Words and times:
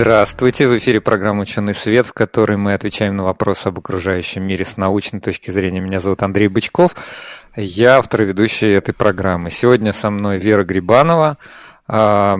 Здравствуйте! 0.00 0.68
В 0.68 0.78
эфире 0.78 1.00
программа 1.00 1.42
«Ученый 1.42 1.74
свет», 1.74 2.06
в 2.06 2.12
которой 2.12 2.56
мы 2.56 2.74
отвечаем 2.74 3.16
на 3.16 3.24
вопросы 3.24 3.66
об 3.66 3.80
окружающем 3.80 4.44
мире 4.44 4.64
с 4.64 4.76
научной 4.76 5.18
точки 5.18 5.50
зрения. 5.50 5.80
Меня 5.80 5.98
зовут 5.98 6.22
Андрей 6.22 6.46
Бычков. 6.46 6.94
Я 7.56 7.98
автор 7.98 8.22
и 8.22 8.26
ведущий 8.26 8.68
этой 8.68 8.94
программы. 8.94 9.50
Сегодня 9.50 9.92
со 9.92 10.10
мной 10.10 10.38
Вера 10.38 10.62
Грибанова. 10.62 11.36
Я 11.88 12.36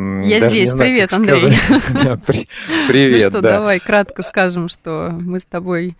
здесь. 0.48 0.70
Знаю, 0.70 0.88
Привет, 0.88 1.12
Андрей. 1.12 1.58
Да, 2.04 2.16
при, 2.24 2.48
привет, 2.86 3.24
ну 3.24 3.30
что, 3.30 3.40
да. 3.40 3.58
давай 3.58 3.80
кратко 3.80 4.22
скажем, 4.22 4.68
что 4.68 5.10
мы 5.10 5.40
с 5.40 5.44
тобой 5.44 5.96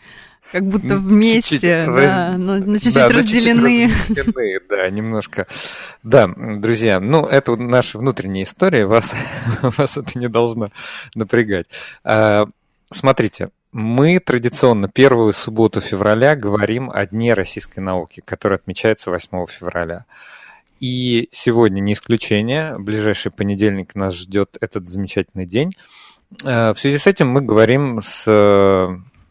как 0.51 0.65
будто 0.65 0.97
вместе, 0.97 1.57
чуть-чуть 1.57 1.71
да, 1.71 1.87
раз... 1.87 2.39
но, 2.39 2.57
но 2.57 2.79
чуть-чуть 2.79 2.95
да, 2.95 3.09
разделены. 3.09 3.91
Чуть-чуть 3.91 4.27
разделены. 4.27 4.61
Да, 4.69 4.91
немножко. 4.91 5.47
Да, 6.03 6.29
друзья, 6.37 7.01
ну, 7.01 7.25
это 7.27 7.57
наша 7.57 7.99
внутренняя 7.99 8.45
история, 8.45 8.87
вас, 8.87 9.13
вас 9.63 9.97
это 9.97 10.19
не 10.19 10.29
должно 10.29 10.71
напрягать. 11.15 11.67
А, 12.05 12.47
смотрите, 12.91 13.51
мы 13.73 14.19
традиционно 14.21 14.89
первую 14.89 15.33
субботу 15.35 15.81
февраля 15.81 16.35
говорим 16.35 16.91
о 16.91 17.07
Дне 17.07 17.35
российской 17.35 17.81
науки, 17.81 18.23
который 18.25 18.57
отмечается 18.57 19.11
8 19.11 19.47
февраля. 19.47 20.07
И 20.81 21.29
сегодня 21.33 21.81
не 21.81 21.93
исключение. 21.93 22.75
В 22.75 22.83
ближайший 22.83 23.33
понедельник 23.33 23.95
нас 23.95 24.15
ждет 24.15 24.57
этот 24.61 24.89
замечательный 24.89 25.45
день. 25.45 25.75
А, 26.45 26.73
в 26.73 26.79
связи 26.79 26.99
с 26.99 27.07
этим 27.07 27.29
мы 27.29 27.43
говорим 27.43 28.01
с 28.03 28.25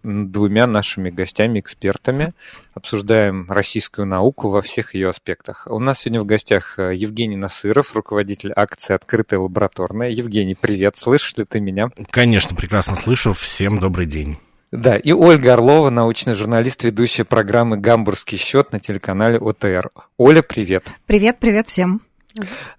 двумя 0.08 0.68
нашими 0.68 1.10
гостями, 1.10 1.60
экспертами. 1.60 2.34
Обсуждаем 2.74 3.46
российскую 3.50 4.08
науку 4.08 4.50
во 4.50 4.62
всех 4.62 4.96
ее 4.96 5.10
аспектах. 5.10 5.68
У 5.70 5.80
нас 5.80 6.00
сегодня 6.00 6.22
в 6.22 6.26
гостях 6.26 6.80
э, 6.80 6.96
Евгений 6.96 7.36
Насыров, 7.36 7.94
руководитель 7.94 8.54
акции 8.56 8.94
«Открытая 8.94 9.40
лабораторная». 9.40 10.10
Евгений, 10.10 10.56
привет, 10.56 10.96
слышишь 10.96 11.36
ли 11.38 11.46
ты 11.46 11.60
меня? 11.60 11.90
Конечно, 12.10 12.56
прекрасно 12.56 12.96
слышу. 12.96 13.34
Всем 13.34 13.80
добрый 13.80 14.06
день. 14.06 14.38
Да, 14.72 14.96
и 14.96 15.12
Ольга 15.12 15.54
Орлова, 15.54 15.90
научный 15.90 16.34
журналист, 16.34 16.84
ведущая 16.84 17.24
программы 17.24 17.78
«Гамбургский 17.78 18.38
счет» 18.38 18.72
на 18.72 18.80
телеканале 18.80 19.38
ОТР. 19.40 19.92
Оля, 20.18 20.42
привет. 20.42 20.92
Привет, 21.06 21.38
привет 21.40 21.70
всем. 21.70 22.02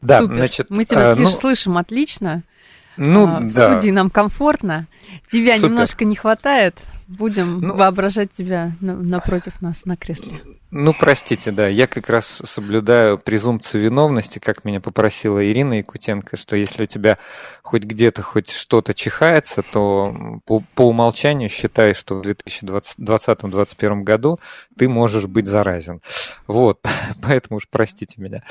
Да, 0.00 0.20
Супер. 0.20 0.36
значит... 0.36 0.70
Мы 0.70 0.84
тебя 0.84 1.12
а, 1.12 1.16
ну... 1.16 1.26
слышим 1.28 1.78
отлично. 1.78 2.42
Ну, 2.98 3.26
а, 3.26 3.40
в 3.40 3.52
да. 3.52 3.78
студии 3.78 3.90
нам 3.90 4.10
комфортно. 4.10 4.86
Тебя 5.30 5.56
Супер. 5.56 5.68
немножко 5.68 6.04
не 6.04 6.16
хватает. 6.16 6.76
Будем 7.06 7.60
ну, 7.60 7.74
воображать 7.74 8.32
тебя 8.32 8.72
напротив 8.80 9.62
нас 9.62 9.86
на 9.86 9.96
кресле. 9.96 10.42
Ну, 10.70 10.92
простите, 10.92 11.50
да, 11.50 11.66
я 11.66 11.86
как 11.86 12.10
раз 12.10 12.42
соблюдаю 12.44 13.16
презумпцию 13.16 13.84
виновности, 13.84 14.38
как 14.38 14.66
меня 14.66 14.80
попросила 14.80 15.42
Ирина 15.42 15.78
Якутенко, 15.78 16.36
что 16.36 16.56
если 16.56 16.82
у 16.82 16.86
тебя 16.86 17.16
хоть 17.62 17.84
где-то 17.84 18.20
хоть 18.20 18.50
что-то 18.50 18.92
чихается, 18.92 19.62
то 19.62 20.40
по, 20.44 20.62
по 20.74 20.82
умолчанию 20.82 21.48
считай, 21.48 21.94
что 21.94 22.16
в 22.16 22.22
2020-2021 22.22 24.02
году 24.02 24.38
ты 24.76 24.90
можешь 24.90 25.24
быть 25.24 25.46
заразен. 25.46 26.02
Вот, 26.46 26.84
поэтому 27.22 27.56
уж 27.56 27.68
простите 27.70 28.20
меня. 28.20 28.42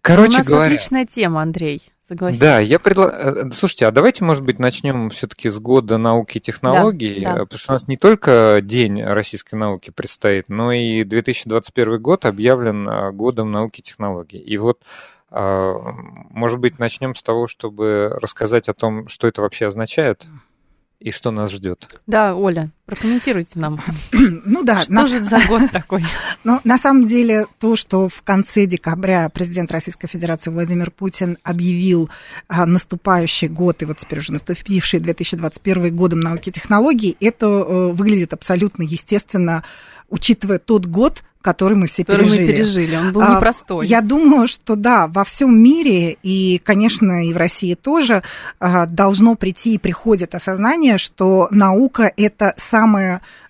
Короче 0.00 0.30
У 0.30 0.38
нас 0.38 0.46
говоря, 0.46 0.74
отличная 0.74 1.06
тема, 1.06 1.42
Андрей. 1.42 1.82
Согласен. 2.08 2.38
Да, 2.40 2.58
я 2.58 2.78
предлагаю... 2.78 3.48
Э, 3.48 3.52
слушайте, 3.52 3.86
а 3.86 3.90
давайте, 3.90 4.24
может 4.24 4.42
быть, 4.42 4.58
начнем 4.58 5.10
все-таки 5.10 5.50
с 5.50 5.58
года 5.58 5.98
науки 5.98 6.38
и 6.38 6.40
технологий, 6.40 7.20
да, 7.20 7.34
да. 7.34 7.40
потому 7.40 7.58
что 7.58 7.72
у 7.72 7.74
нас 7.74 7.86
не 7.86 7.98
только 7.98 8.60
День 8.62 9.02
российской 9.02 9.56
науки 9.56 9.90
предстоит, 9.90 10.48
но 10.48 10.72
и 10.72 11.04
2021 11.04 12.00
год 12.00 12.24
объявлен 12.24 12.88
э, 12.88 13.12
годом 13.12 13.52
науки 13.52 13.80
и 13.80 13.82
технологий. 13.82 14.38
И 14.38 14.56
вот, 14.56 14.80
э, 15.30 15.74
может 16.30 16.58
быть, 16.58 16.78
начнем 16.78 17.14
с 17.14 17.22
того, 17.22 17.46
чтобы 17.46 18.16
рассказать 18.22 18.70
о 18.70 18.74
том, 18.74 19.08
что 19.08 19.26
это 19.26 19.42
вообще 19.42 19.66
означает 19.66 20.24
и 21.00 21.10
что 21.10 21.30
нас 21.30 21.50
ждет. 21.50 22.00
Да, 22.06 22.34
Оля, 22.34 22.70
прокомментируйте 22.88 23.58
нам. 23.58 23.80
ну 24.12 24.62
да. 24.64 24.82
Что 24.84 24.92
на... 24.92 25.06
же 25.06 25.22
за 25.22 25.40
год 25.46 25.62
такой? 25.72 26.02
ну, 26.42 26.58
на 26.64 26.78
самом 26.78 27.04
деле, 27.04 27.46
то, 27.58 27.76
что 27.76 28.08
в 28.08 28.22
конце 28.22 28.64
декабря 28.64 29.28
президент 29.28 29.70
Российской 29.70 30.08
Федерации 30.08 30.50
Владимир 30.50 30.90
Путин 30.90 31.36
объявил 31.42 32.08
а, 32.48 32.64
наступающий 32.64 33.48
год, 33.48 33.82
и 33.82 33.84
вот 33.84 33.98
теперь 33.98 34.20
уже 34.20 34.32
наступивший 34.32 35.00
2021 35.00 35.94
годом 35.94 36.20
науки 36.20 36.48
и 36.48 36.52
технологий, 36.52 37.14
это 37.20 37.46
а, 37.46 37.92
выглядит 37.92 38.32
абсолютно 38.32 38.84
естественно, 38.84 39.64
учитывая 40.08 40.58
тот 40.58 40.86
год, 40.86 41.22
который 41.40 41.76
мы 41.76 41.86
все 41.86 42.04
который 42.04 42.26
пережили. 42.26 42.46
мы 42.46 42.52
пережили, 42.52 42.96
он 42.96 43.12
был 43.12 43.22
а, 43.22 43.36
непростой. 43.36 43.86
Я 43.86 44.00
думаю, 44.00 44.48
что 44.48 44.76
да, 44.76 45.06
во 45.06 45.24
всем 45.24 45.58
мире 45.58 46.16
и, 46.22 46.60
конечно, 46.62 47.26
и 47.26 47.32
в 47.32 47.36
России 47.36 47.74
тоже 47.74 48.22
а, 48.58 48.86
должно 48.86 49.34
прийти 49.34 49.74
и 49.74 49.78
приходит 49.78 50.34
осознание, 50.34 50.98
что 50.98 51.48
наука 51.50 52.12
это 52.16 52.54
самое 52.56 52.77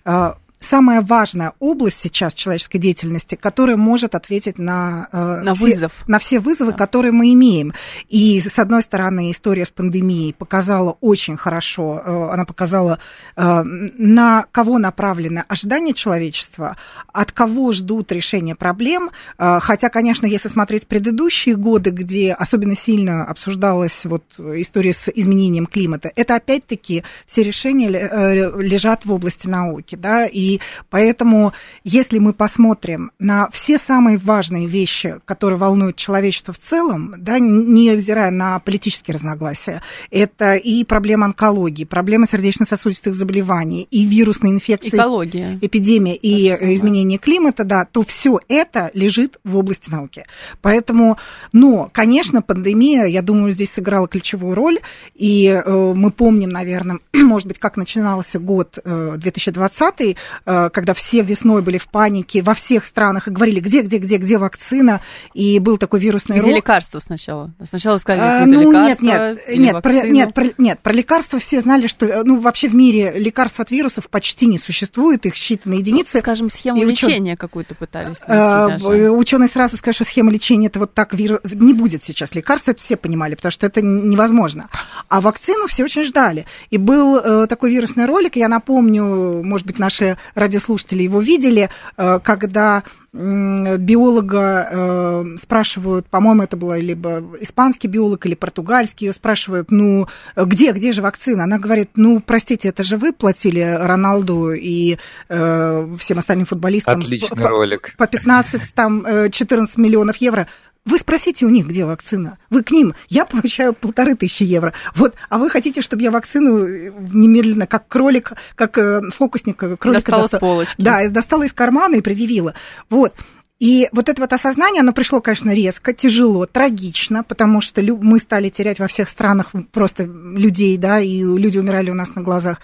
а, 0.05 0.35
самая 0.59 1.01
важная 1.01 1.53
область 1.59 1.99
сейчас 2.01 2.33
человеческой 2.33 2.79
деятельности, 2.79 3.35
которая 3.35 3.77
может 3.77 4.15
ответить 4.15 4.57
на, 4.57 5.07
э, 5.11 5.41
на, 5.43 5.53
все, 5.53 5.63
вызов. 5.63 5.93
на 6.07 6.19
все 6.19 6.39
вызовы, 6.39 6.71
да. 6.71 6.77
которые 6.77 7.11
мы 7.11 7.33
имеем. 7.33 7.73
И, 8.07 8.39
с 8.41 8.59
одной 8.59 8.81
стороны, 8.81 9.31
история 9.31 9.65
с 9.65 9.69
пандемией 9.69 10.33
показала 10.33 10.97
очень 11.01 11.37
хорошо, 11.37 12.01
э, 12.03 12.29
она 12.31 12.45
показала, 12.45 12.99
э, 13.35 13.63
на 13.63 14.45
кого 14.51 14.77
направлено 14.77 15.43
ожидание 15.47 15.93
человечества, 15.93 16.77
от 17.11 17.31
кого 17.31 17.71
ждут 17.71 18.11
решения 18.11 18.55
проблем. 18.55 19.11
Хотя, 19.37 19.89
конечно, 19.89 20.25
если 20.25 20.47
смотреть 20.49 20.87
предыдущие 20.87 21.55
годы, 21.55 21.91
где 21.91 22.33
особенно 22.33 22.75
сильно 22.75 23.25
обсуждалась 23.25 24.05
вот 24.05 24.23
история 24.39 24.93
с 24.93 25.09
изменением 25.09 25.65
климата, 25.65 26.11
это 26.15 26.35
опять-таки 26.35 27.03
все 27.25 27.43
решения 27.43 27.89
лежат 27.89 29.05
в 29.05 29.11
области 29.11 29.47
науки, 29.47 29.95
да, 29.95 30.25
и 30.25 30.48
и 30.49 30.59
поэтому, 30.89 31.53
если 31.83 32.17
мы 32.19 32.33
посмотрим 32.33 33.11
на 33.19 33.49
все 33.51 33.77
самые 33.77 34.17
важные 34.17 34.67
вещи, 34.67 35.19
которые 35.25 35.59
волнуют 35.59 35.95
человечество 35.95 36.53
в 36.53 36.59
целом, 36.59 37.15
да, 37.17 37.39
невзирая 37.39 38.31
на 38.31 38.59
политические 38.59 39.15
разногласия, 39.15 39.81
это 40.09 40.55
и 40.55 40.83
проблема 40.83 41.25
онкологии, 41.25 41.85
проблема 41.85 42.25
сердечно-сосудистых 42.27 43.13
заболеваний, 43.13 43.87
и 43.91 44.05
вирусные 44.05 44.53
инфекции, 44.53 44.97
Экология. 44.97 45.59
эпидемия 45.61 46.15
и 46.15 46.45
это 46.45 46.73
изменение 46.75 47.19
климата, 47.19 47.63
да, 47.63 47.85
то 47.85 48.03
все 48.03 48.39
это 48.47 48.89
лежит 48.93 49.39
в 49.43 49.55
области 49.55 49.89
науки. 49.89 50.25
Поэтому, 50.61 51.17
но, 51.53 51.89
конечно, 51.91 52.41
пандемия, 52.41 53.05
я 53.05 53.21
думаю, 53.21 53.51
здесь 53.51 53.71
сыграла 53.73 54.07
ключевую 54.07 54.55
роль, 54.55 54.79
и 55.13 55.47
э, 55.47 55.93
мы 55.95 56.11
помним, 56.11 56.49
наверное, 56.49 56.99
может 57.13 57.47
быть, 57.47 57.59
как 57.59 57.77
начинался 57.77 58.39
год 58.39 58.79
э, 58.83 59.15
2020, 59.17 59.99
Э, 59.99 60.15
когда 60.45 60.93
все 60.93 61.21
весной 61.21 61.61
были 61.61 61.77
в 61.77 61.87
панике 61.87 62.41
во 62.41 62.53
всех 62.53 62.85
странах 62.85 63.27
и 63.27 63.31
говорили, 63.31 63.59
где, 63.59 63.81
где, 63.81 63.97
где, 63.97 64.17
где 64.17 64.37
вакцина, 64.37 65.01
и 65.33 65.59
был 65.59 65.77
такой 65.77 65.99
вирусный 65.99 66.39
Где 66.39 66.53
лекарства 66.53 66.99
сначала? 66.99 67.51
Сначала 67.67 67.97
сказали, 67.97 68.43
а, 68.43 68.45
ну, 68.45 68.71
нет, 68.71 69.01
нет, 69.01 69.39
нет, 69.47 69.81
про, 69.81 69.93
нет, 70.07 70.33
про, 70.33 70.45
нет, 70.57 70.79
про 70.81 70.93
лекарства 70.93 71.39
все 71.39 71.61
знали, 71.61 71.87
что, 71.87 72.05
э, 72.05 72.23
ну, 72.23 72.39
вообще 72.39 72.67
в 72.67 72.75
мире 72.75 73.13
лекарств 73.15 73.59
от 73.59 73.71
вирусов 73.71 74.09
почти 74.09 74.45
не 74.45 74.57
существует, 74.57 75.25
их 75.25 75.35
считанные 75.35 75.59
ну, 75.65 75.79
единицы. 75.79 76.11
Ну, 76.15 76.19
скажем, 76.19 76.49
схему 76.49 76.81
и 76.81 76.85
лечения 76.85 77.37
какую-то 77.37 77.75
пытались 77.75 78.19
найти 78.27 78.85
а, 78.87 79.11
Ученые 79.11 79.49
сразу 79.49 79.77
скажут, 79.77 79.95
что 79.95 80.05
схема 80.05 80.31
лечения 80.31 80.67
это 80.67 80.79
вот 80.79 80.93
так 80.93 81.13
вирус... 81.13 81.39
не 81.43 81.73
будет 81.73 82.03
сейчас 82.03 82.33
лекарств, 82.35 82.69
это 82.69 82.81
все 82.81 82.97
понимали, 82.97 83.35
потому 83.35 83.51
что 83.51 83.65
это 83.65 83.81
невозможно. 83.81 84.69
А 85.07 85.21
вакцину 85.21 85.67
все 85.67 85.83
очень 85.83 86.03
ждали. 86.03 86.45
И 86.69 86.77
был 86.77 87.17
э, 87.17 87.47
такой 87.47 87.71
вирусный 87.71 88.05
ролик, 88.05 88.35
я 88.35 88.47
напомню, 88.47 89.43
может 89.43 89.65
быть, 89.65 89.79
наши 89.79 90.17
радиослушатели 90.35 91.03
его 91.03 91.21
видели, 91.21 91.69
э, 91.97 92.19
когда 92.23 92.83
биолога 93.11 94.69
э, 94.71 95.25
спрашивают, 95.41 96.07
по-моему, 96.07 96.43
это 96.43 96.57
было 96.57 96.77
либо 96.77 97.23
испанский 97.41 97.87
биолог 97.87 98.23
или 98.27 98.35
португальский, 98.35 99.07
ее 99.07 99.13
спрашивают, 99.13 99.71
ну, 99.71 100.07
где, 100.35 100.71
где 100.73 100.91
же 100.91 101.01
вакцина? 101.01 101.45
Она 101.45 101.57
говорит, 101.57 101.89
ну, 101.95 102.19
простите, 102.19 102.69
это 102.69 102.83
же 102.83 102.97
вы 102.97 103.11
платили 103.11 103.61
Роналду 103.61 104.51
и 104.51 104.97
э, 105.27 105.95
всем 105.97 106.19
остальным 106.19 106.45
футболистам 106.45 106.99
Отличный 106.99 107.41
по, 107.41 107.49
ролик. 107.49 107.95
по 107.97 108.05
15, 108.05 108.73
там, 108.75 109.03
14 109.31 109.77
миллионов 109.77 110.17
евро 110.17 110.47
Вы 110.89 110.97
спросите 110.97 111.45
у 111.45 111.49
них, 111.49 111.67
где 111.67 111.85
вакцина. 111.85 112.39
Вы 112.49 112.63
к 112.63 112.71
ним. 112.71 112.95
Я 113.09 113.25
получаю 113.25 113.73
полторы 113.73 114.15
тысячи 114.15 114.41
евро. 114.41 114.73
Вот, 114.95 115.13
а 115.29 115.37
вы 115.37 115.49
хотите, 115.51 115.81
чтобы 115.81 116.01
я 116.01 116.09
вакцину 116.09 116.65
э, 116.65 116.91
немедленно, 117.11 117.67
как 117.67 117.87
кролик, 117.87 118.31
как 118.55 118.75
э, 118.79 119.01
фокусник, 119.11 119.57
кролика 119.57 119.91
достала 119.91 120.23
достала 120.23 120.39
с 120.39 120.41
полочки. 120.41 120.81
Да, 120.81 121.07
достала 121.09 121.43
из 121.43 121.53
кармана 121.53 121.95
и 121.95 122.01
предъявила. 122.01 122.55
Вот. 122.89 123.13
И 123.59 123.87
вот 123.91 124.09
это 124.09 124.19
вот 124.21 124.33
осознание, 124.33 124.79
оно 124.79 124.91
пришло, 124.91 125.21
конечно, 125.21 125.53
резко, 125.53 125.93
тяжело, 125.93 126.47
трагично, 126.47 127.23
потому 127.23 127.61
что 127.61 127.83
мы 127.83 128.17
стали 128.17 128.49
терять 128.49 128.79
во 128.79 128.87
всех 128.87 129.09
странах 129.09 129.51
просто 129.71 130.05
людей, 130.05 130.75
да, 130.77 130.99
и 130.99 131.21
люди 131.21 131.59
умирали 131.59 131.91
у 131.91 131.93
нас 131.93 132.15
на 132.15 132.23
глазах. 132.23 132.61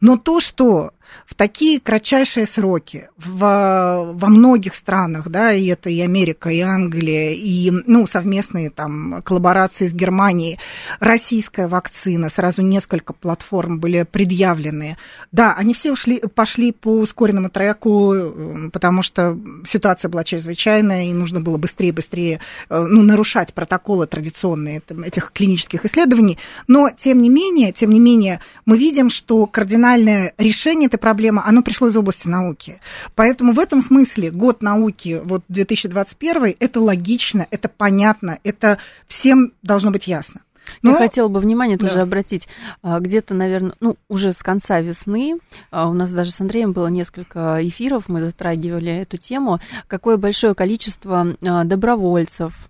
Но 0.00 0.16
то, 0.16 0.38
что 0.38 0.92
в 1.26 1.34
такие 1.34 1.80
кратчайшие 1.80 2.46
сроки 2.46 3.08
в, 3.16 4.14
во 4.14 4.28
многих 4.28 4.74
странах, 4.74 5.28
да, 5.28 5.52
и 5.52 5.66
это 5.66 5.90
и 5.90 6.00
Америка, 6.00 6.48
и 6.48 6.60
Англия, 6.60 7.32
и, 7.32 7.70
ну, 7.70 8.06
совместные 8.06 8.70
там 8.70 9.22
коллаборации 9.22 9.88
с 9.88 9.92
Германией, 9.92 10.58
российская 11.00 11.68
вакцина, 11.68 12.28
сразу 12.28 12.62
несколько 12.62 13.12
платформ 13.12 13.78
были 13.78 14.04
предъявлены. 14.10 14.96
Да, 15.32 15.54
они 15.54 15.74
все 15.74 15.92
ушли, 15.92 16.20
пошли 16.20 16.72
по 16.72 16.98
ускоренному 16.98 17.50
треку, 17.50 18.70
потому 18.72 19.02
что 19.02 19.38
ситуация 19.66 20.08
была 20.08 20.24
чрезвычайная, 20.24 21.04
и 21.04 21.12
нужно 21.12 21.40
было 21.40 21.56
быстрее-быстрее, 21.56 22.40
э, 22.68 22.86
ну, 22.88 23.02
нарушать 23.02 23.54
протоколы 23.54 24.06
традиционные 24.06 24.82
этих 25.04 25.32
клинических 25.32 25.84
исследований. 25.84 26.38
Но, 26.66 26.90
тем 26.90 27.22
не 27.22 27.28
менее, 27.28 27.72
тем 27.72 27.90
не 27.90 28.00
менее, 28.00 28.40
мы 28.66 28.78
видим, 28.78 29.10
что 29.10 29.46
кардинальное 29.46 30.32
решение 30.38 30.88
этой 30.94 31.00
проблемы, 31.00 31.42
оно 31.44 31.62
пришло 31.62 31.88
из 31.88 31.96
области 31.96 32.28
науки. 32.28 32.80
Поэтому 33.14 33.52
в 33.52 33.58
этом 33.58 33.80
смысле 33.80 34.30
год 34.30 34.62
науки, 34.62 35.20
вот 35.24 35.42
2021, 35.48 36.56
это 36.58 36.80
логично, 36.80 37.46
это 37.50 37.68
понятно, 37.68 38.38
это 38.44 38.78
всем 39.06 39.52
должно 39.62 39.90
быть 39.90 40.06
ясно. 40.06 40.40
Но... 40.82 40.92
Я 40.92 40.96
хотела 40.96 41.28
бы 41.28 41.40
внимание 41.40 41.78
тоже 41.78 41.94
да. 41.94 42.02
обратить. 42.02 42.48
А, 42.82 43.00
где-то, 43.00 43.34
наверное, 43.34 43.74
ну, 43.80 43.96
уже 44.08 44.32
с 44.32 44.38
конца 44.38 44.80
весны, 44.80 45.38
а, 45.70 45.88
у 45.88 45.92
нас 45.92 46.12
даже 46.12 46.30
с 46.30 46.40
Андреем 46.40 46.72
было 46.72 46.88
несколько 46.88 47.58
эфиров, 47.62 48.04
мы 48.08 48.20
затрагивали 48.20 48.92
эту 48.92 49.16
тему, 49.16 49.60
какое 49.86 50.16
большое 50.16 50.54
количество 50.54 51.26
а, 51.46 51.64
добровольцев 51.64 52.68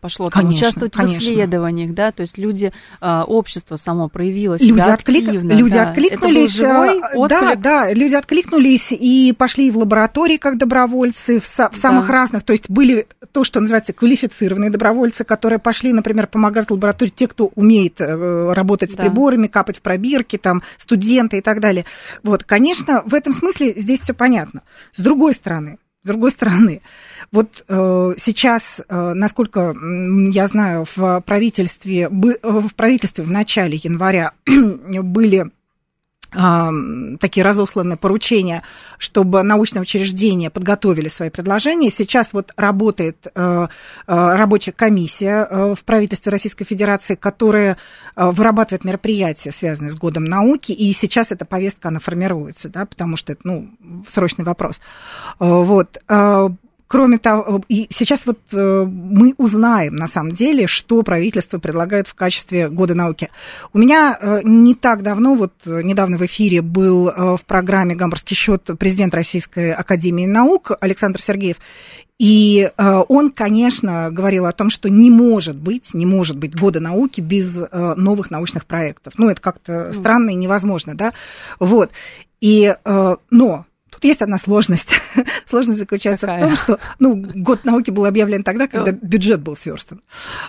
пошло 0.00 0.30
там, 0.30 0.42
конечно, 0.42 0.66
участвовать 0.66 0.92
конечно. 0.92 1.18
в 1.18 1.22
исследованиях, 1.22 1.94
да, 1.94 2.12
то 2.12 2.22
есть 2.22 2.38
люди, 2.38 2.72
общество 3.00 3.76
само 3.76 4.08
проявило 4.08 4.58
себя 4.58 4.68
люди 4.68 4.90
активно. 4.90 5.38
Отклик... 5.38 5.58
Люди 5.58 5.74
да. 5.74 5.82
откликнулись, 5.82 6.54
живой 6.54 7.00
да, 7.28 7.54
да, 7.54 7.92
люди 7.92 8.14
откликнулись 8.14 8.88
и 8.90 9.34
пошли 9.36 9.70
в 9.70 9.78
лаборатории 9.78 10.36
как 10.36 10.58
добровольцы, 10.58 11.40
в, 11.40 11.44
в 11.44 11.76
самых 11.76 12.06
да. 12.06 12.12
разных, 12.12 12.42
то 12.42 12.52
есть 12.52 12.68
были 12.68 13.06
то, 13.32 13.44
что 13.44 13.60
называется 13.60 13.92
квалифицированные 13.92 14.70
добровольцы, 14.70 15.24
которые 15.24 15.58
пошли, 15.58 15.92
например, 15.92 16.26
помогать 16.26 16.68
в 16.68 16.72
те, 17.14 17.26
кто 17.26 17.50
умеет 17.54 18.00
э, 18.00 18.52
работать 18.52 18.92
с 18.92 18.94
да. 18.94 19.02
приборами, 19.02 19.46
капать 19.46 19.78
в 19.78 19.82
пробирки, 19.82 20.36
там, 20.36 20.62
студенты 20.76 21.38
и 21.38 21.40
так 21.40 21.60
далее. 21.60 21.84
Вот, 22.22 22.44
конечно, 22.44 23.02
в 23.04 23.14
этом 23.14 23.32
смысле 23.32 23.74
здесь 23.76 24.00
все 24.00 24.14
понятно. 24.14 24.62
С 24.94 25.02
другой 25.02 25.34
стороны, 25.34 25.78
с 26.04 26.06
другой 26.06 26.30
стороны, 26.30 26.80
вот 27.32 27.64
э, 27.68 28.12
сейчас, 28.18 28.80
э, 28.88 29.12
насколько 29.14 29.74
я 30.30 30.46
знаю, 30.46 30.86
в 30.94 31.20
правительстве, 31.22 32.04
э, 32.04 32.08
в 32.42 32.74
правительстве 32.74 33.24
в 33.24 33.30
начале 33.30 33.76
января 33.82 34.32
были 34.46 35.50
такие 36.30 37.42
разосланные 37.42 37.96
поручения, 37.96 38.62
чтобы 38.98 39.42
научные 39.42 39.80
учреждения 39.80 40.50
подготовили 40.50 41.08
свои 41.08 41.30
предложения. 41.30 41.90
Сейчас 41.90 42.34
вот 42.34 42.52
работает 42.56 43.26
э, 43.26 43.30
э, 43.32 43.66
рабочая 44.06 44.72
комиссия 44.72 45.46
э, 45.48 45.74
в 45.74 45.84
правительстве 45.84 46.30
Российской 46.30 46.64
Федерации, 46.64 47.14
которая 47.14 47.78
вырабатывает 48.14 48.84
мероприятия, 48.84 49.52
связанные 49.52 49.90
с 49.90 49.96
годом 49.96 50.24
науки, 50.24 50.72
и 50.72 50.92
сейчас 50.92 51.32
эта 51.32 51.44
повестка, 51.44 51.88
она 51.88 52.00
формируется, 52.00 52.68
да, 52.68 52.84
потому 52.84 53.16
что 53.16 53.32
это, 53.32 53.42
ну, 53.44 53.70
срочный 54.08 54.44
вопрос. 54.44 54.80
Вот. 55.38 55.98
Кроме 56.88 57.18
того, 57.18 57.62
и 57.68 57.86
сейчас 57.90 58.24
вот 58.24 58.38
э, 58.50 58.84
мы 58.88 59.34
узнаем, 59.36 59.94
на 59.94 60.08
самом 60.08 60.32
деле, 60.32 60.66
что 60.66 61.02
правительство 61.02 61.58
предлагает 61.58 62.08
в 62.08 62.14
качестве 62.14 62.70
года 62.70 62.94
науки. 62.94 63.28
У 63.74 63.78
меня 63.78 64.18
э, 64.18 64.40
не 64.42 64.74
так 64.74 65.02
давно, 65.02 65.34
вот 65.34 65.52
э, 65.66 65.82
недавно 65.82 66.16
в 66.16 66.24
эфире 66.24 66.62
был 66.62 67.10
в 67.36 67.40
программе 67.46 67.94
«Гамбургский 67.94 68.34
счет» 68.34 68.70
президент 68.78 69.14
Российской 69.14 69.72
Академии 69.72 70.24
Наук 70.24 70.72
Александр 70.80 71.20
Сергеев, 71.20 71.56
и 72.18 72.70
он, 72.76 73.30
конечно, 73.30 74.10
говорил 74.10 74.46
о 74.46 74.52
том, 74.52 74.70
что 74.70 74.88
не 74.88 75.10
может 75.10 75.56
быть, 75.56 75.94
не 75.94 76.04
может 76.04 76.36
быть 76.36 76.58
года 76.58 76.80
науки 76.80 77.20
без 77.20 77.54
новых 77.70 78.32
научных 78.32 78.66
проектов. 78.66 79.14
Ну, 79.18 79.28
это 79.28 79.40
как-то 79.40 79.92
странно 79.92 80.30
и 80.30 80.34
невозможно, 80.34 80.96
да? 80.96 81.12
Вот. 81.60 81.92
И, 82.40 82.74
но 83.30 83.66
Тут 83.98 84.04
есть 84.04 84.22
одна 84.22 84.38
сложность. 84.38 84.90
сложность 85.46 85.80
заключается 85.80 86.26
Какая? 86.26 86.38
в 86.38 86.46
том, 86.46 86.56
что 86.56 86.78
ну, 87.00 87.16
год 87.16 87.64
науки 87.64 87.90
был 87.90 88.04
объявлен 88.04 88.44
тогда, 88.44 88.68
когда 88.68 88.92
бюджет 88.92 89.40
был 89.40 89.56
сверстан. 89.56 90.02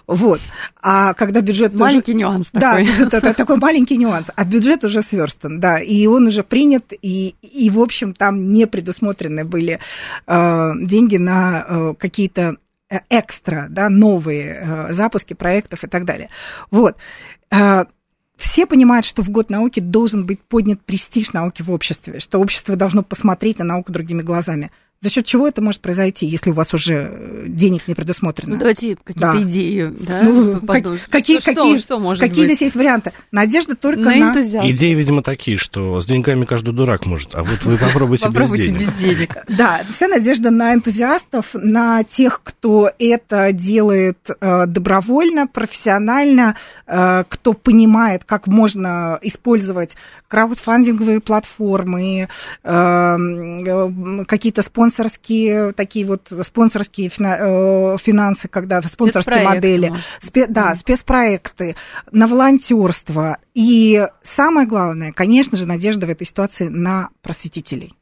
Вот. 0.06 0.40
А 0.84 1.16
когда 1.16 1.42
бюджет... 1.42 1.74
Маленький 1.74 2.12
тоже... 2.12 2.24
нюанс 2.24 2.50
Да, 2.54 2.80
это 3.00 3.34
такой 3.34 3.58
маленький 3.58 3.98
нюанс. 3.98 4.28
А 4.36 4.46
бюджет 4.46 4.86
уже 4.86 5.02
сверстан, 5.02 5.60
да. 5.60 5.80
И 5.80 6.06
он 6.06 6.28
уже 6.28 6.44
принят, 6.44 6.94
и, 7.02 7.34
и 7.42 7.72
в 7.72 7.80
общем, 7.80 8.14
там 8.14 8.54
не 8.54 8.68
предусмотрены 8.68 9.46
были 9.46 9.80
э, 10.28 10.72
деньги 10.80 11.18
на 11.18 11.66
э, 11.68 11.94
какие-то 11.98 12.58
э, 12.92 13.00
экстра, 13.10 13.66
да, 13.72 13.90
новые 13.90 14.62
э, 14.62 14.94
запуски 14.94 15.34
проектов 15.34 15.84
и 15.84 15.88
так 15.88 16.06
далее. 16.06 16.30
Вот. 16.70 16.98
Все 18.40 18.66
понимают, 18.66 19.06
что 19.06 19.22
в 19.22 19.30
год 19.30 19.50
науки 19.50 19.82
должен 19.82 20.26
быть 20.26 20.42
поднят 20.42 20.82
престиж 20.82 21.34
науки 21.34 21.62
в 21.62 21.70
обществе, 21.72 22.20
что 22.20 22.40
общество 22.40 22.78
должно 22.78 23.04
посмотреть 23.04 23.60
на 23.60 23.66
науку 23.66 23.92
другими 23.92 24.22
глазами. 24.22 24.72
За 25.02 25.10
счет 25.10 25.26
чего 25.26 25.48
это 25.48 25.62
может 25.62 25.80
произойти, 25.80 26.26
если 26.26 26.50
у 26.50 26.54
вас 26.54 26.74
уже 26.74 27.10
э, 27.10 27.46
денег 27.48 27.88
не 27.88 27.96
предусмотрено? 27.96 28.56
Ну, 28.56 28.60
давайте 28.60 28.98
какие-то 28.98 29.34
да. 29.34 29.42
идеи, 29.44 29.94
да? 29.98 30.24
Ну, 30.24 30.60
как, 30.60 30.84
какие, 31.10 31.40
что, 31.40 31.54
какие, 31.54 31.78
что, 31.78 32.00
может 32.00 32.20
какие 32.20 32.46
быть? 32.46 32.56
здесь 32.56 32.62
есть 32.64 32.76
варианты? 32.76 33.14
Надежда 33.32 33.78
только 33.78 34.02
на... 34.02 34.34
на... 34.34 34.42
Идеи, 34.42 34.94
видимо, 34.94 35.24
такие, 35.24 35.56
что 35.56 36.02
с 36.02 36.06
деньгами 36.06 36.44
каждый 36.44 36.74
дурак 36.74 37.06
может, 37.06 37.34
а 37.34 37.46
вот 37.46 37.64
вы 37.64 37.78
попробуйте 37.78 38.28
без 38.28 38.92
денег. 39.00 39.38
Да, 39.48 39.80
вся 39.90 40.10
надежда 40.10 40.52
на 40.52 40.74
энтузиастов, 40.74 41.52
на 41.54 42.04
тех, 42.04 42.42
кто 42.44 42.92
это 43.00 43.54
делает 43.54 44.18
э, 44.42 44.66
добровольно, 44.66 45.48
профессионально, 45.48 46.58
э, 46.88 47.24
кто 47.30 47.54
понимает, 47.54 48.26
как 48.26 48.48
можно 48.48 49.18
использовать 49.22 49.96
краудфандинговые 50.28 51.22
платформы, 51.22 52.28
какие-то 52.62 54.62
спонсоры 54.62 54.89
спонсорские, 54.90 55.74
такие 55.74 56.06
вот 56.06 56.32
спонсорские 56.44 57.08
э, 57.10 57.98
финансы, 58.00 58.48
когда 58.48 58.82
спонсорские 58.82 59.44
модели, 59.44 59.94
спе, 60.20 60.48
да, 60.48 60.74
спецпроекты, 60.76 61.76
на 62.12 62.28
волонтерство. 62.28 63.38
И 63.54 64.06
самое 64.24 64.68
главное, 64.68 65.12
конечно 65.12 65.58
же, 65.58 65.68
надежда 65.68 66.08
в 66.08 66.10
этой 66.10 66.26
ситуации 66.26 66.68
на 66.68 67.10
просветителей. 67.22 67.94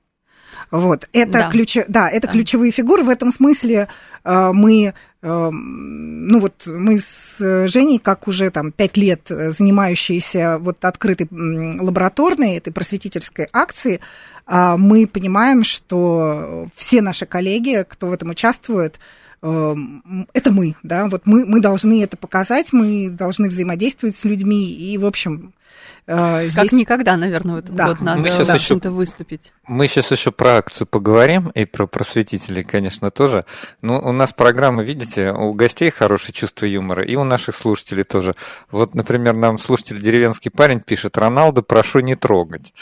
Вот, 0.72 1.08
это, 1.14 1.32
да. 1.32 1.50
Ключ... 1.50 1.78
да, 1.88 2.10
это 2.10 2.28
да. 2.28 2.34
ключевые 2.34 2.72
фигуры. 2.72 3.04
В 3.04 3.10
этом 3.10 3.32
смысле 3.32 3.88
э, 4.24 4.52
мы, 4.54 4.94
ну 5.22 6.40
вот 6.40 6.68
мы 6.68 7.00
с 7.00 7.68
Женей, 7.68 8.00
как 8.00 8.28
уже 8.28 8.52
там 8.52 8.72
пять 8.72 8.98
лет 8.98 9.22
занимающиеся 9.28 10.60
вот 10.60 10.84
открытой 10.86 11.28
лабораторной, 11.32 12.58
этой 12.58 12.72
просветительской 12.72 13.48
акцией, 13.52 14.00
э, 14.46 14.76
мы 14.78 15.08
понимаем, 15.08 15.64
что 15.64 16.70
все 16.76 17.02
наши 17.02 17.26
коллеги, 17.26 17.84
кто 17.88 18.08
в 18.08 18.14
этом 18.14 18.30
участвует, 18.30 19.00
это 19.40 20.52
мы, 20.52 20.76
да, 20.82 21.08
вот 21.08 21.22
мы, 21.26 21.46
мы 21.46 21.62
должны 21.62 22.04
это 22.04 22.18
показать, 22.18 22.74
мы 22.74 23.08
должны 23.10 23.50
взаимодействовать 23.50 24.16
с 24.16 24.24
людьми, 24.24 24.74
и, 24.74 24.98
в 24.98 25.06
общем, 25.06 25.54
а, 25.54 25.67
здесь... 26.08 26.54
Как 26.54 26.72
никогда, 26.72 27.18
наверное, 27.18 27.56
в 27.56 27.58
этот 27.60 27.76
да. 27.76 27.88
год 27.88 28.02
надо 28.02 28.22
мы 28.22 28.46
да, 28.46 28.58
чем-то 28.58 28.92
выступить. 28.92 29.52
Мы 29.68 29.88
сейчас 29.88 30.12
еще 30.12 30.32
про 30.32 30.58
акцию 30.58 30.88
поговорим 30.88 31.50
и 31.50 31.66
про 31.66 31.88
просветителей, 31.88 32.64
конечно, 32.64 33.12
тоже. 33.12 33.46
Но 33.82 34.00
у 34.00 34.12
нас 34.12 34.32
программа, 34.32 34.84
видите, 34.84 35.32
у 35.32 35.54
гостей 35.54 35.90
хорошее 35.90 36.34
чувство 36.34 36.66
юмора, 36.66 37.04
и 37.04 37.16
у 37.16 37.24
наших 37.24 37.56
слушателей 37.56 38.04
тоже. 38.04 38.36
Вот, 38.72 38.96
например, 38.96 39.34
нам 39.34 39.60
слушатель 39.60 40.02
деревенский 40.02 40.52
парень 40.52 40.80
пишет, 40.80 41.18
Роналду 41.18 41.64
прошу 41.64 42.00
не 42.00 42.16
трогать. 42.16 42.74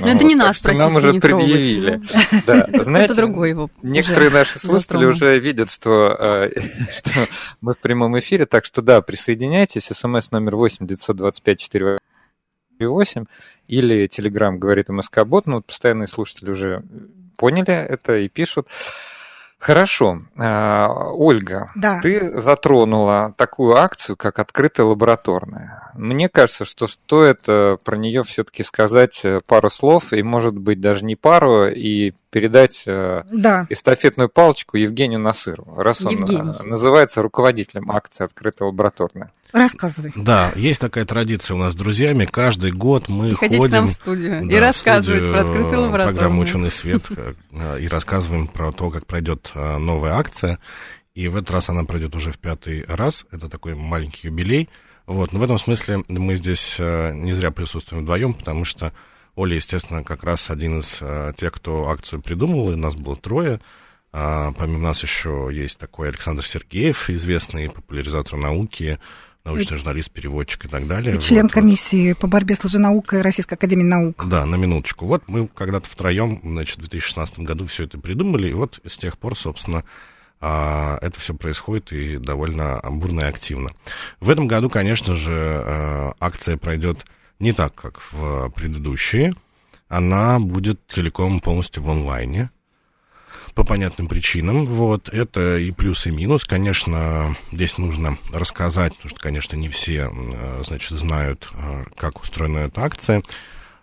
Ну, 0.00 0.08
это 0.08 0.24
не 0.24 0.34
нас, 0.34 0.58
простите, 0.58 0.84
Нам 0.84 0.96
уже 0.96 1.14
предъявили. 1.20 2.02
Да, 2.46 2.68
знаете, 2.82 3.14
другой 3.14 3.50
его 3.50 3.70
некоторые 3.82 4.30
наши 4.30 4.58
слушатели 4.58 5.04
уже 5.04 5.38
видят, 5.38 5.70
что, 5.70 6.16
э, 6.18 6.50
что 6.96 7.28
мы 7.60 7.74
в 7.74 7.78
прямом 7.78 8.18
эфире, 8.18 8.46
так 8.46 8.64
что 8.64 8.82
да, 8.82 9.00
присоединяйтесь. 9.00 9.88
СМС 9.92 10.30
номер 10.30 10.56
8 10.56 10.86
925 10.86 11.60
4 11.60 11.98
8 12.90 13.24
или 13.68 14.08
Telegram 14.08 14.56
говорит 14.56 14.88
МСК-бот, 14.88 15.46
ну, 15.46 15.56
вот 15.56 15.66
постоянные 15.66 16.06
слушатели 16.06 16.50
уже 16.50 16.82
поняли 17.36 17.74
это 17.74 18.16
и 18.18 18.28
пишут. 18.28 18.68
Хорошо. 19.62 20.22
А, 20.36 20.88
Ольга, 21.12 21.70
да. 21.76 22.00
ты 22.00 22.40
затронула 22.40 23.32
такую 23.36 23.76
акцию, 23.76 24.16
как 24.16 24.40
открытая 24.40 24.86
лабораторная. 24.86 25.92
Мне 25.94 26.28
кажется, 26.28 26.64
что 26.64 26.88
стоит 26.88 27.42
э, 27.46 27.76
про 27.84 27.96
нее 27.96 28.24
все-таки 28.24 28.64
сказать 28.64 29.20
э, 29.22 29.40
пару 29.46 29.70
слов, 29.70 30.12
и, 30.12 30.20
может 30.24 30.58
быть, 30.58 30.80
даже 30.80 31.04
не 31.04 31.14
пару, 31.14 31.68
и 31.68 32.12
передать 32.30 32.82
э, 32.86 33.22
да. 33.30 33.66
эстафетную 33.68 34.28
палочку 34.28 34.78
Евгению 34.78 35.20
Насырову, 35.20 35.80
раз 35.80 36.00
Евгений. 36.00 36.40
он 36.40 36.68
называется 36.68 37.22
руководителем 37.22 37.88
акции 37.92 38.24
«Открытая 38.24 38.66
лабораторная». 38.66 39.30
Рассказывай. 39.52 40.12
Да, 40.16 40.52
есть 40.56 40.80
такая 40.80 41.04
традиция 41.04 41.54
у 41.54 41.58
нас 41.58 41.72
с 41.72 41.76
друзьями. 41.76 42.24
Каждый 42.24 42.72
год 42.72 43.08
мы 43.08 43.32
ходим... 43.34 43.62
к 43.62 43.70
нам 43.70 43.88
в 43.88 43.92
студию 43.92 44.46
да, 44.46 44.56
и 44.56 44.58
рассказывать 44.58 45.30
про 45.30 45.40
открытую 45.40 45.82
лабораторную. 45.82 46.12
Программу 46.12 46.42
«Ученый 46.42 46.70
свет» 46.70 47.10
и 47.78 47.88
рассказываем 47.88 48.46
про 48.46 48.72
то, 48.72 48.90
как 48.90 49.06
пройдет 49.06 49.50
новая 49.54 50.14
акция. 50.14 50.58
И 51.14 51.28
в 51.28 51.36
этот 51.36 51.50
раз 51.50 51.68
она 51.68 51.84
пройдет 51.84 52.14
уже 52.14 52.30
в 52.30 52.38
пятый 52.38 52.84
раз. 52.86 53.26
Это 53.30 53.48
такой 53.48 53.74
маленький 53.74 54.28
юбилей. 54.28 54.68
Вот. 55.06 55.32
Но 55.32 55.38
в 55.38 55.42
этом 55.42 55.58
смысле 55.58 56.02
мы 56.08 56.36
здесь 56.36 56.76
не 56.78 57.32
зря 57.34 57.50
присутствуем 57.50 58.04
вдвоем, 58.04 58.34
потому 58.34 58.64
что 58.64 58.92
Оля, 59.34 59.56
естественно, 59.56 60.04
как 60.04 60.24
раз 60.24 60.50
один 60.50 60.80
из 60.80 60.98
э, 61.00 61.32
тех, 61.36 61.52
кто 61.52 61.88
акцию 61.88 62.20
придумал, 62.20 62.70
и 62.70 62.76
нас 62.76 62.94
было 62.94 63.16
трое. 63.16 63.60
А, 64.12 64.52
помимо 64.52 64.80
нас 64.80 65.02
еще 65.02 65.48
есть 65.50 65.78
такой 65.78 66.08
Александр 66.08 66.44
Сергеев, 66.44 67.08
известный 67.08 67.70
популяризатор 67.70 68.38
науки, 68.38 68.98
научный 69.44 69.76
журналист, 69.76 70.10
переводчик 70.10 70.64
и 70.64 70.68
так 70.68 70.86
далее. 70.86 71.16
И 71.16 71.20
член 71.20 71.44
вот, 71.44 71.52
комиссии 71.52 72.12
по 72.12 72.26
борьбе 72.26 72.54
с 72.54 72.64
лженаукой 72.64 73.22
Российской 73.22 73.54
Академии 73.54 73.84
Наук. 73.84 74.24
Да, 74.26 74.46
на 74.46 74.56
минуточку. 74.56 75.06
Вот 75.06 75.24
мы 75.26 75.48
когда-то 75.48 75.88
втроем, 75.88 76.40
значит, 76.42 76.76
в 76.76 76.80
2016 76.80 77.40
году 77.40 77.66
все 77.66 77.84
это 77.84 77.98
придумали, 77.98 78.48
и 78.48 78.52
вот 78.52 78.80
с 78.86 78.98
тех 78.98 79.18
пор, 79.18 79.36
собственно, 79.36 79.84
а, 80.40 80.98
это 81.02 81.20
все 81.20 81.34
происходит 81.34 81.92
и 81.92 82.18
довольно 82.18 82.80
бурно 82.82 83.20
и 83.20 83.24
активно. 83.24 83.70
В 84.20 84.30
этом 84.30 84.48
году, 84.48 84.68
конечно 84.68 85.14
же, 85.14 85.32
э, 85.32 86.12
акция 86.18 86.56
пройдет 86.56 87.06
не 87.38 87.52
так, 87.52 87.74
как 87.74 88.00
в 88.10 88.50
предыдущие. 88.50 89.34
Она 89.88 90.38
будет 90.40 90.80
целиком 90.88 91.40
полностью 91.40 91.82
в 91.82 91.90
онлайне 91.90 92.50
по 93.54 93.64
понятным 93.64 94.08
причинам. 94.08 94.66
Вот, 94.66 95.08
это 95.08 95.58
и 95.58 95.70
плюс, 95.70 96.06
и 96.06 96.10
минус. 96.10 96.44
Конечно, 96.44 97.36
здесь 97.50 97.78
нужно 97.78 98.18
рассказать, 98.32 98.94
потому 98.96 99.10
что, 99.10 99.20
конечно, 99.20 99.56
не 99.56 99.68
все, 99.68 100.10
значит, 100.64 100.98
знают, 100.98 101.48
э, 101.54 101.84
как 101.96 102.22
устроена 102.22 102.58
эта 102.58 102.82
акция. 102.82 103.22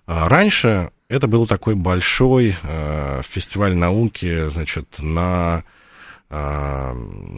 А 0.05 0.27
раньше 0.27 0.91
это 1.07 1.27
был 1.27 1.47
такой 1.47 1.75
большой 1.75 2.55
э, 2.61 3.21
фестиваль 3.27 3.75
науки, 3.75 4.49
значит, 4.49 4.87
на 4.99 5.63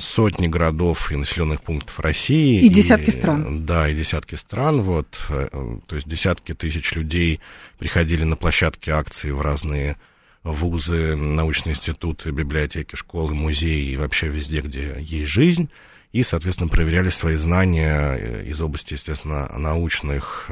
сотни 0.02 0.48
городов 0.48 1.14
и 1.14 1.16
населенных 1.16 1.62
пунктов 1.62 1.98
России. 2.02 2.60
И 2.60 2.68
десятки 2.68 3.10
и, 3.10 3.14
стран. 3.14 3.66
Да, 3.66 3.88
и 3.88 3.96
десятки 3.96 4.36
стран. 4.36 4.82
Вот, 4.82 5.18
э, 5.30 5.48
то 5.88 5.96
есть 5.96 6.10
десятки 6.10 6.54
тысяч 6.54 6.92
людей 6.92 7.40
приходили 7.80 8.26
на 8.26 8.36
площадки 8.36 8.90
акции 8.90 9.32
в 9.32 9.40
разные 9.40 9.96
вузы, 10.44 11.16
научные 11.16 11.74
институты, 11.74 12.32
библиотеки, 12.32 12.96
школы, 12.96 13.34
музеи 13.36 13.92
и 13.92 13.98
вообще 13.98 14.28
везде, 14.28 14.62
где 14.62 14.96
есть 15.00 15.32
жизнь. 15.32 15.70
И, 16.12 16.24
соответственно, 16.24 16.68
проверяли 16.68 17.08
свои 17.10 17.38
знания 17.38 18.18
э, 18.18 18.44
из 18.46 18.60
области, 18.60 18.94
естественно, 18.94 19.50
научных 19.58 20.50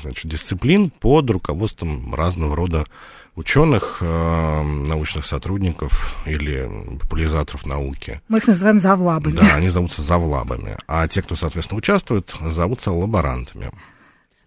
значит, 0.00 0.30
дисциплин 0.30 0.90
под 0.90 1.30
руководством 1.30 2.14
разного 2.14 2.54
рода 2.54 2.84
ученых, 3.36 3.98
э, 4.00 4.62
научных 4.62 5.24
сотрудников 5.24 6.16
или 6.26 6.68
популяризаторов 7.00 7.66
науки. 7.66 8.20
Мы 8.28 8.38
их 8.38 8.46
называем 8.46 8.80
завлабами. 8.80 9.32
Да, 9.34 9.54
они 9.54 9.68
зовутся 9.68 10.02
завлабами. 10.02 10.76
А 10.86 11.06
те, 11.08 11.22
кто, 11.22 11.36
соответственно, 11.36 11.78
участвует, 11.78 12.32
зовутся 12.40 12.92
лаборантами. 12.92 13.70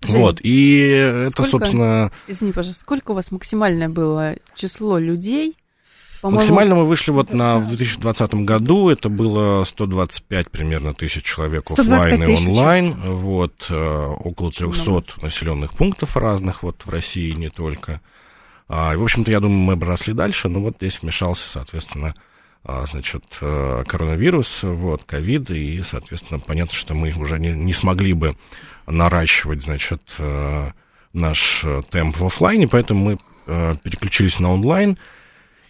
Жень, 0.07 0.22
вот, 0.22 0.39
и 0.41 0.79
это, 0.79 1.31
сколько, 1.31 1.50
собственно... 1.50 2.12
Извини, 2.27 2.51
пожалуйста, 2.51 2.81
сколько 2.81 3.12
у 3.12 3.15
вас 3.15 3.31
максимальное 3.31 3.89
было 3.89 4.36
число 4.55 4.98
людей? 4.98 5.55
Максимально 6.22 6.75
мы 6.75 6.86
вышли 6.86 7.12
вот 7.12 7.33
на, 7.33 7.57
в 7.57 7.67
2020 7.67 8.33
году, 8.45 8.89
это 8.89 9.10
было 9.10 9.63
125 9.65 10.50
примерно 10.50 10.93
тысяч 10.93 11.24
человек 11.24 11.69
офлайн 11.69 12.24
и 12.24 12.33
онлайн, 12.33 12.93
вот, 12.93 13.67
э, 13.69 13.75
около 13.75 14.51
300 14.51 15.22
населенных 15.22 15.74
пунктов 15.74 16.15
разных, 16.15 16.63
вот, 16.63 16.81
в 16.86 16.89
России 16.89 17.31
не 17.31 17.50
только. 17.50 18.00
А, 18.69 18.93
и, 18.93 18.95
в 18.95 19.03
общем-то, 19.03 19.31
я 19.31 19.41
думаю, 19.41 19.60
мы 19.60 19.75
бы 19.75 19.86
росли 19.86 20.13
дальше, 20.13 20.48
но 20.48 20.62
вот 20.62 20.77
здесь 20.77 21.01
вмешался, 21.01 21.50
соответственно, 21.50 22.15
значит, 22.65 23.24
э, 23.41 23.84
коронавирус, 23.86 24.63
вот, 24.63 25.03
ковид, 25.03 25.51
и, 25.51 25.84
соответственно, 25.84 26.39
понятно, 26.39 26.74
что 26.74 26.93
мы 26.93 27.12
уже 27.12 27.39
не, 27.39 27.51
не 27.51 27.74
смогли 27.74 28.13
бы 28.13 28.38
наращивать, 28.88 29.63
значит, 29.63 30.01
э, 30.17 30.72
наш 31.12 31.65
темп 31.89 32.17
в 32.17 32.25
офлайне, 32.25 32.67
поэтому 32.67 33.03
мы 33.03 33.17
э, 33.48 33.75
переключились 33.84 34.39
на 34.39 34.53
онлайн, 34.53 34.98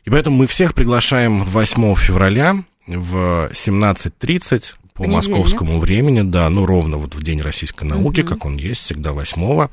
и 0.05 0.09
поэтому 0.09 0.37
мы 0.37 0.47
всех 0.47 0.75
приглашаем 0.75 1.43
8 1.43 1.95
февраля 1.95 2.63
в 2.85 3.49
17.30 3.51 4.75
по 4.93 5.07
московскому 5.07 5.79
времени, 5.79 6.21
да, 6.21 6.47
ну, 6.49 6.67
ровно 6.67 6.97
вот 6.97 7.15
в 7.15 7.23
День 7.23 7.41
российской 7.41 7.85
науки, 7.85 8.21
угу. 8.21 8.29
как 8.29 8.45
он 8.45 8.57
есть, 8.57 8.81
всегда 8.81 9.13
8 9.13 9.67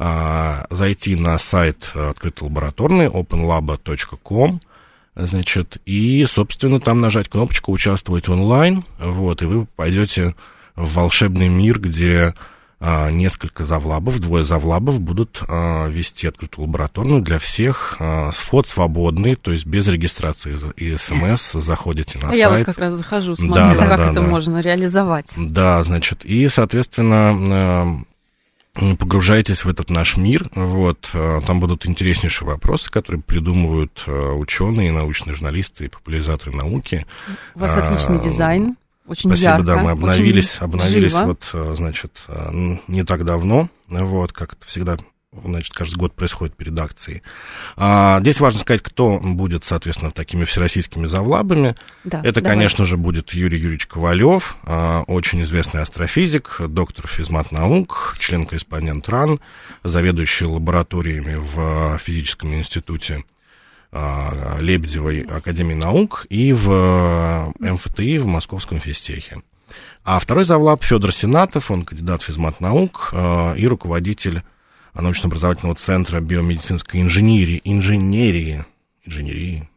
а, 0.00 0.66
зайти 0.70 1.14
на 1.14 1.38
сайт 1.38 1.90
открытой 1.94 2.48
лабораторной 2.48 3.06
openlab.com, 3.06 4.60
значит, 5.26 5.78
и, 5.84 6.24
собственно, 6.26 6.80
там 6.80 7.00
нажать 7.00 7.28
кнопочку 7.28 7.72
«Участвовать 7.72 8.28
онлайн», 8.28 8.84
вот, 8.98 9.42
и 9.42 9.46
вы 9.46 9.66
пойдете 9.66 10.34
в 10.76 10.94
волшебный 10.94 11.48
мир, 11.48 11.80
где 11.80 12.34
а, 12.80 13.10
несколько 13.10 13.64
завлабов, 13.64 14.20
двое 14.20 14.44
завлабов 14.44 15.00
будут 15.00 15.42
а, 15.48 15.88
вести 15.88 16.28
открытую 16.28 16.66
лабораторную 16.66 17.22
для 17.22 17.40
всех. 17.40 17.96
А, 17.98 18.30
вход 18.30 18.68
свободный, 18.68 19.34
то 19.34 19.50
есть 19.50 19.66
без 19.66 19.88
регистрации 19.88 20.56
и 20.76 20.96
смс 20.96 21.52
заходите 21.52 22.18
на 22.18 22.28
сайт. 22.28 22.38
Я 22.38 22.50
вот 22.50 22.64
как 22.64 22.78
раз 22.78 22.94
захожу, 22.94 23.34
смотрю, 23.34 23.54
да, 23.54 23.74
да, 23.74 23.86
как 23.88 23.98
да, 23.98 24.10
это 24.12 24.20
да. 24.20 24.26
можно 24.26 24.60
реализовать. 24.60 25.32
Да, 25.36 25.82
значит, 25.82 26.24
и, 26.24 26.48
соответственно, 26.48 28.04
а, 28.80 28.96
погружаетесь 28.96 29.64
в 29.64 29.68
этот 29.68 29.90
наш 29.90 30.16
мир, 30.16 30.48
вот, 30.54 31.10
э, 31.12 31.40
там 31.46 31.60
будут 31.60 31.86
интереснейшие 31.86 32.48
вопросы, 32.48 32.90
которые 32.90 33.22
придумывают 33.22 34.04
э, 34.06 34.32
ученые, 34.32 34.92
научные 34.92 35.34
журналисты 35.34 35.86
и 35.86 35.88
популяризаторы 35.88 36.56
науки. 36.56 37.06
У 37.54 37.60
вас 37.60 37.74
отличный 37.74 38.20
дизайн, 38.20 38.76
очень 39.06 39.30
Спасибо, 39.30 39.50
ярко, 39.50 39.64
да, 39.64 39.78
мы 39.78 39.90
обновились, 39.92 40.56
обновились 40.60 41.12
живо. 41.12 41.26
вот, 41.26 41.50
э, 41.52 41.74
значит, 41.76 42.24
не 42.88 43.04
так 43.04 43.24
давно, 43.24 43.68
вот, 43.88 44.32
как 44.32 44.54
это 44.54 44.66
всегда 44.66 44.96
значит, 45.44 45.72
каждый 45.72 45.96
год 45.96 46.14
происходит 46.14 46.56
перед 46.56 46.78
акцией. 46.78 47.22
А, 47.76 48.20
здесь 48.20 48.40
важно 48.40 48.60
сказать, 48.60 48.82
кто 48.82 49.18
будет, 49.20 49.64
соответственно, 49.64 50.10
такими 50.10 50.44
всероссийскими 50.44 51.06
завлабами. 51.06 51.74
Да, 52.04 52.20
Это, 52.24 52.40
давай. 52.40 52.56
конечно 52.56 52.84
же, 52.84 52.96
будет 52.96 53.32
Юрий 53.32 53.58
Юрьевич 53.58 53.86
Ковалев, 53.86 54.56
а, 54.64 55.02
очень 55.06 55.42
известный 55.42 55.82
астрофизик, 55.82 56.60
доктор 56.68 57.06
физмат 57.06 57.52
наук, 57.52 58.16
член-корреспондент 58.18 59.08
РАН, 59.08 59.40
заведующий 59.84 60.44
лабораториями 60.44 61.36
в 61.36 61.98
физическом 61.98 62.54
институте 62.54 63.24
а, 63.90 64.58
Лебедевой 64.60 65.22
Академии 65.22 65.74
наук 65.74 66.26
и 66.28 66.52
в 66.52 67.52
МФТИ 67.58 68.18
в 68.18 68.26
Московском 68.26 68.80
физтехе. 68.80 69.42
А 70.04 70.18
второй 70.18 70.44
завлаб 70.44 70.82
Федор 70.82 71.12
Сенатов, 71.12 71.70
он 71.70 71.84
кандидат 71.84 72.22
физмат 72.22 72.60
наук 72.60 73.10
а, 73.12 73.54
и 73.54 73.66
руководитель 73.66 74.42
научно-образовательного 74.94 75.76
центра 75.76 76.20
биомедицинской 76.20 77.00
инженерии, 77.00 77.60
инженерии, 77.64 78.64
инженерии, 79.04 79.68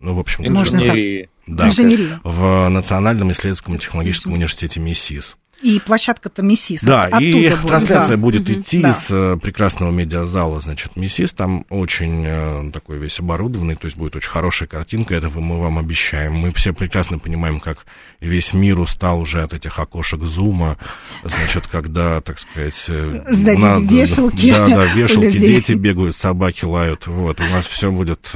ну, 0.00 0.14
в 0.14 0.18
общем, 0.18 0.46
инженерии. 0.46 1.28
Да, 1.46 1.68
инженерии. 1.68 2.18
в 2.22 2.68
Национальном 2.68 3.32
исследовательском 3.32 3.78
технологическом 3.78 4.32
университете 4.32 4.80
МИСИС. 4.80 5.36
И 5.62 5.78
площадка-то 5.78 6.42
МИСИС. 6.42 6.80
Да, 6.82 7.08
и 7.20 7.32
будет. 7.32 7.60
трансляция 7.60 8.16
да. 8.16 8.22
будет 8.22 8.48
угу. 8.48 8.60
идти 8.60 8.80
да. 8.80 8.90
из 8.90 9.06
э, 9.10 9.36
прекрасного 9.40 9.90
медиазала, 9.90 10.60
значит, 10.60 10.96
МИСИС. 10.96 11.32
Там 11.32 11.66
очень 11.68 12.24
э, 12.26 12.70
такой 12.72 12.98
весь 12.98 13.18
оборудованный, 13.20 13.76
то 13.76 13.86
есть 13.86 13.96
будет 13.96 14.16
очень 14.16 14.30
хорошая 14.30 14.68
картинка, 14.68 15.14
это 15.14 15.28
мы 15.28 15.60
вам 15.60 15.78
обещаем. 15.78 16.34
Мы 16.34 16.52
все 16.54 16.72
прекрасно 16.72 17.18
понимаем, 17.18 17.60
как 17.60 17.84
весь 18.20 18.54
мир 18.54 18.78
устал 18.78 19.20
уже 19.20 19.42
от 19.42 19.52
этих 19.52 19.78
окошек 19.78 20.22
зума, 20.22 20.78
значит, 21.24 21.66
когда, 21.66 22.20
так 22.22 22.38
сказать... 22.38 22.84
Э, 22.88 23.24
Сзади 23.30 23.60
надо, 23.60 23.84
вешалки. 23.84 24.50
Да, 24.50 24.68
да, 24.68 24.84
вешалки, 24.94 25.38
дети 25.38 25.72
бегают, 25.72 26.16
собаки 26.16 26.64
лают, 26.64 27.06
вот, 27.06 27.40
у 27.40 27.44
нас 27.44 27.66
все 27.66 27.90
будет 27.90 28.32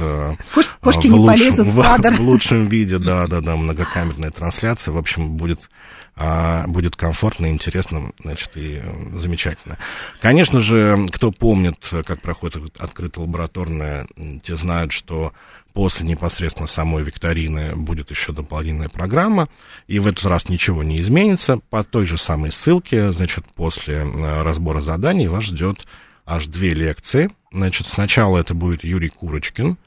Кош, 0.53 0.69
кошки 0.79 1.07
в, 1.07 1.15
лучшем, 1.15 1.55
в, 1.55 1.73
в, 1.73 2.17
в 2.17 2.21
лучшем 2.21 2.67
виде, 2.67 2.97
да, 2.99 3.25
да, 3.27 3.41
да, 3.41 3.55
многокамерная 3.55 4.29
трансляция, 4.31 4.93
в 4.93 4.97
общем, 4.97 5.37
будет 5.37 5.69
а 6.15 6.65
будет 6.67 6.95
комфортно, 6.95 7.47
интересно, 7.47 8.11
значит, 8.19 8.51
и 8.55 8.81
замечательно. 9.15 9.77
Конечно 10.21 10.61
же, 10.61 11.07
кто 11.11 11.31
помнит, 11.31 11.77
как 12.05 12.21
проходит 12.21 12.79
открытая 12.79 13.25
лабораторная, 13.25 14.07
те 14.41 14.55
знают, 14.55 14.93
что 14.93 15.33
после 15.73 16.07
непосредственно 16.07 16.67
самой 16.67 17.03
викторины 17.03 17.75
будет 17.75 18.09
еще 18.09 18.31
дополнительная 18.31 18.87
программа, 18.87 19.49
и 19.87 19.99
в 19.99 20.07
этот 20.07 20.25
раз 20.25 20.47
ничего 20.47 20.83
не 20.83 21.01
изменится. 21.01 21.57
По 21.57 21.83
той 21.83 22.05
же 22.05 22.17
самой 22.17 22.51
ссылке, 22.51 23.11
значит, 23.11 23.45
после 23.53 23.95
э, 23.95 24.41
разбора 24.41 24.79
заданий 24.79 25.27
вас 25.27 25.43
ждет 25.43 25.85
аж 26.25 26.47
две 26.47 26.73
лекции. 26.73 27.29
Значит, 27.51 27.87
сначала 27.87 28.37
это 28.37 28.53
будет 28.53 28.85
Юрий 28.85 29.09
Курочкин, 29.09 29.77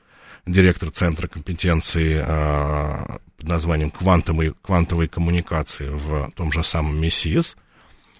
директор 0.47 0.91
Центра 0.91 1.27
компетенции 1.27 2.23
э, 2.23 3.19
под 3.39 3.49
названием 3.49 3.91
«Квантовые, 3.91 4.53
«Квантовые 4.61 5.09
коммуникации» 5.09 5.89
в 5.89 6.31
том 6.35 6.53
же 6.53 6.65
самом 6.65 7.01
МИСИС. 7.01 7.57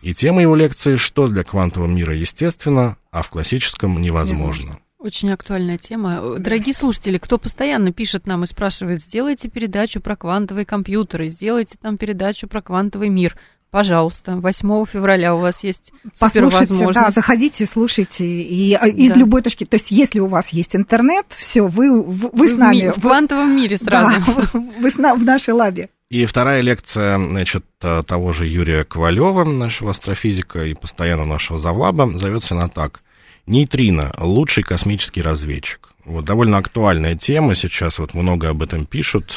И 0.01 0.15
тема 0.15 0.43
его 0.43 0.55
лекции 0.55 0.97
«Что 0.97 1.27
для 1.27 1.43
квантового 1.43 1.89
мира 1.89 2.15
естественно, 2.15 2.97
а 3.11 3.23
в 3.23 3.29
классическом 3.29 4.01
невозможно». 4.01 4.79
Очень 4.99 5.31
актуальная 5.31 5.79
тема. 5.79 6.39
Дорогие 6.39 6.75
слушатели, 6.75 7.19
кто 7.19 7.39
постоянно 7.39 7.93
пишет 7.93 8.27
нам 8.27 8.45
и 8.45 8.49
спрашивает, 8.49 9.03
сделайте 9.03 9.49
передачу 9.49 10.01
про 10.01 10.17
квантовые 10.17 10.67
компьютеры, 10.67 11.29
сделайте 11.29 11.79
там 11.81 11.97
передачу 11.97 12.49
про 12.49 12.63
квантовый 12.63 13.09
мир. 13.09 13.37
Пожалуйста, 13.71 14.37
8 14.37 14.87
февраля 14.87 15.35
у 15.35 15.41
вас 15.41 15.63
есть 15.63 15.93
супер 16.15 16.47
возможность. 16.47 16.95
Да, 16.95 17.11
заходите, 17.11 17.67
слушайте. 17.67 18.25
И 18.25 18.73
а, 18.73 18.87
из 18.87 19.11
да. 19.11 19.17
любой 19.17 19.43
точки. 19.43 19.65
То 19.65 19.77
есть, 19.77 19.91
если 19.91 20.21
у 20.21 20.27
вас 20.27 20.49
есть 20.51 20.75
интернет, 20.75 21.27
все, 21.29 21.63
вы, 21.67 22.03
вы, 22.03 22.31
вы 22.33 22.49
с 22.49 22.57
нами. 22.57 22.91
В, 22.91 22.97
в 22.97 23.01
квантовом 23.03 23.55
мире 23.55 23.77
сразу. 23.77 24.09
Да, 24.29 24.61
вы 24.81 24.91
с, 24.91 24.95
в 24.95 25.25
нашей 25.25 25.53
лабе. 25.53 25.91
И 26.09 26.25
вторая 26.25 26.63
лекция, 26.63 27.19
значит, 27.19 27.67
того 27.79 28.33
же 28.33 28.47
Юрия 28.47 28.85
Ковалева, 28.85 29.45
нашего 29.45 29.91
астрофизика 29.91 30.65
и 30.65 30.73
постоянно 30.73 31.27
нашего 31.27 31.59
завлаба, 31.59 32.11
зовется 32.17 32.55
она 32.55 32.69
так. 32.69 33.03
Нейтрино– 33.47 34.15
лучший 34.19 34.63
космический 34.63 35.21
разведчик. 35.21 35.91
Вот 36.07 36.25
довольно 36.25 36.57
актуальная 36.57 37.15
тема 37.17 37.55
сейчас, 37.55 37.99
вот 37.99 38.15
много 38.15 38.49
об 38.49 38.63
этом 38.63 38.87
пишут. 38.87 39.37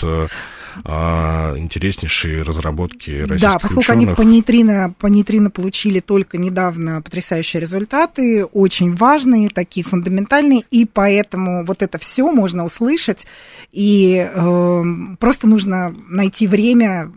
А, 0.83 1.55
интереснейшие 1.57 2.43
разработки 2.43 3.11
российских 3.11 3.41
Да, 3.41 3.59
поскольку 3.59 3.91
ученых. 3.91 4.07
они 4.07 4.15
по 4.15 4.21
нейтрино, 4.21 4.93
по 4.97 5.07
нейтрино 5.07 5.49
получили 5.49 5.99
только 5.99 6.37
недавно 6.37 7.01
потрясающие 7.01 7.61
результаты, 7.61 8.45
очень 8.45 8.95
важные, 8.95 9.49
такие 9.49 9.83
фундаментальные, 9.85 10.63
и 10.71 10.85
поэтому 10.85 11.65
вот 11.65 11.81
это 11.81 11.97
все 11.99 12.31
можно 12.31 12.65
услышать, 12.65 13.25
и 13.71 14.29
э, 14.33 14.83
просто 15.19 15.47
нужно 15.47 15.95
найти 16.07 16.47
время 16.47 17.11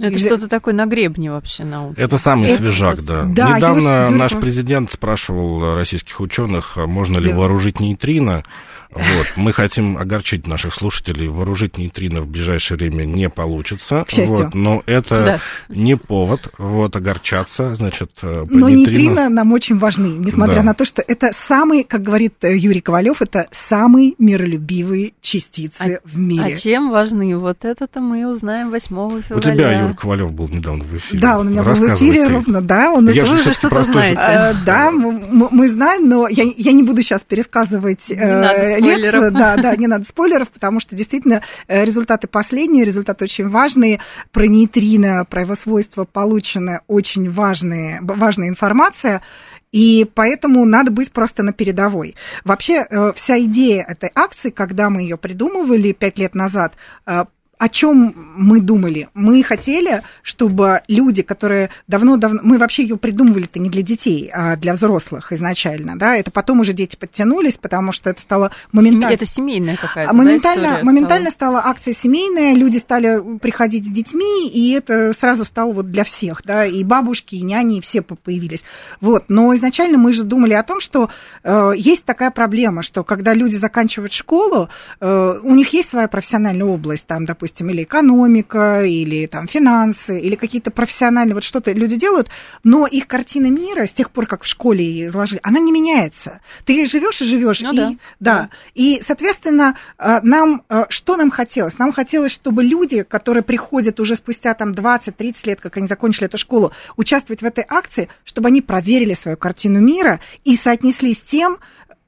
это 0.00 0.14
и... 0.14 0.18
что-то 0.18 0.48
такое 0.48 0.74
на 0.74 0.86
гребне 0.86 1.30
вообще 1.30 1.64
науки. 1.64 1.98
Это 1.98 2.18
самый 2.18 2.48
это... 2.48 2.58
свежак, 2.58 3.04
да. 3.04 3.24
да 3.24 3.56
Недавно 3.56 4.08
Юр... 4.08 4.18
наш 4.18 4.34
президент 4.34 4.92
спрашивал 4.92 5.74
российских 5.74 6.20
ученых, 6.20 6.76
а 6.76 6.86
можно 6.86 7.18
ли 7.18 7.30
да. 7.30 7.36
вооружить 7.36 7.80
нейтрино. 7.80 8.42
Вот. 8.90 9.26
Мы 9.36 9.52
хотим 9.52 9.98
огорчить 9.98 10.46
наших 10.46 10.74
слушателей. 10.74 11.28
Вооружить 11.28 11.76
нейтрино 11.76 12.22
в 12.22 12.28
ближайшее 12.28 12.78
время 12.78 13.04
не 13.04 13.28
получится. 13.28 14.04
К 14.06 14.10
счастью. 14.10 14.36
Вот, 14.36 14.54
но 14.54 14.82
это 14.86 15.24
да. 15.24 15.40
не 15.68 15.96
повод 15.96 16.52
вот, 16.58 16.96
огорчаться. 16.96 17.74
Значит, 17.74 18.10
э, 18.22 18.46
но 18.48 18.68
нейтрино... 18.68 18.98
нейтрино 18.98 19.28
нам 19.28 19.52
очень 19.52 19.78
важны, 19.78 20.18
несмотря 20.18 20.56
да. 20.56 20.62
на 20.62 20.74
то, 20.74 20.84
что 20.84 21.02
это 21.06 21.32
самые, 21.46 21.84
как 21.84 22.02
говорит 22.02 22.34
э, 22.42 22.56
Юрий 22.56 22.80
Ковалев, 22.80 23.20
это 23.20 23.46
самые 23.50 24.14
миролюбивые 24.18 25.12
частицы 25.20 26.00
а, 26.02 26.08
в 26.08 26.16
мире. 26.18 26.54
А 26.54 26.56
чем 26.56 26.90
важны? 26.90 27.36
Вот 27.36 27.64
это-то 27.64 28.00
мы 28.00 28.26
узнаем 28.26 28.70
8 28.70 28.88
февраля. 28.88 29.36
У 29.36 29.40
тебя, 29.40 29.82
Юрий 29.82 29.94
Ковалев, 29.94 30.32
был 30.32 30.48
недавно 30.48 30.84
в 30.84 30.96
эфире. 30.96 31.20
Да, 31.20 31.38
он 31.38 31.48
у 31.48 31.50
меня 31.50 31.62
был 31.62 31.74
в 31.74 31.94
эфире 31.94 32.26
ты. 32.26 32.32
ровно, 32.32 32.62
да. 32.62 32.90
Он 32.90 33.08
я 33.10 33.24
вы 33.24 33.42
же 33.42 33.52
что-то 33.52 33.82
знаете. 33.82 34.16
А, 34.18 34.54
да, 34.64 34.90
мы, 34.90 35.48
мы 35.50 35.68
знаем, 35.68 36.08
но 36.08 36.26
я, 36.28 36.44
я 36.56 36.72
не 36.72 36.82
буду 36.82 37.02
сейчас 37.02 37.22
пересказывать 37.22 38.10
э, 38.10 38.77
лекцию. 38.78 39.32
Да, 39.32 39.56
да, 39.56 39.76
не 39.76 39.86
надо 39.86 40.04
спойлеров, 40.04 40.48
потому 40.48 40.80
что 40.80 40.96
действительно 40.96 41.42
э, 41.66 41.84
результаты 41.84 42.26
последние, 42.28 42.84
результаты 42.84 43.24
очень 43.24 43.48
важные. 43.48 44.00
Про 44.32 44.46
нейтрино, 44.46 45.24
про 45.28 45.42
его 45.42 45.54
свойства 45.54 46.04
получена 46.04 46.82
очень 46.86 47.30
важные, 47.30 48.00
важная 48.02 48.48
информация. 48.48 49.22
И 49.70 50.10
поэтому 50.14 50.64
надо 50.64 50.90
быть 50.90 51.12
просто 51.12 51.42
на 51.42 51.52
передовой. 51.52 52.16
Вообще, 52.44 52.86
э, 52.88 53.12
вся 53.14 53.38
идея 53.40 53.82
этой 53.82 54.10
акции, 54.14 54.50
когда 54.50 54.88
мы 54.88 55.02
ее 55.02 55.18
придумывали 55.18 55.92
пять 55.92 56.18
лет 56.18 56.34
назад, 56.34 56.74
э, 57.06 57.24
о 57.58 57.68
чем 57.68 58.14
мы 58.36 58.60
думали? 58.60 59.08
Мы 59.14 59.42
хотели, 59.42 60.02
чтобы 60.22 60.82
люди, 60.88 61.22
которые 61.22 61.70
давно-давно... 61.88 62.40
Мы 62.42 62.58
вообще 62.58 62.82
ее 62.82 62.96
придумывали-то 62.96 63.58
не 63.58 63.68
для 63.68 63.82
детей, 63.82 64.30
а 64.32 64.56
для 64.56 64.74
взрослых 64.74 65.32
изначально, 65.32 65.98
да? 65.98 66.16
Это 66.16 66.30
потом 66.30 66.60
уже 66.60 66.72
дети 66.72 66.96
подтянулись, 66.96 67.54
потому 67.54 67.92
что 67.92 68.10
это 68.10 68.20
стало 68.20 68.52
моментально... 68.72 69.14
Это 69.14 69.26
семейная 69.26 69.76
какая-то, 69.76 70.12
Моментально, 70.14 70.78
да, 70.78 70.84
моментально 70.84 71.30
стала? 71.30 71.58
стала 71.58 71.70
акция 71.70 71.94
семейная, 71.94 72.54
люди 72.54 72.78
стали 72.78 73.38
приходить 73.38 73.86
с 73.86 73.90
детьми, 73.90 74.48
и 74.48 74.72
это 74.72 75.12
сразу 75.18 75.44
стало 75.44 75.72
вот 75.72 75.86
для 75.86 76.04
всех, 76.04 76.42
да? 76.44 76.64
И 76.64 76.84
бабушки, 76.84 77.34
и 77.34 77.42
няни, 77.42 77.78
и 77.78 77.80
все 77.80 78.02
появились. 78.02 78.64
Вот. 79.00 79.24
Но 79.28 79.54
изначально 79.56 79.98
мы 79.98 80.12
же 80.12 80.22
думали 80.22 80.54
о 80.54 80.62
том, 80.62 80.80
что 80.80 81.10
э, 81.42 81.72
есть 81.76 82.04
такая 82.04 82.30
проблема, 82.30 82.82
что 82.82 83.02
когда 83.02 83.34
люди 83.34 83.56
заканчивают 83.56 84.12
школу, 84.12 84.68
э, 85.00 85.34
у 85.42 85.54
них 85.54 85.72
есть 85.72 85.90
своя 85.90 86.06
профессиональная 86.06 86.66
область, 86.66 87.06
там, 87.06 87.24
допустим, 87.24 87.47
допустим, 87.48 87.70
или 87.70 87.82
экономика, 87.82 88.82
или 88.84 89.26
там 89.26 89.48
финансы, 89.48 90.20
или 90.20 90.34
какие-то 90.36 90.70
профессиональные, 90.70 91.34
вот 91.34 91.44
что-то 91.44 91.72
люди 91.72 91.96
делают, 91.96 92.28
но 92.62 92.86
их 92.86 93.06
картина 93.06 93.46
мира 93.46 93.86
с 93.86 93.92
тех 93.92 94.10
пор, 94.10 94.26
как 94.26 94.42
в 94.42 94.46
школе 94.46 95.06
изложили, 95.06 95.40
она 95.42 95.58
не 95.58 95.72
меняется. 95.72 96.40
Ты 96.66 96.86
живешь 96.86 97.22
и 97.22 97.24
живешь. 97.24 97.60
Ну, 97.62 97.72
и, 97.72 97.76
да. 97.76 97.92
да. 98.20 98.48
И, 98.74 99.02
соответственно, 99.06 99.76
э, 99.98 100.20
нам, 100.22 100.62
э, 100.68 100.84
что 100.90 101.16
нам 101.16 101.30
хотелось? 101.30 101.78
Нам 101.78 101.92
хотелось, 101.92 102.32
чтобы 102.32 102.62
люди, 102.62 103.02
которые 103.02 103.42
приходят 103.42 103.98
уже 104.00 104.16
спустя 104.16 104.54
там 104.54 104.72
20-30 104.72 105.46
лет, 105.46 105.60
как 105.60 105.76
они 105.78 105.86
закончили 105.86 106.26
эту 106.26 106.38
школу, 106.38 106.72
участвовать 106.96 107.40
в 107.40 107.46
этой 107.46 107.64
акции, 107.66 108.08
чтобы 108.24 108.48
они 108.48 108.60
проверили 108.60 109.14
свою 109.14 109.36
картину 109.36 109.80
мира 109.80 110.20
и 110.44 110.56
соотнесли 110.56 111.14
с 111.14 111.18
тем, 111.18 111.58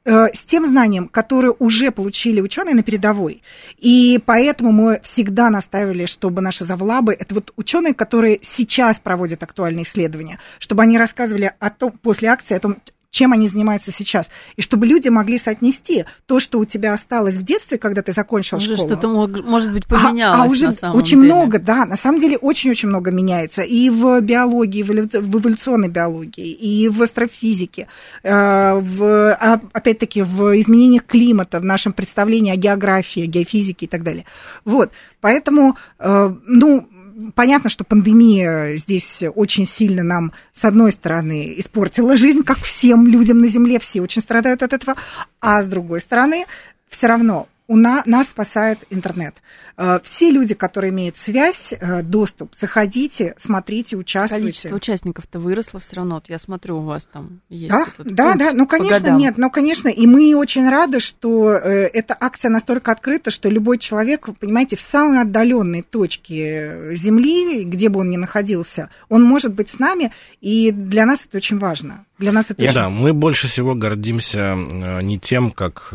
с 0.05 0.39
тем 0.47 0.67
знанием, 0.67 1.09
которое 1.09 1.55
уже 1.59 1.91
получили 1.91 2.41
ученые 2.41 2.75
на 2.75 2.83
передовой. 2.83 3.43
И 3.79 4.19
поэтому 4.25 4.73
мы 4.73 5.01
всегда 5.03 5.51
настаивали, 5.51 6.07
чтобы 6.07 6.41
наши 6.41 6.65
завлабы, 6.65 7.13
это 7.13 7.35
вот 7.35 7.53
ученые, 7.57 7.93
которые 7.93 8.41
сейчас 8.57 8.99
проводят 8.99 9.43
актуальные 9.43 9.85
исследования, 9.85 10.39
чтобы 10.59 10.83
они 10.83 10.97
рассказывали 10.97 11.53
о 11.59 11.71
том, 11.71 11.93
после 11.93 12.29
акции 12.29 12.57
о 12.57 12.61
том, 12.61 12.77
чем 13.11 13.33
они 13.33 13.49
занимаются 13.49 13.91
сейчас. 13.91 14.29
И 14.57 14.63
чтобы 14.63 14.87
люди 14.87 15.09
могли 15.09 15.39
соотнести 15.39 16.05
то, 16.27 16.41
что 16.41 16.59
у 16.59 16.65
тебя 16.65 16.95
осталось 16.95 17.35
в 17.35 17.43
детстве, 17.43 17.79
когда 17.79 18.03
ты 18.03 18.13
закончил 18.13 18.59
уже 18.59 18.77
школу. 18.77 18.89
что-то, 18.89 19.09
может 19.09 19.73
быть, 19.73 19.87
поменялось 19.87 20.39
а, 20.39 20.45
а 20.45 20.47
уже 20.47 20.67
на 20.67 20.73
самом 20.73 20.97
очень 20.97 21.21
деле. 21.21 21.35
много, 21.35 21.59
да, 21.59 21.85
на 21.87 21.97
самом 21.97 22.21
деле 22.21 22.37
очень-очень 22.39 22.89
много 22.89 23.11
меняется. 23.11 23.63
И 23.63 23.91
в 23.91 24.21
биологии, 24.21 24.83
в 24.83 24.91
эволюционной 24.91 25.89
биологии, 25.89 26.53
и 26.53 26.89
в 26.89 27.03
астрофизике, 27.03 27.89
э, 28.23 28.75
в, 28.79 29.33
а, 29.33 29.61
опять-таки, 29.73 30.23
в 30.23 30.61
изменениях 30.61 31.05
климата, 31.05 31.59
в 31.59 31.65
нашем 31.65 31.93
представлении 31.93 32.53
о 32.53 32.57
географии, 32.57 33.27
геофизике 33.27 33.87
и 33.87 33.89
так 33.89 34.05
далее. 34.05 34.25
Вот, 34.65 34.93
поэтому, 35.21 35.77
э, 35.99 36.35
ну, 36.47 36.89
понятно, 37.35 37.71
что 37.71 37.85
пандемия 37.85 38.77
здесь 38.77 39.23
очень 39.35 39.67
сильно 39.67 40.03
нам, 40.03 40.33
с 40.53 40.65
одной 40.65 40.93
стороны, 40.93 41.55
испортила 41.59 42.17
жизнь, 42.17 42.43
как 42.43 42.59
всем 42.59 43.07
людям 43.07 43.39
на 43.39 43.49
Земле, 43.49 43.79
все 43.79 44.01
очень 44.01 44.23
страдают 44.23 44.63
от 44.63 44.73
этого, 44.73 44.97
а 45.41 45.63
с 45.63 45.67
другой 45.67 46.01
стороны, 46.01 46.47
все 46.89 47.07
равно 47.07 47.49
у 47.71 47.77
нас, 47.77 48.05
нас 48.05 48.29
спасает 48.29 48.81
интернет. 48.91 49.37
Э, 49.77 50.01
все 50.03 50.33
люди, 50.33 50.55
которые 50.55 50.91
имеют 50.91 51.17
связь, 51.17 51.73
э, 51.73 52.03
доступ, 52.03 52.53
заходите, 52.59 53.37
смотрите, 53.39 53.97
участвуйте. 53.97 54.45
Количество 54.45 54.75
участников-то 54.75 55.39
выросло 55.39 55.79
все 55.79 55.97
равно. 55.97 56.17
Вот 56.17 56.25
я 56.29 56.41
смотрю, 56.41 56.79
у 56.79 56.83
вас 56.83 57.07
там 57.13 57.43
есть. 57.49 57.71
Да, 57.71 57.87
да, 57.99 58.35
да. 58.35 58.53
Ну, 58.53 58.67
конечно, 58.67 59.11
нет. 59.11 59.39
Ну, 59.39 59.51
конечно. 59.51 59.89
И 59.89 60.09
мы 60.09 60.35
очень 60.35 60.69
рады, 60.69 60.99
что 60.99 61.53
э, 61.53 61.87
эта 61.93 62.17
акция 62.19 62.51
настолько 62.51 62.91
открыта, 62.91 63.31
что 63.31 63.49
любой 63.49 63.79
человек, 63.79 64.29
понимаете, 64.41 64.75
в 64.75 64.81
самой 64.81 65.21
отдаленной 65.21 65.83
точке 65.83 66.97
Земли, 66.97 67.63
где 67.63 67.89
бы 67.89 68.01
он 68.01 68.11
ни 68.11 68.17
находился, 68.17 68.91
он 69.09 69.23
может 69.23 69.55
быть 69.55 69.69
с 69.69 69.79
нами. 69.79 70.13
И 70.41 70.73
для 70.73 71.07
нас 71.07 71.25
это 71.25 71.37
очень 71.37 71.59
важно. 71.59 72.05
Для 72.19 72.33
нас 72.33 72.47
это 72.51 72.61
и 72.61 72.65
очень... 72.65 72.75
Да, 72.75 72.91
мы 72.91 73.13
больше 73.13 73.47
всего 73.47 73.77
гордимся 73.77 74.57
не 74.57 75.21
тем, 75.21 75.53
как 75.53 75.95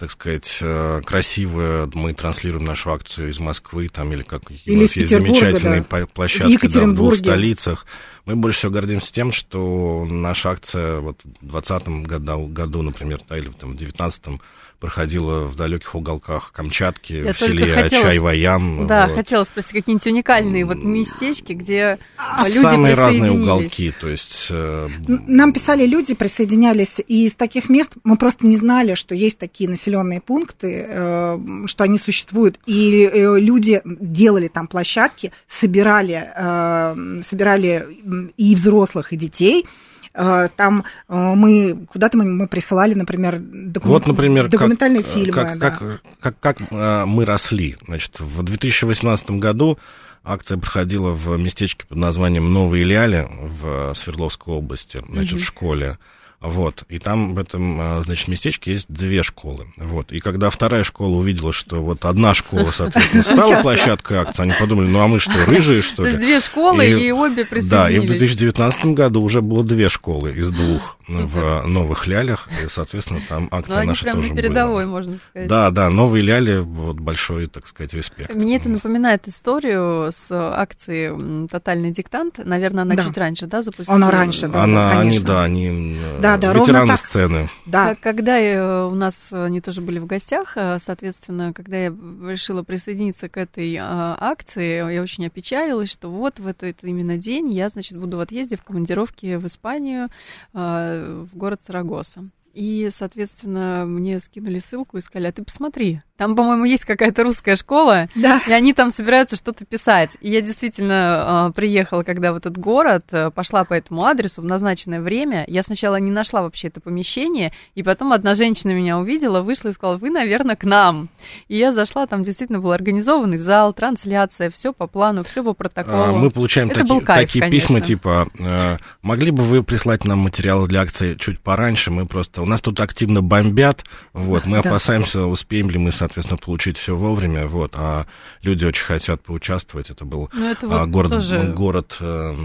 так 0.00 0.10
сказать, 0.10 0.58
э, 0.62 1.02
красиво 1.04 1.90
мы 1.92 2.14
транслируем 2.14 2.64
нашу 2.64 2.90
акцию 2.90 3.30
из 3.30 3.38
Москвы, 3.38 3.88
там, 3.88 4.10
или 4.14 4.22
как 4.22 4.50
или 4.64 4.78
у 4.78 4.80
нас 4.80 4.96
есть 4.96 5.10
замечательные 5.10 5.84
да. 5.88 6.06
площадки 6.06 6.66
да, 6.68 6.84
в 6.86 6.94
двух 6.94 7.16
столицах. 7.16 7.84
Мы 8.24 8.34
больше 8.34 8.60
всего 8.60 8.72
гордимся 8.72 9.12
тем, 9.12 9.30
что 9.30 10.06
наша 10.06 10.52
акция 10.52 11.00
вот 11.00 11.20
в 11.20 11.46
2020 11.46 11.88
году, 12.06 12.46
году, 12.46 12.80
например, 12.80 13.20
да, 13.28 13.36
или 13.36 13.48
в 13.48 13.58
2019 13.58 14.40
проходила 14.80 15.44
в 15.44 15.54
далеких 15.56 15.94
уголках 15.94 16.52
Камчатки, 16.52 17.12
Я 17.12 17.34
в 17.34 17.38
селе 17.38 17.88
Чайваян. 17.90 18.86
Да, 18.86 19.06
вот. 19.06 19.16
хотела 19.16 19.44
спросить, 19.44 19.72
какие-нибудь 19.72 20.06
уникальные 20.06 20.64
вот 20.64 20.78
местечки, 20.78 21.52
где 21.52 21.98
а, 22.16 22.48
люди 22.48 22.62
Самые 22.62 22.94
разные 22.94 23.30
уголки, 23.30 23.92
то 24.00 24.08
есть... 24.08 24.46
Э... 24.50 24.88
Нам 25.06 25.52
писали 25.52 25.84
люди, 25.84 26.14
присоединялись, 26.14 27.00
и 27.06 27.26
из 27.26 27.34
таких 27.34 27.68
мест 27.68 27.92
мы 28.04 28.16
просто 28.16 28.46
не 28.46 28.56
знали, 28.56 28.94
что 28.94 29.14
есть 29.14 29.38
такие 29.38 29.68
населенные 29.68 30.20
пункты, 30.20 30.86
э, 30.88 31.38
что 31.66 31.84
они 31.84 31.98
существуют, 31.98 32.58
и 32.64 33.08
э, 33.12 33.38
люди 33.38 33.82
делали 33.84 34.48
там 34.48 34.66
площадки, 34.66 35.32
собирали, 35.46 37.22
собирали 37.22 38.32
и 38.36 38.54
взрослых, 38.54 39.12
и 39.12 39.16
детей, 39.16 39.66
там 40.12 40.84
э, 41.08 41.14
мы 41.14 41.86
куда-то 41.88 42.18
мы, 42.18 42.24
мы 42.24 42.48
присылали, 42.48 42.94
например, 42.94 43.38
докум... 43.38 43.90
вот, 43.90 44.06
например, 44.06 44.48
документальные 44.48 45.04
как, 45.04 45.12
фильмы. 45.12 45.32
Как, 45.32 45.58
да. 45.58 45.70
как, 45.70 46.02
как, 46.20 46.40
как 46.40 46.56
э, 46.70 47.04
мы 47.06 47.24
росли. 47.24 47.76
Значит, 47.86 48.18
в 48.18 48.42
2018 48.42 49.30
году 49.32 49.78
акция 50.24 50.58
проходила 50.58 51.12
в 51.12 51.36
местечке 51.36 51.86
под 51.86 51.98
названием 51.98 52.52
Новые 52.52 52.84
Ляли 52.84 53.28
в 53.30 53.94
Свердловской 53.94 54.54
области, 54.54 55.02
значит, 55.08 55.34
угу. 55.34 55.42
в 55.42 55.44
школе. 55.44 55.98
Вот, 56.40 56.84
и 56.88 56.98
там 56.98 57.34
в 57.34 57.38
этом, 57.38 57.78
а, 57.78 58.02
значит, 58.02 58.26
местечке 58.28 58.72
есть 58.72 58.86
две 58.88 59.22
школы. 59.22 59.66
Вот, 59.76 60.10
и 60.10 60.20
когда 60.20 60.48
вторая 60.48 60.84
школа 60.84 61.18
увидела, 61.18 61.52
что 61.52 61.82
вот 61.82 62.06
одна 62.06 62.32
школа, 62.32 62.70
соответственно, 62.74 63.22
стала 63.22 63.60
площадкой 63.60 64.18
акции, 64.18 64.44
они 64.44 64.52
подумали, 64.58 64.86
ну 64.86 65.00
а 65.00 65.06
мы 65.06 65.18
что, 65.18 65.32
рыжие, 65.44 65.82
что 65.82 66.02
ли? 66.02 66.12
То 66.12 66.16
есть 66.16 66.20
две 66.20 66.40
школы 66.40 66.86
и, 66.86 67.08
и 67.08 67.12
обе 67.12 67.44
присоединились. 67.44 67.68
Да, 67.68 67.90
и 67.90 67.98
в 67.98 68.06
2019 68.06 68.86
году 68.86 69.22
уже 69.22 69.42
было 69.42 69.62
две 69.62 69.90
школы 69.90 70.32
из 70.32 70.48
двух 70.48 70.96
в 71.08 71.66
Новых 71.66 72.06
Лялях, 72.06 72.48
и, 72.64 72.68
соответственно, 72.68 73.20
там 73.28 73.48
акция 73.50 73.82
ну, 73.82 73.88
наша 73.88 74.04
прям 74.04 74.16
тоже 74.22 74.34
передовой, 74.34 74.84
была. 74.84 74.94
можно 74.94 75.18
сказать. 75.18 75.46
Да, 75.46 75.70
да, 75.70 75.90
Новые 75.90 76.22
Ляли, 76.22 76.56
вот 76.60 76.96
большой, 77.00 77.48
так 77.48 77.66
сказать, 77.66 77.92
респект. 77.92 78.34
Мне 78.34 78.56
это 78.56 78.70
напоминает 78.70 79.28
историю 79.28 80.10
с 80.10 80.30
акцией 80.30 81.48
«Тотальный 81.48 81.90
диктант». 81.90 82.38
Наверное, 82.42 82.84
она 82.84 82.94
да. 82.94 83.02
чуть 83.02 83.18
раньше, 83.18 83.46
да, 83.46 83.62
запустилась? 83.62 83.94
Она 83.94 84.10
раньше, 84.10 84.48
да, 84.48 84.64
она, 84.64 84.96
конечно. 84.96 85.00
Они, 85.00 85.18
да, 85.20 85.42
они 85.42 86.29
да, 86.29 86.29
да, 86.36 86.52
ветераны 86.52 86.96
сцены. 86.96 87.50
Да. 87.66 87.94
Когда 87.94 88.38
э, 88.38 88.86
у 88.86 88.94
нас 88.94 89.32
они 89.32 89.60
тоже 89.60 89.80
были 89.80 89.98
в 89.98 90.06
гостях, 90.06 90.56
э, 90.56 90.78
соответственно, 90.84 91.52
когда 91.52 91.76
я 91.76 91.88
решила 91.88 92.62
присоединиться 92.62 93.28
к 93.28 93.36
этой 93.36 93.76
а, 93.76 94.16
акции, 94.18 94.92
я 94.92 95.02
очень 95.02 95.26
опечалилась, 95.26 95.90
что 95.90 96.10
вот 96.10 96.38
в 96.38 96.46
этот 96.46 96.82
именно 96.82 97.16
день 97.16 97.52
я, 97.52 97.68
значит, 97.68 97.98
буду 97.98 98.16
в 98.16 98.20
отъезде 98.20 98.56
в 98.56 98.62
командировке 98.62 99.38
в 99.38 99.46
Испанию, 99.46 100.08
а, 100.52 101.24
в 101.24 101.36
город 101.36 101.60
Сарагоса. 101.66 102.24
И, 102.54 102.90
соответственно, 102.94 103.84
мне 103.86 104.20
скинули 104.20 104.58
ссылку 104.58 104.98
и 104.98 105.00
сказали, 105.00 105.28
а 105.28 105.32
ты 105.32 105.42
посмотри, 105.42 106.02
там, 106.20 106.36
по-моему, 106.36 106.66
есть 106.66 106.84
какая-то 106.84 107.22
русская 107.22 107.56
школа, 107.56 108.10
да. 108.14 108.42
и 108.46 108.52
они 108.52 108.74
там 108.74 108.90
собираются 108.90 109.36
что-то 109.36 109.64
писать. 109.64 110.18
И 110.20 110.28
я 110.28 110.42
действительно 110.42 111.48
э, 111.48 111.52
приехала, 111.54 112.02
когда 112.02 112.34
в 112.34 112.36
этот 112.36 112.58
город, 112.58 113.06
э, 113.10 113.30
пошла 113.30 113.64
по 113.64 113.72
этому 113.72 114.04
адресу 114.04 114.42
в 114.42 114.44
назначенное 114.44 115.00
время. 115.00 115.46
Я 115.48 115.62
сначала 115.62 115.96
не 115.96 116.10
нашла 116.10 116.42
вообще 116.42 116.68
это 116.68 116.82
помещение, 116.82 117.54
и 117.74 117.82
потом 117.82 118.12
одна 118.12 118.34
женщина 118.34 118.72
меня 118.72 118.98
увидела, 118.98 119.40
вышла 119.40 119.70
и 119.70 119.72
сказала, 119.72 119.96
вы, 119.96 120.10
наверное, 120.10 120.56
к 120.56 120.64
нам. 120.64 121.08
И 121.48 121.56
я 121.56 121.72
зашла, 121.72 122.06
там 122.06 122.22
действительно 122.22 122.60
был 122.60 122.72
организованный 122.72 123.38
зал, 123.38 123.72
трансляция, 123.72 124.50
все 124.50 124.74
по 124.74 124.86
плану, 124.86 125.24
все 125.24 125.42
по 125.42 125.54
протоколу. 125.54 126.02
А, 126.02 126.12
мы 126.12 126.30
получаем 126.30 126.68
это 126.68 126.80
таки, 126.80 127.00
кайф, 127.00 127.28
такие 127.28 127.40
конечно. 127.40 127.66
письма, 127.66 127.80
типа, 127.80 128.28
э, 128.38 128.76
могли 129.00 129.30
бы 129.30 129.42
вы 129.42 129.62
прислать 129.62 130.04
нам 130.04 130.18
материалы 130.18 130.68
для 130.68 130.82
акции 130.82 131.14
чуть 131.14 131.40
пораньше, 131.40 131.90
мы 131.90 132.04
просто, 132.04 132.39
у 132.40 132.46
нас 132.46 132.60
тут 132.60 132.80
активно 132.80 133.22
бомбят, 133.22 133.84
вот, 134.12 134.46
мы 134.46 134.58
опасаемся, 134.58 135.24
успеем 135.24 135.70
ли 135.70 135.78
мы, 135.78 135.92
соответственно, 135.92 136.38
получить 136.38 136.78
все 136.78 136.96
вовремя, 136.96 137.46
вот, 137.46 137.74
а 137.76 138.06
люди 138.42 138.64
очень 138.64 138.84
хотят 138.84 139.22
поучаствовать. 139.22 139.90
Это 139.90 140.04
был 140.04 140.28
ну, 140.32 140.46
это 140.46 140.66
вот 140.66 140.88
город, 140.88 141.10
тоже... 141.12 141.52
город 141.54 141.96
э, 142.00 142.36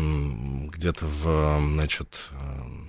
где-то 0.73 1.05
в, 1.05 1.59
значит, 1.73 2.09
э, 2.31 2.84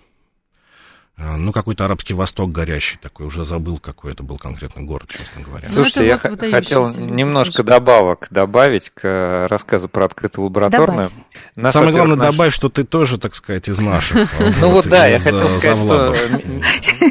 ну, 1.18 1.50
какой-то 1.50 1.86
арабский 1.86 2.12
восток 2.12 2.52
горящий 2.52 2.98
такой, 3.00 3.26
уже 3.26 3.46
забыл, 3.46 3.78
какой 3.78 4.12
это 4.12 4.22
был 4.22 4.36
конкретно 4.36 4.82
город, 4.82 5.08
честно 5.08 5.42
говоря. 5.42 5.66
Слушайте, 5.66 6.00
ну, 6.00 6.06
я 6.06 6.18
хотел 6.18 6.90
немножко 6.94 7.62
добавок 7.62 8.26
добавить 8.30 8.90
к 8.90 9.00
э, 9.02 9.46
рассказу 9.46 9.88
про 9.88 10.04
открытую 10.04 10.44
лабораторную. 10.44 11.10
Нас, 11.54 11.72
Самое 11.72 11.92
главное, 11.92 12.16
наш... 12.16 12.32
добавь, 12.32 12.52
что 12.52 12.68
ты 12.68 12.84
тоже, 12.84 13.18
так 13.18 13.34
сказать, 13.34 13.68
из 13.68 13.78
наших. 13.80 14.34
Ну 14.60 14.70
вот 14.70 14.86
да, 14.86 15.06
я 15.06 15.18
хотел 15.18 15.48
сказать, 15.58 15.78
что 15.78 16.14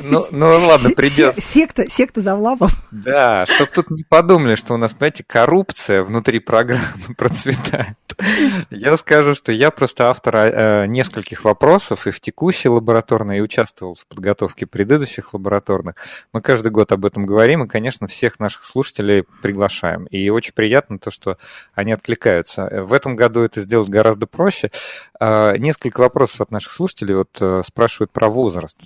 ну, 0.04 0.28
ну 0.32 0.66
ладно, 0.68 0.92
придет. 0.92 1.36
Секта, 1.54 1.90
секта 1.90 2.22
Завлабов. 2.22 2.72
Да, 2.92 3.46
чтобы 3.46 3.72
тут 3.74 3.92
не 3.92 4.04
подумали, 4.04 4.56
что 4.56 4.74
у 4.74 4.78
нас, 4.78 4.94
понимаете, 4.94 5.24
коррупция 5.26 6.04
внутри 6.04 6.40
программы 6.40 6.84
процветает. 7.18 7.98
Я 8.70 8.98
скажу, 8.98 9.36
что 9.36 9.52
я 9.52 9.72
просто 9.72 10.10
автор 10.10 10.36
э, 10.36 10.86
нескольких 10.88 11.44
вопросов 11.44 12.08
и 12.08 12.12
в 12.12 12.20
текущей 12.20 12.70
лабораторной, 12.70 13.40
и 13.40 13.42
участвовал 13.42 13.95
в 13.96 14.08
подготовке 14.08 14.66
предыдущих 14.66 15.34
лабораторных. 15.34 15.96
Мы 16.34 16.42
каждый 16.42 16.72
год 16.72 16.92
об 16.92 17.06
этом 17.06 17.26
говорим, 17.26 17.64
и, 17.64 17.68
конечно, 17.68 18.08
всех 18.08 18.40
наших 18.40 18.64
слушателей 18.64 19.24
приглашаем. 19.42 20.06
И 20.06 20.30
очень 20.30 20.54
приятно 20.54 21.00
то, 21.00 21.12
что 21.12 21.38
они 21.74 21.92
откликаются. 21.92 22.84
В 22.86 22.94
этом 22.94 23.16
году 23.16 23.42
это 23.42 23.62
сделать 23.62 23.90
гораздо 23.90 24.28
проще. 24.28 24.72
Э, 25.20 25.58
несколько 25.58 26.00
вопросов 26.00 26.42
от 26.42 26.52
наших 26.52 26.72
слушателей 26.72 27.16
вот 27.16 27.38
э, 27.40 27.62
спрашивают 27.66 28.12
про 28.12 28.30
возраст. 28.30 28.78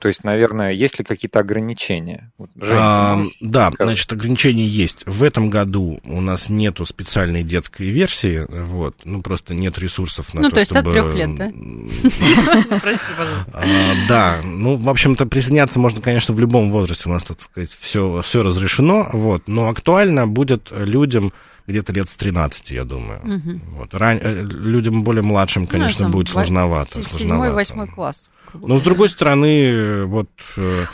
То 0.00 0.08
есть, 0.08 0.24
наверное, 0.24 0.72
есть 0.72 0.98
ли 0.98 1.04
какие-то 1.04 1.40
ограничения? 1.40 2.32
Жень, 2.38 2.76
а, 2.80 3.22
да, 3.40 3.66
сказать? 3.66 3.86
значит, 3.86 4.12
ограничения 4.12 4.64
есть. 4.64 5.02
В 5.04 5.22
этом 5.22 5.50
году 5.50 6.00
у 6.04 6.22
нас 6.22 6.48
нету 6.48 6.86
специальной 6.86 7.42
детской 7.42 7.90
версии, 7.90 8.46
вот, 8.48 8.96
ну 9.04 9.20
просто 9.20 9.52
нет 9.52 9.78
ресурсов 9.78 10.32
на 10.32 10.40
ну, 10.40 10.48
то, 10.48 10.54
то 10.54 10.60
есть 10.60 10.72
чтобы... 10.72 10.90
от 10.90 10.94
трех 10.94 11.14
лет, 11.14 11.34
да? 11.34 11.50
Прости, 12.80 13.04
пожалуйста. 13.14 13.50
А, 13.52 13.94
да, 14.08 14.40
ну, 14.42 14.76
в 14.78 14.88
общем-то, 14.88 15.26
присоединяться 15.26 15.78
можно, 15.78 16.00
конечно, 16.00 16.34
в 16.34 16.40
любом 16.40 16.70
возрасте. 16.70 17.10
У 17.10 17.12
нас, 17.12 17.22
так 17.22 17.38
сказать, 17.38 17.70
все, 17.78 18.22
все 18.22 18.42
разрешено, 18.42 19.10
вот, 19.12 19.48
но 19.48 19.68
актуально 19.68 20.26
будет 20.26 20.68
людям 20.70 21.34
где-то 21.70 21.92
лет 21.92 22.08
с 22.08 22.16
13, 22.16 22.70
я 22.70 22.84
думаю. 22.84 23.20
Угу. 23.20 23.60
Вот. 23.78 23.94
Ран... 23.94 24.18
Э, 24.20 24.42
людям 24.42 25.02
более 25.02 25.22
младшим, 25.22 25.66
конечно, 25.66 26.06
ну, 26.06 26.12
будет 26.12 26.28
сложновато. 26.28 27.02
Седьмой, 27.02 27.52
восьмой 27.52 27.86
класс. 27.86 28.28
Но, 28.52 28.78
с 28.78 28.82
другой 28.82 29.08
стороны, 29.08 30.04
вот 30.06 30.28
э, 30.56 30.84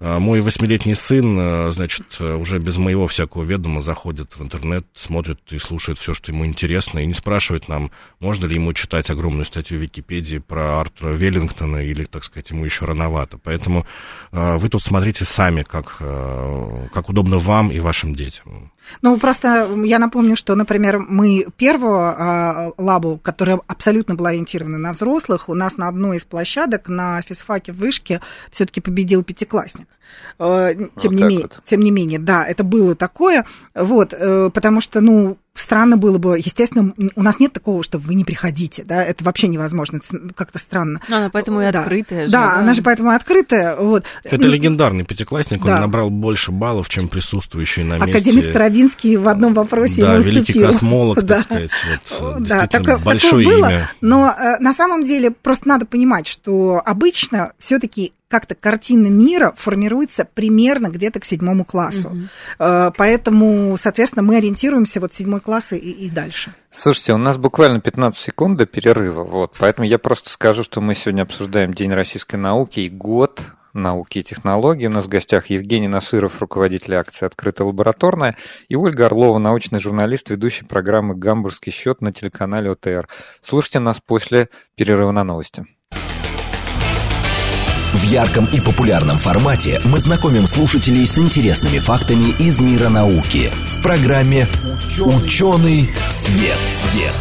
а, 0.00 0.18
мой 0.18 0.40
восьмилетний 0.40 0.94
сын, 0.94 1.38
э, 1.38 1.72
значит, 1.72 2.18
уже 2.18 2.58
без 2.58 2.78
моего 2.78 3.06
всякого 3.06 3.44
ведома 3.44 3.82
заходит 3.82 4.36
в 4.36 4.42
интернет, 4.42 4.86
смотрит 4.94 5.40
и 5.50 5.58
слушает 5.58 5.98
все, 5.98 6.14
что 6.14 6.32
ему 6.32 6.46
интересно, 6.46 7.00
и 7.00 7.06
не 7.06 7.14
спрашивает 7.14 7.68
нам, 7.68 7.90
можно 8.20 8.46
ли 8.46 8.54
ему 8.54 8.72
читать 8.72 9.10
огромную 9.10 9.44
статью 9.44 9.78
в 9.78 9.82
Википедии 9.82 10.38
про 10.38 10.80
Артура 10.80 11.10
Веллингтона, 11.10 11.84
или, 11.84 12.04
так 12.04 12.24
сказать, 12.24 12.50
ему 12.50 12.64
еще 12.64 12.86
рановато. 12.86 13.36
Поэтому 13.36 13.86
вы 14.32 14.68
тут 14.70 14.82
смотрите 14.82 15.24
сами, 15.26 15.62
как, 15.62 15.98
как 15.98 17.08
удобно 17.08 17.38
вам 17.38 17.70
и 17.70 17.80
вашим 17.80 18.14
детям. 18.14 18.72
Ну, 19.02 19.18
просто 19.18 19.70
я 19.84 19.98
напомню, 19.98 20.36
что, 20.36 20.54
например, 20.54 20.98
мы 20.98 21.46
первую 21.56 21.98
а, 21.98 22.72
лабу, 22.78 23.18
которая 23.22 23.60
абсолютно 23.66 24.14
была 24.14 24.30
ориентирована 24.30 24.78
на 24.78 24.92
взрослых, 24.92 25.48
у 25.48 25.54
нас 25.54 25.76
на 25.76 25.88
одной 25.88 26.18
из 26.18 26.24
площадок 26.24 26.88
на 26.88 27.20
физфаке 27.22 27.72
в 27.72 27.76
Вышке 27.76 28.20
все-таки 28.50 28.80
победил 28.80 29.22
пятиклассник. 29.22 29.88
Э, 30.38 30.74
тем, 30.74 30.90
вот 31.12 31.12
не 31.12 31.22
менее, 31.22 31.42
вот. 31.42 31.62
тем 31.64 31.80
не 31.80 31.90
менее, 31.90 32.18
да, 32.18 32.46
это 32.46 32.64
было 32.64 32.94
такое, 32.94 33.46
вот, 33.74 34.12
э, 34.12 34.50
потому 34.52 34.80
что, 34.80 35.00
ну, 35.00 35.38
странно 35.54 35.96
было 35.96 36.18
бы, 36.18 36.38
естественно, 36.38 36.92
у 37.14 37.22
нас 37.22 37.38
нет 37.38 37.52
такого, 37.52 37.82
что 37.82 37.98
вы 37.98 38.14
не 38.14 38.24
приходите, 38.24 38.84
да, 38.84 39.02
это 39.02 39.24
вообще 39.24 39.48
невозможно, 39.48 39.98
это 39.98 40.34
как-то 40.34 40.58
странно. 40.58 41.00
Но 41.08 41.16
она 41.16 41.30
поэтому 41.30 41.60
и 41.60 41.70
да. 41.70 41.80
открытая 41.80 42.26
же. 42.26 42.32
Да, 42.32 42.40
да, 42.40 42.58
она 42.58 42.74
же 42.74 42.82
поэтому 42.82 43.12
и 43.12 43.14
открытая, 43.14 43.76
вот. 43.76 44.04
Это 44.24 44.46
легендарный 44.46 45.04
пятиклассник, 45.04 45.64
да. 45.64 45.74
он 45.74 45.80
набрал 45.80 46.10
больше 46.10 46.52
баллов, 46.52 46.88
чем 46.88 47.08
присутствующий 47.08 47.84
на 47.84 47.98
месте. 47.98 48.10
Академик 48.10 48.50
Старобинский 48.50 49.16
в 49.16 49.28
одном 49.28 49.54
вопросе 49.54 50.00
Да, 50.02 50.16
великий 50.18 50.54
космолог, 50.54 51.22
да. 51.22 51.36
так 51.36 51.44
сказать, 51.44 51.70
вот, 52.20 52.42
да, 52.42 52.66
такое, 52.66 52.98
большое 52.98 53.46
такое 53.46 53.58
было, 53.58 53.68
имя. 53.68 53.90
Но 54.00 54.30
э, 54.30 54.58
на 54.58 54.72
самом 54.72 55.04
деле 55.04 55.30
просто 55.30 55.68
надо 55.68 55.86
понимать, 55.86 56.26
что 56.26 56.82
обычно 56.84 57.52
все 57.58 57.78
таки 57.78 58.12
как-то 58.28 58.54
картина 58.54 59.08
мира 59.08 59.54
формируется 59.56 60.24
примерно 60.24 60.88
где-то 60.88 61.20
к 61.20 61.24
седьмому 61.24 61.64
классу. 61.64 62.08
Угу. 62.08 62.92
Поэтому, 62.96 63.76
соответственно, 63.78 64.22
мы 64.22 64.36
ориентируемся 64.36 65.00
вот 65.00 65.14
седьмой 65.14 65.40
класс 65.40 65.72
и, 65.72 65.76
и 65.76 66.10
дальше. 66.10 66.54
Слушайте, 66.70 67.12
у 67.12 67.18
нас 67.18 67.36
буквально 67.36 67.80
15 67.80 68.20
секунд 68.20 68.58
до 68.58 68.66
перерыва, 68.66 69.24
вот, 69.24 69.54
поэтому 69.58 69.86
я 69.86 69.98
просто 69.98 70.30
скажу, 70.30 70.64
что 70.64 70.80
мы 70.80 70.94
сегодня 70.94 71.22
обсуждаем 71.22 71.74
День 71.74 71.92
российской 71.92 72.36
науки 72.36 72.80
и 72.80 72.88
год 72.88 73.42
науки 73.74 74.18
и 74.18 74.22
технологий. 74.22 74.86
У 74.86 74.90
нас 74.90 75.04
в 75.04 75.08
гостях 75.08 75.46
Евгений 75.46 75.88
Насыров, 75.88 76.40
руководитель 76.40 76.94
акции 76.94 77.26
«Открытая 77.26 77.66
лабораторная», 77.66 78.36
и 78.68 78.76
Ольга 78.76 79.06
Орлова, 79.06 79.38
научный 79.38 79.80
журналист, 79.80 80.30
ведущий 80.30 80.64
программы 80.64 81.14
«Гамбургский 81.14 81.72
счет» 81.72 82.00
на 82.00 82.12
телеканале 82.12 82.70
ОТР. 82.70 83.08
Слушайте 83.42 83.80
нас 83.80 84.00
после 84.00 84.48
перерыва 84.76 85.10
на 85.10 85.24
новости. 85.24 85.66
В 88.04 88.06
ярком 88.06 88.44
и 88.52 88.60
популярном 88.60 89.16
формате 89.16 89.80
мы 89.82 89.98
знакомим 89.98 90.46
слушателей 90.46 91.06
с 91.06 91.18
интересными 91.18 91.78
фактами 91.78 92.34
из 92.38 92.60
мира 92.60 92.90
науки 92.90 93.50
в 93.66 93.82
программе 93.82 94.46
«Ученый 95.00 95.88
свет». 96.06 96.58
свет. 96.66 97.14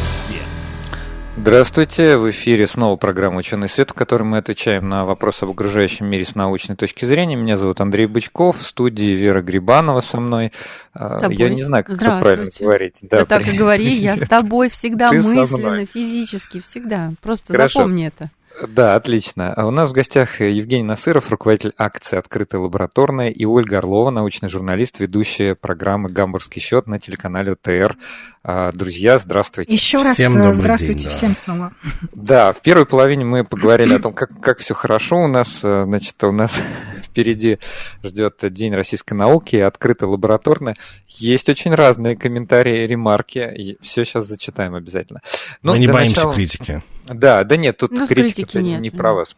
Здравствуйте, 1.37 2.17
в 2.17 2.29
эфире 2.31 2.67
снова 2.67 2.97
программа 2.97 3.37
«Ученый 3.37 3.69
свет», 3.69 3.91
в 3.91 3.93
которой 3.93 4.23
мы 4.23 4.39
отвечаем 4.39 4.89
на 4.89 5.05
вопросы 5.05 5.45
об 5.45 5.51
окружающем 5.51 6.05
мире 6.07 6.25
с 6.25 6.35
научной 6.35 6.75
точки 6.75 7.05
зрения. 7.05 7.37
Меня 7.37 7.55
зовут 7.55 7.79
Андрей 7.79 8.07
Бычков, 8.07 8.59
в 8.59 8.67
студии 8.67 9.15
Вера 9.15 9.41
Грибанова 9.41 10.01
со 10.01 10.19
мной. 10.19 10.51
С 10.93 11.29
Я 11.29 11.47
не 11.47 11.61
знаю, 11.61 11.85
как 11.85 11.95
это 11.95 12.19
правильно 12.19 12.51
говорить. 12.59 12.99
Да, 13.03 13.19
да 13.19 13.25
так 13.25 13.47
и 13.47 13.55
говори, 13.55 13.93
я 13.93 14.17
с 14.17 14.27
тобой 14.27 14.69
всегда 14.69 15.13
мысленно, 15.13 15.85
физически, 15.85 16.59
всегда. 16.59 17.13
Просто 17.21 17.53
Хорошо. 17.53 17.79
запомни 17.79 18.07
это. 18.07 18.29
Да, 18.67 18.95
отлично. 18.95 19.53
А 19.53 19.65
у 19.65 19.71
нас 19.71 19.89
в 19.89 19.93
гостях 19.93 20.39
Евгений 20.39 20.83
Насыров, 20.83 21.29
руководитель 21.29 21.73
акции 21.77 22.17
«Открытая 22.17 22.61
лабораторная», 22.61 23.29
и 23.29 23.45
Ольга 23.45 23.79
Орлова, 23.79 24.09
научный 24.11 24.49
журналист, 24.49 24.99
ведущая 24.99 25.55
программы 25.55 26.09
«Гамбургский 26.09 26.61
счет» 26.61 26.87
на 26.87 26.99
телеканале 26.99 27.53
ОТР. 27.53 27.97
А, 28.43 28.71
друзья, 28.71 29.17
здравствуйте. 29.17 29.73
Еще 29.73 30.03
раз 30.03 30.15
всем 30.15 30.37
э, 30.41 30.53
здравствуйте 30.53 30.93
день, 30.93 31.09
да. 31.09 31.17
всем 31.17 31.35
снова. 31.43 31.73
Да, 32.13 32.53
в 32.53 32.61
первой 32.61 32.85
половине 32.85 33.25
мы 33.25 33.43
поговорили 33.43 33.95
о 33.95 33.99
том, 33.99 34.13
как, 34.13 34.39
как 34.39 34.59
все 34.59 34.73
хорошо 34.73 35.23
у 35.23 35.27
нас. 35.27 35.61
Э, 35.63 35.85
значит, 35.85 36.23
у 36.23 36.31
нас 36.31 36.53
впереди 37.13 37.59
ждет 38.01 38.39
День 38.41 38.73
российской 38.73 39.13
науки, 39.13 39.55
открытая 39.57 40.09
лабораторная. 40.09 40.75
Есть 41.07 41.47
очень 41.47 41.75
разные 41.75 42.17
комментарии, 42.17 42.87
ремарки. 42.87 43.77
Все 43.81 44.03
сейчас 44.03 44.25
зачитаем 44.25 44.73
обязательно. 44.73 45.21
Но 45.61 45.73
Мы 45.73 45.79
не 45.79 45.87
боимся 45.87 46.15
начала... 46.15 46.33
критики. 46.33 46.81
Да, 47.05 47.43
да 47.43 47.55
нет, 47.55 47.77
тут 47.77 47.91
ну, 47.91 48.07
критика 48.07 48.61
нет, 48.61 48.81
не 48.81 48.89
про 48.89 49.13
вас. 49.13 49.35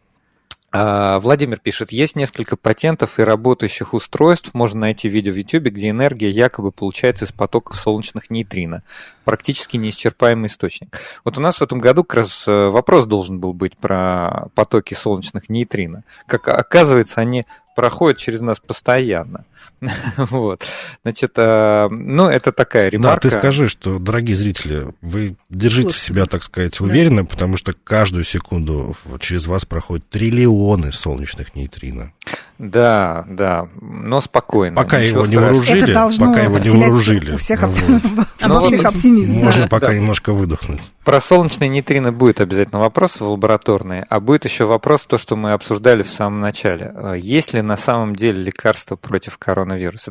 А, 0.77 1.21
Владимир 1.21 1.57
пишет, 1.57 1.93
есть 1.93 2.17
несколько 2.17 2.57
патентов 2.57 3.17
и 3.17 3.23
работающих 3.23 3.93
устройств, 3.93 4.53
можно 4.53 4.81
найти 4.81 5.07
видео 5.07 5.31
в 5.31 5.37
YouTube, 5.37 5.63
где 5.67 5.89
энергия 5.89 6.29
якобы 6.29 6.73
получается 6.73 7.23
из 7.23 7.31
потоков 7.31 7.77
солнечных 7.77 8.29
нейтрино. 8.29 8.83
Практически 9.23 9.77
неисчерпаемый 9.77 10.47
источник. 10.47 10.99
Вот 11.23 11.37
у 11.37 11.41
нас 11.41 11.59
в 11.59 11.61
этом 11.61 11.79
году 11.79 12.03
как 12.03 12.19
раз 12.19 12.43
э, 12.45 12.67
вопрос 12.67 13.05
должен 13.05 13.39
был 13.39 13.53
быть 13.53 13.77
про 13.77 14.49
потоки 14.53 14.95
солнечных 14.95 15.47
нейтрино. 15.47 16.03
Как 16.27 16.49
оказывается, 16.49 17.21
они 17.21 17.45
проходят 17.75 18.17
через 18.17 18.41
нас 18.41 18.59
постоянно. 18.59 19.45
вот. 20.17 20.63
Значит, 21.03 21.33
э, 21.37 21.87
ну, 21.89 22.27
это 22.27 22.51
такая 22.51 22.89
ремарка. 22.89 23.29
Да, 23.29 23.29
ты 23.29 23.37
скажи, 23.37 23.67
что, 23.67 23.99
дорогие 23.99 24.35
зрители, 24.35 24.87
вы 25.01 25.35
держите 25.49 25.89
Слушай, 25.89 26.07
себя, 26.07 26.25
так 26.25 26.43
сказать, 26.43 26.79
уверенно, 26.79 27.23
да. 27.23 27.27
потому 27.27 27.57
что 27.57 27.73
каждую 27.73 28.23
секунду 28.23 28.95
через 29.19 29.47
вас 29.47 29.65
проходят 29.65 30.09
триллионы 30.09 30.91
солнечных 30.91 31.55
нейтрино. 31.55 32.11
Да, 32.57 33.25
да, 33.27 33.67
но 33.81 34.21
спокойно. 34.21 34.77
Пока 34.77 34.99
его 34.99 35.25
не 35.25 35.35
вооружили, 35.35 35.93
пока 35.93 36.41
его 36.41 36.57
не 36.59 36.69
вооружили. 36.69 37.33
У 37.33 37.37
всех 37.37 37.63
оптимизм. 38.43 39.33
Можно 39.33 39.67
пока 39.67 39.93
немножко 39.93 40.31
выдохнуть. 40.31 40.81
Про 41.03 41.21
солнечные 41.21 41.69
нейтрино 41.69 42.11
будет 42.11 42.41
обязательно 42.41 42.79
вопрос 42.79 43.19
в 43.19 43.29
лабораторной, 43.29 44.03
а 44.09 44.19
будет 44.19 44.45
еще 44.45 44.65
вопрос, 44.65 45.05
то, 45.05 45.19
что 45.19 45.35
мы 45.35 45.51
обсуждали 45.51 46.01
в 46.01 46.09
самом 46.09 46.39
начале. 46.39 46.91
Э, 46.95 47.15
есть 47.15 47.53
ли 47.53 47.61
на 47.61 47.77
самом 47.77 48.15
деле 48.15 48.41
лекарство 48.41 48.95
против 48.95 49.37
коронавируса? 49.37 49.54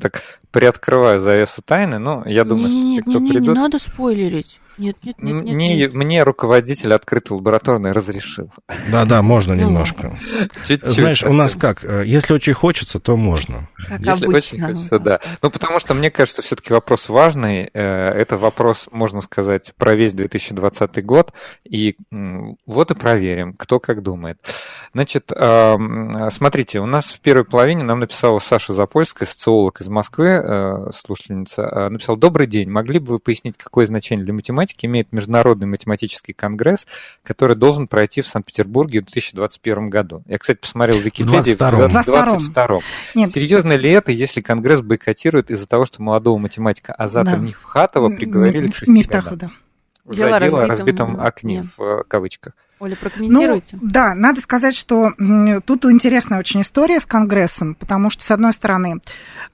Так 0.01 0.41
приоткрываю 0.51 1.21
завесу 1.21 1.63
тайны, 1.63 1.99
но 1.99 2.23
я 2.27 2.45
думаю, 2.45 2.71
что 2.71 2.95
те, 2.95 3.03
кто 3.03 3.21
придут... 3.21 3.55
Не 3.55 3.61
надо 3.63 3.79
спойлерить. 3.79 4.61
Нет, 4.77 4.97
нет, 5.03 5.17
нет, 5.23 5.45
нет, 5.45 5.55
мне, 5.55 5.77
нет. 5.77 5.95
мне 5.95 6.23
руководитель 6.23 6.93
открытой 6.93 7.37
лабораторной 7.37 7.93
разрешил. 7.93 8.51
Да, 8.91 9.05
да, 9.05 9.23
можно 9.23 9.55
ну, 9.55 9.63
немножко. 9.63 10.19
Чуть-чуть. 10.67 10.85
Знаешь, 10.85 11.23
у 11.23 11.33
нас 11.33 11.55
как, 11.55 11.85
э, 11.85 12.03
если 12.07 12.35
очень 12.35 12.55
хочется, 12.55 12.99
то 12.99 13.17
можно. 13.17 13.69
Как 13.89 14.01
если 14.01 14.25
обычно, 14.25 14.37
очень 14.37 14.61
хочется, 14.61 14.99
да. 14.99 15.21
Ну, 15.43 15.51
потому 15.51 15.79
что 15.81 15.95
мне 15.95 16.11
кажется, 16.11 16.43
все-таки 16.43 16.73
вопрос 16.73 17.09
важный. 17.09 17.71
Э, 17.73 18.11
это 18.11 18.37
вопрос, 18.37 18.89
можно 18.91 19.21
сказать, 19.21 19.73
про 19.77 19.95
весь 19.95 20.13
2020 20.15 21.05
год. 21.05 21.33
И 21.65 21.97
вот 22.67 22.91
и 22.91 22.95
проверим, 22.95 23.55
кто 23.55 23.79
как 23.79 24.03
думает. 24.03 24.39
Значит, 24.93 25.31
смотрите, 26.31 26.81
у 26.81 26.87
нас 26.87 27.07
в 27.07 27.21
первой 27.21 27.45
половине 27.45 27.83
нам 27.83 28.01
написала 28.01 28.39
Саша 28.39 28.73
Запольская, 28.73 29.27
социолог 29.29 29.81
из 29.81 29.89
Москвы, 29.89 30.27
э, 30.27 30.91
слушательница, 30.95 31.89
написала, 31.91 32.19
добрый 32.19 32.47
день, 32.47 32.71
могли 32.71 32.99
бы 32.99 33.13
вы 33.13 33.19
пояснить, 33.19 33.57
какое 33.57 33.87
значение 33.87 34.25
для 34.25 34.35
математики 34.35 34.64
математики 34.65 34.87
имеет 34.87 35.13
Международный 35.13 35.67
математический 35.67 36.35
конгресс, 36.35 36.87
который 37.23 37.57
должен 37.57 37.87
пройти 37.87 38.23
в 38.23 38.27
Санкт-Петербурге 38.27 39.01
в 39.01 39.05
2021 39.05 39.91
году. 39.91 40.23
Я, 40.27 40.39
кстати, 40.39 40.59
посмотрел 40.59 40.99
в 40.99 41.03
Википедии 41.03 41.55
в 41.55 41.59
2022. 41.59 42.81
Серьезно 43.29 43.75
ли 43.75 43.91
это, 43.91 44.11
если 44.11 44.41
конгресс 44.41 44.81
бойкотирует 44.81 45.51
из-за 45.51 45.67
того, 45.67 45.87
что 45.87 46.03
молодого 46.03 46.39
математика 46.39 46.93
Азата 46.95 47.33
да. 47.33 47.37
Мифхатова 47.37 48.11
приговорили 48.11 48.71
к 48.71 48.77
6 48.77 48.91
Мифтаха, 48.91 49.31
годам? 49.31 49.51
Да. 49.51 49.57
За 50.07 50.39
дело 50.39 50.65
о 50.65 50.67
разбитом 50.67 51.19
окне, 51.19 51.67
в 51.79 51.83
э, 51.83 52.03
кавычках. 52.07 52.53
Оля, 52.79 52.95
прокомментируйте. 52.95 53.79
Ну, 53.81 53.89
да, 53.91 54.15
надо 54.15 54.43
сказать, 54.43 54.77
что 54.77 55.13
тут 55.65 55.87
интересная 55.87 56.39
очень 56.39 56.61
история 56.61 57.01
с 57.01 57.07
Конгрессом, 57.07 57.75
потому 57.75 58.11
что, 58.11 58.23
с 58.23 58.31
одной 58.31 58.53
стороны, 58.53 59.01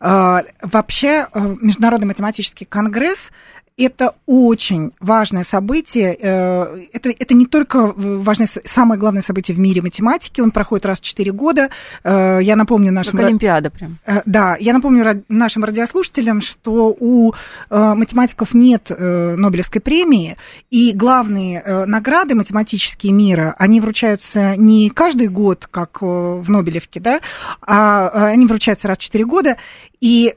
э, 0.01 0.39
вообще 0.63 1.29
э, 1.33 1.57
Международный 1.61 2.09
математический 2.09 2.67
конгресс 2.67 3.31
это 3.77 4.15
очень 4.27 4.93
важное 5.01 5.45
событие. 5.45 6.17
Э, 6.21 6.87
это, 6.93 7.11
это 7.11 7.35
не 7.35 7.47
только 7.47 7.93
важное, 7.97 8.49
самое 8.65 9.01
главное 9.01 9.23
событие 9.23 9.55
в 9.55 9.59
мире 9.59 9.83
математики. 9.83 10.41
Он 10.41 10.51
проходит 10.51 10.87
раз 10.87 11.01
в 11.01 11.03
4 11.03 11.33
года. 11.33 11.71
Э, 12.05 12.39
я 12.43 12.57
напомню 12.57 12.93
нашим... 12.93 13.17
Как 13.17 13.27
Олимпиада 13.27 13.71
прям. 13.71 13.99
Э, 14.07 14.21
да, 14.27 14.57
я 14.61 14.75
напомню 14.75 15.25
нашим 15.29 15.65
радиослушателям, 15.65 16.41
что 16.41 16.95
у 16.99 17.33
математиков 17.71 18.55
нет 18.55 18.91
Нобелевской 18.91 19.81
премии, 19.81 20.37
и 20.71 20.93
главные 20.93 21.63
награды 21.87 22.35
математические 22.35 23.13
мира, 23.13 23.55
они 23.59 23.81
вручаются 23.81 24.57
не 24.57 24.91
каждый 24.91 25.29
год, 25.29 25.67
как 25.71 26.03
в 26.03 26.45
Нобелевке, 26.49 27.01
да, 27.01 27.21
а 27.63 28.09
они 28.27 28.47
вручаются 28.47 28.89
раз 28.89 28.99
в 28.99 29.03
4 29.03 29.25
года, 29.25 29.57
и 30.01 30.35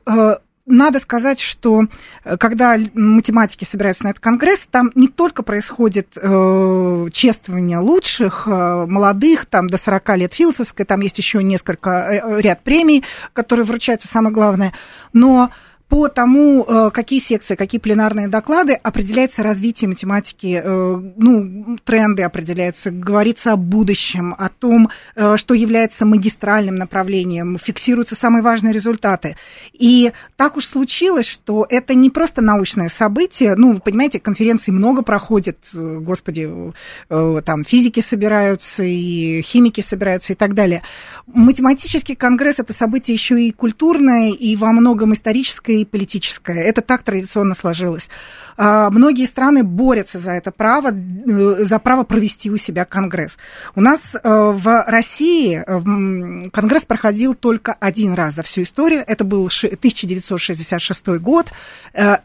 надо 0.65 0.99
сказать, 0.99 1.39
что 1.39 1.83
э, 2.23 2.37
когда 2.37 2.77
математики 2.93 3.65
собираются 3.65 4.05
на 4.05 4.09
этот 4.09 4.23
конгресс, 4.23 4.61
там 4.71 4.91
не 4.95 5.07
только 5.07 5.43
происходит 5.43 6.17
э, 6.17 7.07
чествование 7.11 7.79
лучших, 7.79 8.47
э, 8.47 8.85
молодых, 8.87 9.45
там 9.45 9.67
до 9.67 9.77
40 9.77 10.17
лет 10.17 10.33
Филдсовской, 10.33 10.85
там 10.85 11.01
есть 11.01 11.17
еще 11.17 11.43
несколько 11.43 11.89
э, 11.89 12.41
ряд 12.41 12.63
премий, 12.63 13.03
которые 13.33 13.65
вручаются, 13.65 14.07
самое 14.07 14.33
главное, 14.33 14.73
но 15.11 15.51
по 15.93 16.09
тому, 16.09 16.65
э, 16.67 16.89
какие 16.91 17.19
секции, 17.19 17.53
какие 17.53 17.79
пленарные 17.79 18.27
доклады, 18.27 18.73
определяется 18.73 19.43
развитие 19.43 19.87
математики, 19.87 20.59
э, 20.59 21.01
ну, 21.17 21.77
тренды 21.83 22.23
определяются, 22.23 22.89
говорится 22.89 23.51
о 23.51 23.57
будущем, 23.57 24.33
о 24.35 24.49
том, 24.49 24.89
э, 25.15 25.37
что 25.37 25.53
является 25.53 26.07
магистральным 26.07 26.77
направлением, 26.77 27.59
фиксируются 27.59 28.15
самые 28.15 28.41
важные 28.41 28.73
результаты. 28.73 29.37
И 29.71 30.11
так 30.35 30.57
уж 30.57 30.65
случилось, 30.65 31.27
что 31.27 31.63
это 31.69 31.93
не 31.93 32.09
просто 32.09 32.41
научное 32.41 32.89
событие, 32.89 33.53
ну, 33.55 33.73
вы 33.73 33.79
понимаете, 33.79 34.19
конференций 34.19 34.73
много 34.73 35.03
проходит, 35.03 35.57
господи, 35.73 36.73
там 37.07 37.63
физики 37.63 38.01
собираются, 38.01 38.81
и 38.81 39.43
химики 39.43 39.81
собираются, 39.81 40.33
и 40.33 40.35
так 40.35 40.55
далее. 40.55 40.81
Математический 41.27 42.15
конгресс– 42.15 42.55
это 42.57 42.73
событие 42.73 43.13
еще 43.13 43.39
и 43.39 43.51
культурное, 43.51 44.31
и 44.31 44.55
во 44.55 44.71
многом 44.71 45.13
историческое, 45.13 45.82
и 45.83 45.85
политическое. 45.85 46.61
Это 46.63 46.81
так 46.81 47.03
традиционно 47.03 47.55
сложилось. 47.55 48.09
А, 48.57 48.89
многие 48.89 49.25
страны 49.25 49.63
борются 49.63 50.19
за 50.19 50.31
это 50.31 50.51
право, 50.51 50.91
э, 50.91 51.65
за 51.65 51.79
право 51.79 52.03
провести 52.03 52.51
у 52.51 52.57
себя 52.57 52.85
Конгресс. 52.85 53.37
У 53.75 53.81
нас 53.81 53.99
э, 54.13 54.19
в 54.23 54.83
России 54.87 55.63
э, 55.65 56.49
Конгресс 56.51 56.83
проходил 56.85 57.33
только 57.33 57.73
один 57.73 58.13
раз 58.13 58.35
за 58.35 58.43
всю 58.43 58.63
историю. 58.63 59.03
Это 59.05 59.23
был 59.23 59.47
1966 59.47 61.07
год. 61.19 61.51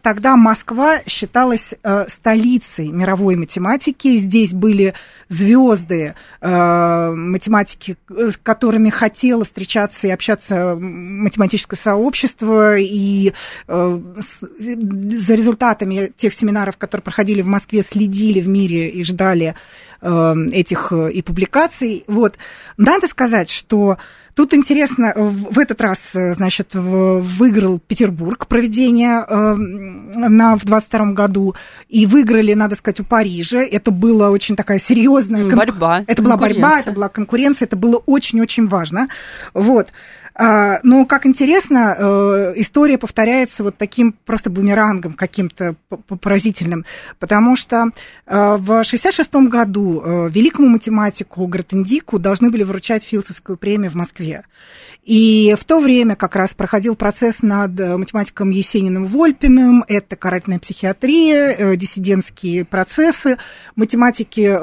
Тогда 0.02 0.36
Москва 0.36 0.98
считалась 1.06 1.74
столицей 2.08 2.88
мировой 2.88 3.36
математики. 3.36 4.16
Здесь 4.16 4.52
были 4.52 4.94
звезды 5.28 6.14
математики, 6.40 7.96
с 8.08 8.36
которыми 8.36 8.90
хотело 8.90 9.44
встречаться 9.44 10.06
и 10.06 10.10
общаться 10.10 10.76
математическое 10.78 11.76
сообщество. 11.76 12.76
И 12.78 13.32
за 13.66 15.34
результатами 15.34 16.12
тех 16.16 16.34
семинаров, 16.34 16.76
которые 16.76 17.02
проходили 17.02 17.42
в 17.42 17.46
Москве, 17.46 17.82
следили 17.82 18.40
в 18.40 18.48
мире 18.48 18.88
и 18.88 19.04
ждали 19.04 19.54
этих 20.00 20.92
и 20.92 21.22
публикаций. 21.22 22.04
Вот. 22.06 22.38
Надо 22.76 23.08
сказать, 23.08 23.50
что 23.50 23.98
Тут 24.38 24.54
интересно, 24.54 25.12
в 25.16 25.58
этот 25.58 25.80
раз, 25.80 25.98
значит, 26.12 26.68
выиграл 26.72 27.80
Петербург 27.80 28.46
проведение 28.46 29.24
на, 29.26 30.56
в 30.56 30.64
22 30.64 31.06
году, 31.06 31.56
и 31.88 32.06
выиграли, 32.06 32.54
надо 32.54 32.76
сказать, 32.76 33.00
у 33.00 33.04
Парижа. 33.04 33.58
Это 33.58 33.90
была 33.90 34.30
очень 34.30 34.54
такая 34.54 34.78
серьезная... 34.78 35.44
Борьба. 35.50 36.04
Это 36.06 36.22
была 36.22 36.36
борьба, 36.36 36.78
это 36.78 36.92
была 36.92 37.08
конкуренция, 37.08 37.66
это 37.66 37.74
было 37.74 37.96
очень-очень 38.06 38.68
важно. 38.68 39.08
Вот. 39.54 39.88
А, 40.40 40.78
но, 40.84 41.04
как 41.04 41.26
интересно, 41.26 41.96
э, 41.98 42.52
история 42.56 42.96
повторяется 42.96 43.64
вот 43.64 43.76
таким 43.76 44.12
просто 44.12 44.50
бумерангом 44.50 45.14
каким-то 45.14 45.74
поразительным, 46.20 46.84
потому 47.18 47.56
что 47.56 47.76
э, 47.76 48.56
в 48.56 48.70
1966 48.70 49.34
году 49.50 50.00
э, 50.00 50.28
великому 50.30 50.68
математику 50.68 51.44
Гратендику 51.48 52.20
должны 52.20 52.52
были 52.52 52.62
вручать 52.62 53.02
Филдсовскую 53.02 53.58
премию 53.58 53.90
в 53.90 53.96
Москве. 53.96 54.44
И 55.04 55.56
в 55.58 55.64
то 55.64 55.80
время 55.80 56.16
как 56.16 56.36
раз 56.36 56.52
проходил 56.52 56.94
процесс 56.94 57.40
над 57.40 57.78
математиком 57.78 58.50
Есениным 58.50 59.06
Вольпиным, 59.06 59.82
это 59.88 60.16
карательная 60.16 60.58
психиатрия, 60.58 61.76
диссидентские 61.76 62.66
процессы, 62.66 63.38
математики, 63.74 64.58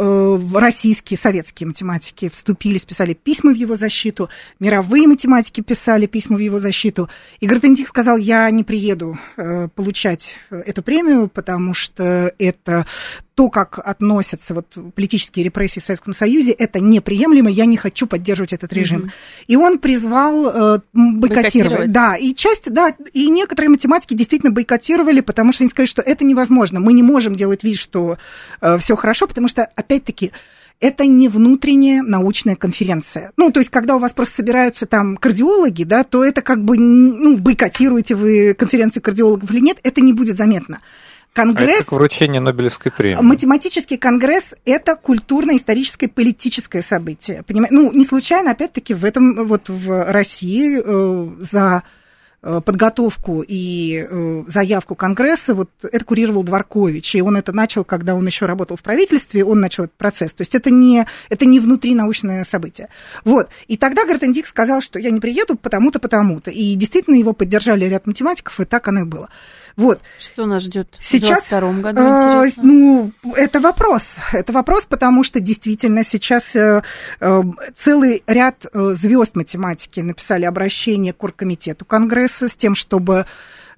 российские, 0.55 1.17
советские 1.17 1.67
математики 1.67 2.29
вступили, 2.29 2.77
списали 2.77 3.15
письма 3.15 3.53
в 3.53 3.55
его 3.55 3.75
защиту, 3.75 4.29
мировые 4.59 5.07
математики 5.07 5.61
писали 5.61 6.05
письма 6.05 6.37
в 6.37 6.41
его 6.41 6.59
защиту. 6.59 7.09
И 7.39 7.47
Гратендик 7.47 7.87
сказал, 7.87 8.17
я 8.17 8.47
не 8.51 8.63
приеду 8.63 9.17
э, 9.37 9.67
получать 9.69 10.37
эту 10.51 10.83
премию, 10.83 11.27
потому 11.27 11.73
что 11.73 12.31
это 12.37 12.85
то, 13.33 13.49
как 13.49 13.79
относятся 13.79 14.53
вот 14.53 14.77
политические 14.95 15.43
репрессии 15.43 15.81
в 15.81 15.83
Советском 15.83 16.13
Союзе, 16.13 16.51
это 16.51 16.79
неприемлемо, 16.79 17.49
я 17.49 17.65
не 17.65 17.75
хочу 17.75 18.07
поддерживать 18.07 18.53
этот 18.53 18.71
режим. 18.71 19.01
Mm-hmm. 19.01 19.45
И 19.47 19.55
он 19.57 19.79
призвал 19.79 20.34
э, 20.43 20.79
бойкотировать. 20.93 21.91
Да, 21.91 22.15
и 22.15 22.33
часть, 22.33 22.71
да, 22.71 22.93
и 23.13 23.29
некоторые 23.29 23.69
математики 23.69 24.13
действительно 24.13 24.51
бойкотировали, 24.51 25.21
потому 25.21 25.51
что 25.51 25.63
они 25.63 25.69
сказали, 25.69 25.87
что 25.87 26.01
это 26.01 26.23
невозможно, 26.25 26.79
мы 26.79 26.93
не 26.93 27.03
можем 27.03 27.35
делать 27.35 27.63
вид, 27.63 27.77
что 27.77 28.17
э, 28.61 28.77
все 28.77 28.95
хорошо, 28.95 29.27
потому 29.27 29.47
что, 29.47 29.63
опять-таки, 29.75 30.31
это 30.79 31.05
не 31.05 31.29
внутренняя 31.29 32.01
научная 32.01 32.55
конференция. 32.55 33.31
Ну, 33.37 33.51
то 33.51 33.59
есть, 33.59 33.69
когда 33.69 33.95
у 33.95 33.99
вас 33.99 34.13
просто 34.13 34.35
собираются 34.35 34.85
там 34.85 35.17
кардиологи, 35.17 35.83
да, 35.83 36.03
то 36.03 36.23
это 36.23 36.41
как 36.41 36.63
бы, 36.63 36.77
ну, 36.77 37.37
бойкотируете 37.37 38.15
вы 38.15 38.53
конференцию 38.53 39.01
кардиологов 39.01 39.49
или 39.51 39.59
нет, 39.59 39.77
это 39.83 40.01
не 40.01 40.13
будет 40.13 40.37
заметно. 40.37 40.81
Конгресс... 41.35 41.69
А 41.69 41.73
это 41.73 41.83
как 41.83 41.91
вручение 41.91 42.39
Нобелевской 42.39 42.91
премии. 42.91 43.21
Математический 43.21 43.97
конгресс– 43.97 44.55
это 44.65 44.95
культурно-историческое 44.95 46.07
политическое 46.07 46.81
событие. 46.81 47.43
Понимаете? 47.43 47.75
Ну, 47.75 47.91
не 47.91 48.05
случайно, 48.05 48.51
опять-таки, 48.51 48.93
в 48.93 49.03
этом, 49.03 49.45
вот 49.45 49.67
в 49.67 50.11
России 50.11 50.81
э, 50.81 51.43
за 51.43 51.83
Э, 52.47 52.61
подготовку 52.63 53.43
и 53.47 54.05
э, 54.07 54.43
заявку 54.47 54.93
Конгресса, 54.93 55.55
вот 55.55 55.71
это 55.81 56.05
курировал 56.05 56.43
Дворкович, 56.43 57.15
и 57.15 57.21
он 57.21 57.37
это 57.37 57.51
начал, 57.53 57.83
когда 57.83 58.13
он 58.13 58.23
еще 58.27 58.45
работал 58.45 58.77
в 58.77 58.83
правительстве, 58.83 59.43
он 59.43 59.61
начал 59.61 59.85
этот 59.85 59.97
процесс. 59.97 60.31
То 60.35 60.41
есть 60.41 60.53
это 60.53 60.69
не, 60.69 61.07
это 61.29 61.47
не 61.47 61.59
внутринаучное 61.59 62.43
событие. 62.43 62.89
Вот. 63.23 63.49
И 63.67 63.77
тогда 63.77 64.05
Гартендик 64.05 64.45
сказал, 64.45 64.81
что 64.81 64.99
я 64.99 65.09
не 65.09 65.19
приеду 65.19 65.57
потому-то, 65.57 65.97
потому-то. 65.97 66.51
И 66.51 66.75
действительно 66.75 67.15
его 67.15 67.33
поддержали 67.33 67.85
ряд 67.85 68.05
математиков, 68.05 68.59
и 68.59 68.65
так 68.65 68.87
оно 68.89 68.99
и 68.99 69.05
было. 69.05 69.29
Вот. 69.75 69.99
Что 70.19 70.45
нас 70.45 70.63
ждет 70.63 70.87
сейчас, 70.99 71.43
в 71.43 71.49
2022 71.49 71.73
году? 71.81 72.01
Э, 72.01 72.49
ну, 72.57 73.11
это 73.35 73.59
вопрос. 73.59 74.15
Это 74.31 74.53
вопрос, 74.53 74.85
потому 74.87 75.23
что 75.23 75.41
действительно 75.41 76.03
сейчас 76.03 76.55
э, 76.55 76.81
э, 77.19 77.41
целый 77.83 78.23
ряд 78.25 78.65
э, 78.71 78.91
звезд 78.93 79.35
математики 79.35 79.99
написали 79.99 80.45
обращение 80.45 81.11
к 81.11 81.21
оргкомитету 81.21 81.83
Конгресса 81.83 82.47
с 82.47 82.55
тем, 82.55 82.73
чтобы 82.73 83.25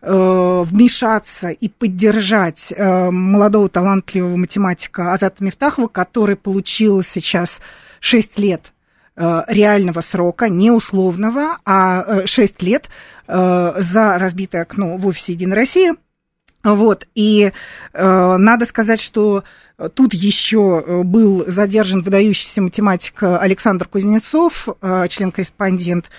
э, 0.01 0.63
вмешаться 0.65 1.49
и 1.49 1.67
поддержать 1.67 2.71
э, 2.75 3.09
молодого 3.09 3.67
талантливого 3.67 4.35
математика 4.35 5.13
Азата 5.13 5.43
Мифтахова, 5.43 5.87
который 5.87 6.35
получил 6.35 7.03
сейчас 7.03 7.59
6 8.01 8.37
лет 8.37 8.71
реального 9.17 10.01
срока, 10.01 10.47
не 10.47 10.69
условного, 10.69 11.57
а 11.65 12.27
6 12.27 12.61
лет 12.61 12.87
Э, 13.27 13.73
за 13.77 14.17
разбитое 14.17 14.61
окно 14.61 14.95
в 14.95 15.05
офисе 15.05 15.33
Единой 15.33 15.57
России. 15.57 15.91
Вот, 16.63 17.07
и 17.13 17.51
э, 17.93 18.37
надо 18.37 18.65
сказать, 18.65 19.01
что 19.01 19.43
Тут 19.93 20.15
еще 20.15 20.83
э, 20.83 21.03
был 21.03 21.43
задержан 21.45 22.01
выдающийся 22.01 22.63
математик 22.63 23.21
Александр 23.21 23.87
Кузнецов, 23.87 24.67
э, 24.81 25.05
член-корреспондент, 25.07 26.09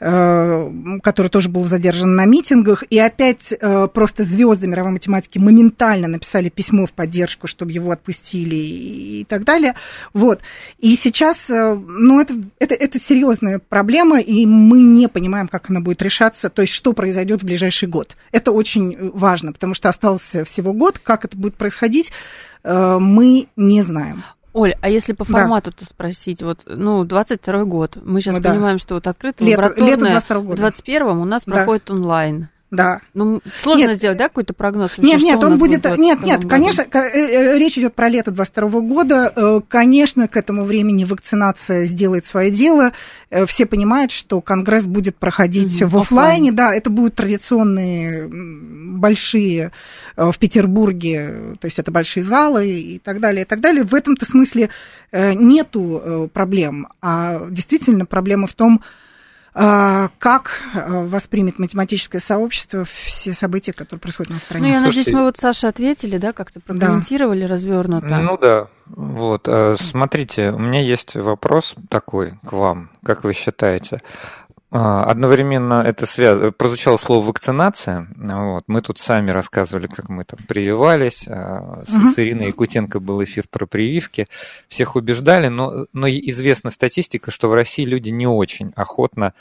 э, 0.00 0.70
который 1.02 1.28
тоже 1.28 1.48
был 1.48 1.64
задержан 1.64 2.14
на 2.14 2.26
митингах. 2.26 2.84
И 2.90 2.98
опять 2.98 3.54
просто 3.94 4.24
звезды 4.24 4.66
мировой 4.66 4.92
математики 4.92 5.38
моментально 5.38 6.08
написали 6.08 6.50
письмо 6.50 6.84
в 6.84 6.92
поддержку, 6.92 7.46
чтобы 7.46 7.72
его 7.72 7.90
отпустили 7.90 8.54
и 8.54 9.26
так 9.26 9.44
далее. 9.44 9.76
Вот. 10.12 10.40
И 10.78 10.94
сейчас, 10.96 11.46
ну, 11.48 12.20
это, 12.20 12.34
это, 12.58 12.74
это 12.74 12.98
серьезная 12.98 13.60
проблема, 13.60 14.20
и 14.20 14.44
мы 14.44 14.80
не 14.80 15.08
понимаем, 15.08 15.48
как 15.48 15.70
она 15.70 15.80
будет 15.80 16.02
решаться, 16.02 16.50
то 16.50 16.62
есть 16.62 16.74
что 16.74 16.92
произойдет 16.92 17.42
в 17.42 17.46
ближайший 17.46 17.88
год. 17.88 18.16
Это 18.30 18.52
очень 18.52 19.10
важно, 19.12 19.52
потому 19.52 19.72
что 19.72 19.88
остался 19.88 20.44
всего 20.44 20.74
год, 20.74 20.98
как 20.98 21.24
это 21.24 21.36
будет 21.36 21.54
происходить, 21.54 22.12
Э, 22.55 22.55
мы 22.66 23.48
не 23.56 23.82
знаем. 23.82 24.24
Оль, 24.56 24.74
а 24.80 24.88
если 24.88 25.12
по 25.12 25.24
формату-то 25.24 25.80
да. 25.80 25.86
спросить, 25.86 26.42
вот, 26.42 26.60
ну, 26.64 27.04
22 27.04 27.64
год, 27.64 27.98
мы 28.02 28.22
сейчас 28.22 28.38
да. 28.38 28.52
понимаем, 28.52 28.78
что 28.78 28.94
вот 28.94 29.06
открытая 29.06 29.46
лето, 29.46 29.74
лето 29.76 30.06
22 30.06 30.40
года. 30.40 30.62
в 30.62 30.64
21-м 30.64 31.20
у 31.20 31.24
нас 31.26 31.42
да. 31.44 31.52
проходит 31.52 31.90
онлайн. 31.90 32.48
Да. 32.76 33.00
Ну, 33.14 33.40
сложно 33.62 33.88
нет, 33.88 33.96
сделать, 33.96 34.18
да, 34.18 34.28
какой-то 34.28 34.54
прогноз? 34.54 34.96
Вообще, 34.96 35.12
нет, 35.12 35.22
нет, 35.22 35.42
он 35.42 35.58
будет... 35.58 35.82
будет 35.82 35.98
нет, 35.98 36.22
нет, 36.22 36.38
году? 36.40 36.48
конечно, 36.48 36.82
э, 36.82 36.98
э, 36.98 37.58
речь 37.58 37.78
идет 37.78 37.94
про 37.94 38.08
лето 38.08 38.30
22 38.30 38.80
года. 38.80 39.32
Э, 39.34 39.60
конечно, 39.66 40.28
к 40.28 40.36
этому 40.36 40.64
времени 40.64 41.04
вакцинация 41.04 41.86
сделает 41.86 42.26
свое 42.26 42.50
дело. 42.50 42.92
Все 43.46 43.66
понимают, 43.66 44.12
что 44.12 44.40
Конгресс 44.40 44.86
будет 44.86 45.16
проходить 45.16 45.82
угу, 45.82 45.90
в 45.90 45.96
офлайне. 45.98 46.52
Да, 46.52 46.74
это 46.74 46.90
будут 46.90 47.14
традиционные 47.16 48.28
большие 48.28 49.72
в 50.16 50.38
Петербурге, 50.38 51.56
то 51.60 51.66
есть 51.66 51.78
это 51.78 51.90
большие 51.90 52.22
залы 52.22 52.68
и 52.68 52.98
так 52.98 53.20
далее, 53.20 53.42
и 53.42 53.46
так 53.46 53.60
далее. 53.60 53.84
В 53.84 53.94
этом-то 53.94 54.26
смысле 54.26 54.70
нету 55.12 56.30
проблем. 56.32 56.88
А 57.02 57.46
действительно 57.50 58.06
проблема 58.06 58.46
в 58.46 58.54
том, 58.54 58.80
а, 58.82 59.05
как 59.56 60.60
э, 60.74 61.06
воспримет 61.06 61.58
математическое 61.58 62.18
сообщество 62.18 62.84
все 62.84 63.32
события, 63.32 63.72
которые 63.72 64.00
происходят 64.00 64.30
на 64.30 64.38
стране? 64.38 64.66
Ну, 64.66 64.72
я 64.72 64.80
Слушайте, 64.80 65.12
надеюсь, 65.12 65.16
мы 65.16 65.24
вот 65.24 65.36
Саша 65.38 65.68
ответили, 65.68 66.18
да, 66.18 66.34
как-то 66.34 66.60
прокомментировали 66.60 67.42
да. 67.42 67.48
развернуто. 67.48 68.18
Ну 68.18 68.36
да, 68.36 68.68
вот. 68.86 69.48
Э, 69.48 69.76
смотрите, 69.78 70.50
у 70.50 70.58
меня 70.58 70.82
есть 70.82 71.14
вопрос 71.16 71.74
такой 71.88 72.38
к 72.46 72.52
вам. 72.52 72.90
Как 73.02 73.24
вы 73.24 73.32
считаете, 73.32 74.02
а, 74.02 74.45
одновременно 74.70 75.82
это 75.86 76.06
связано, 76.06 76.50
прозвучало 76.50 76.96
слово 76.96 77.24
вакцинация. 77.26 78.08
Вот. 78.16 78.64
Мы 78.66 78.82
тут 78.82 78.98
сами 78.98 79.30
рассказывали, 79.30 79.86
как 79.86 80.08
мы 80.08 80.24
там 80.24 80.40
прививались. 80.46 81.26
А, 81.28 81.84
с, 81.86 81.94
угу. 81.94 82.08
с 82.08 82.18
Ириной 82.18 82.48
Якутенко 82.48 82.98
был 82.98 83.22
эфир 83.22 83.44
про 83.48 83.66
прививки. 83.66 84.26
Всех 84.68 84.96
убеждали, 84.96 85.48
но, 85.48 85.86
но 85.92 86.08
известна 86.08 86.70
статистика, 86.70 87.30
что 87.30 87.48
в 87.48 87.54
России 87.54 87.84
люди 87.84 88.10
не 88.10 88.26
очень 88.26 88.72
охотно 88.74 89.34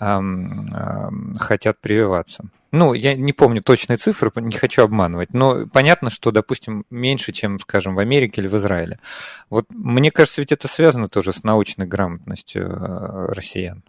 эм, 0.00 0.66
эм, 0.66 1.34
хотят 1.38 1.80
прививаться. 1.80 2.44
Ну, 2.72 2.92
я 2.92 3.14
не 3.14 3.32
помню 3.32 3.62
точные 3.62 3.96
цифры, 3.96 4.32
не 4.34 4.56
хочу 4.56 4.82
обманывать, 4.82 5.32
но 5.32 5.64
понятно, 5.68 6.10
что, 6.10 6.32
допустим, 6.32 6.84
меньше, 6.90 7.30
чем, 7.30 7.60
скажем, 7.60 7.94
в 7.94 8.00
Америке 8.00 8.40
или 8.40 8.48
в 8.48 8.56
Израиле. 8.56 8.98
Вот 9.48 9.66
мне 9.70 10.10
кажется, 10.10 10.40
ведь 10.40 10.50
это 10.50 10.66
связано 10.66 11.08
тоже 11.08 11.32
с 11.32 11.44
научной 11.44 11.86
грамотностью 11.86 12.66
э, 12.66 13.32
россиян. 13.32 13.84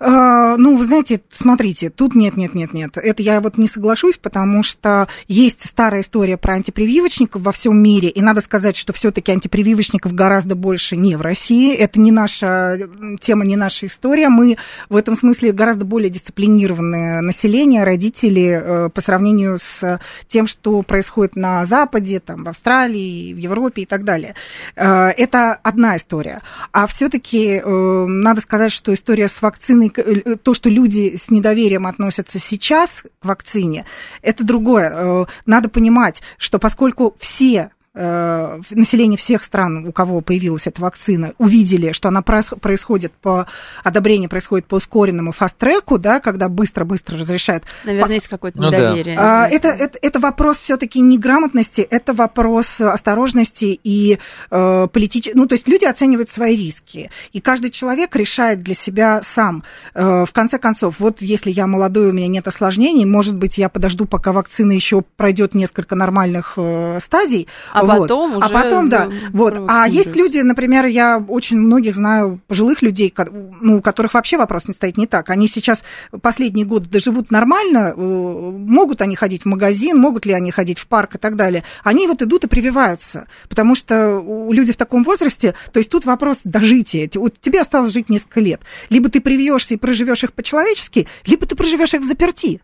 А, 0.00 0.56
ну, 0.56 0.76
вы 0.76 0.84
знаете, 0.84 1.20
смотрите, 1.30 1.90
тут 1.90 2.14
нет, 2.14 2.36
нет, 2.36 2.54
нет, 2.54 2.72
нет. 2.72 2.96
Это 2.96 3.22
я 3.22 3.40
вот 3.40 3.56
не 3.56 3.66
соглашусь, 3.66 4.16
потому 4.16 4.62
что 4.62 5.08
есть 5.28 5.64
старая 5.64 6.02
история 6.02 6.36
про 6.36 6.54
антипрививочников 6.54 7.42
во 7.42 7.52
всем 7.52 7.80
мире, 7.80 8.08
и 8.08 8.20
надо 8.20 8.40
сказать, 8.40 8.76
что 8.76 8.92
все-таки 8.92 9.32
антипрививочников 9.32 10.12
гораздо 10.12 10.54
больше 10.54 10.96
не 10.96 11.16
в 11.16 11.22
России. 11.22 11.74
Это 11.74 12.00
не 12.00 12.10
наша 12.10 12.78
тема, 13.20 13.44
не 13.44 13.56
наша 13.56 13.86
история. 13.86 14.28
Мы 14.28 14.56
в 14.88 14.96
этом 14.96 15.14
смысле 15.14 15.52
гораздо 15.52 15.84
более 15.84 16.10
дисциплинированное 16.10 17.20
население, 17.20 17.84
родители 17.84 18.60
э, 18.62 18.88
по 18.90 19.00
сравнению 19.00 19.58
с 19.58 20.00
тем, 20.26 20.46
что 20.46 20.82
происходит 20.82 21.36
на 21.36 21.64
Западе, 21.66 22.20
там, 22.20 22.44
в 22.44 22.48
Австралии, 22.48 23.32
в 23.32 23.38
Европе 23.38 23.82
и 23.82 23.86
так 23.86 24.04
далее. 24.04 24.34
Э, 24.76 25.08
это 25.08 25.54
одна 25.62 25.96
история. 25.96 26.40
А 26.72 26.86
все-таки 26.86 27.60
э, 27.64 28.06
надо 28.06 28.40
сказать, 28.40 28.72
что 28.72 28.92
история 28.92 29.28
с 29.28 29.33
вакциной, 29.42 29.92
э, 29.96 30.36
то, 30.36 30.54
что 30.54 30.68
люди 30.68 31.16
с 31.16 31.30
недоверием 31.30 31.86
относятся 31.86 32.38
сейчас 32.38 33.02
к 33.20 33.24
вакцине, 33.24 33.84
это 34.22 34.44
другое. 34.44 35.26
Надо 35.46 35.68
понимать, 35.68 36.22
что 36.38 36.58
поскольку 36.58 37.16
все 37.18 37.54
Э, 37.54 37.73
население 37.94 39.16
всех 39.16 39.44
стран, 39.44 39.86
у 39.86 39.92
кого 39.92 40.20
появилась 40.20 40.66
эта 40.66 40.82
вакцина, 40.82 41.32
увидели, 41.38 41.92
что 41.92 42.08
она 42.08 42.22
происходит 42.22 43.12
по 43.12 43.46
одобрение 43.82 44.28
происходит 44.28 44.66
по 44.66 44.76
ускоренному 44.76 45.32
фаст-треку, 45.32 45.98
да, 45.98 46.20
когда 46.20 46.48
быстро-быстро 46.48 47.18
разрешают. 47.18 47.64
Наверное, 47.84 48.08
по... 48.08 48.12
есть 48.12 48.28
какое-то 48.28 48.58
ну, 48.58 48.66
недоверие. 48.66 49.16
Да. 49.16 49.48
Это, 49.48 49.68
это, 49.68 49.98
это 50.00 50.18
вопрос 50.18 50.58
все-таки 50.58 51.00
неграмотности, 51.00 51.80
это 51.82 52.12
вопрос 52.12 52.80
осторожности 52.80 53.78
и 53.82 54.18
э, 54.50 54.88
политической. 54.92 55.36
Ну, 55.36 55.46
то 55.46 55.54
есть 55.54 55.68
люди 55.68 55.84
оценивают 55.84 56.30
свои 56.30 56.56
риски, 56.56 57.10
и 57.32 57.40
каждый 57.40 57.70
человек 57.70 58.16
решает 58.16 58.62
для 58.62 58.74
себя 58.74 59.22
сам. 59.22 59.64
Э, 59.94 60.24
в 60.24 60.32
конце 60.32 60.58
концов, 60.58 60.98
вот 60.98 61.22
если 61.22 61.50
я 61.50 61.66
молодой, 61.66 62.10
у 62.10 62.12
меня 62.12 62.28
нет 62.28 62.48
осложнений, 62.48 63.04
может 63.04 63.36
быть, 63.36 63.58
я 63.58 63.68
подожду, 63.68 64.06
пока 64.06 64.32
вакцина 64.32 64.72
еще 64.72 65.02
пройдет 65.02 65.54
несколько 65.54 65.94
нормальных 65.94 66.54
э, 66.56 66.98
стадий. 67.04 67.48
А 67.72 67.83
а 67.90 67.96
вот. 67.96 68.08
потом 68.08 68.36
уже... 68.36 68.46
А 68.46 68.48
потом, 68.48 68.88
да. 68.88 69.08
Вот. 69.32 69.60
А 69.68 69.88
есть 69.88 70.14
люди, 70.16 70.38
например, 70.38 70.86
я 70.86 71.18
очень 71.26 71.58
многих 71.58 71.94
знаю 71.94 72.40
пожилых 72.46 72.82
людей, 72.82 73.12
ну, 73.60 73.78
у 73.78 73.80
которых 73.80 74.14
вообще 74.14 74.36
вопрос 74.36 74.68
не 74.68 74.74
стоит 74.74 74.96
не 74.96 75.06
так. 75.06 75.30
Они 75.30 75.48
сейчас 75.48 75.84
последние 76.22 76.66
годы 76.66 76.88
доживут 76.88 77.30
нормально, 77.30 77.94
э, 77.96 78.00
могут 78.00 79.02
они 79.02 79.16
ходить 79.16 79.42
в 79.42 79.46
магазин, 79.46 79.98
могут 79.98 80.26
ли 80.26 80.32
они 80.32 80.50
ходить 80.50 80.78
в 80.78 80.86
парк 80.86 81.16
и 81.16 81.18
так 81.18 81.36
далее. 81.36 81.64
Они 81.82 82.06
вот 82.06 82.22
идут 82.22 82.44
и 82.44 82.48
прививаются, 82.48 83.26
потому 83.48 83.74
что 83.74 84.22
люди 84.50 84.72
в 84.72 84.76
таком 84.76 85.02
возрасте, 85.04 85.54
то 85.72 85.78
есть 85.78 85.90
тут 85.90 86.04
вопрос 86.04 86.38
дожития. 86.44 87.08
Вот 87.14 87.40
тебе 87.40 87.60
осталось 87.60 87.92
жить 87.92 88.08
несколько 88.08 88.40
лет. 88.40 88.60
Либо 88.88 89.08
ты 89.08 89.20
привьешься 89.20 89.74
и 89.74 89.76
проживешь 89.76 90.24
их 90.24 90.32
по-человечески, 90.32 91.06
либо 91.26 91.46
ты 91.46 91.56
проживешь 91.56 91.94
их 91.94 92.02
в 92.02 92.04
заперти. 92.04 92.60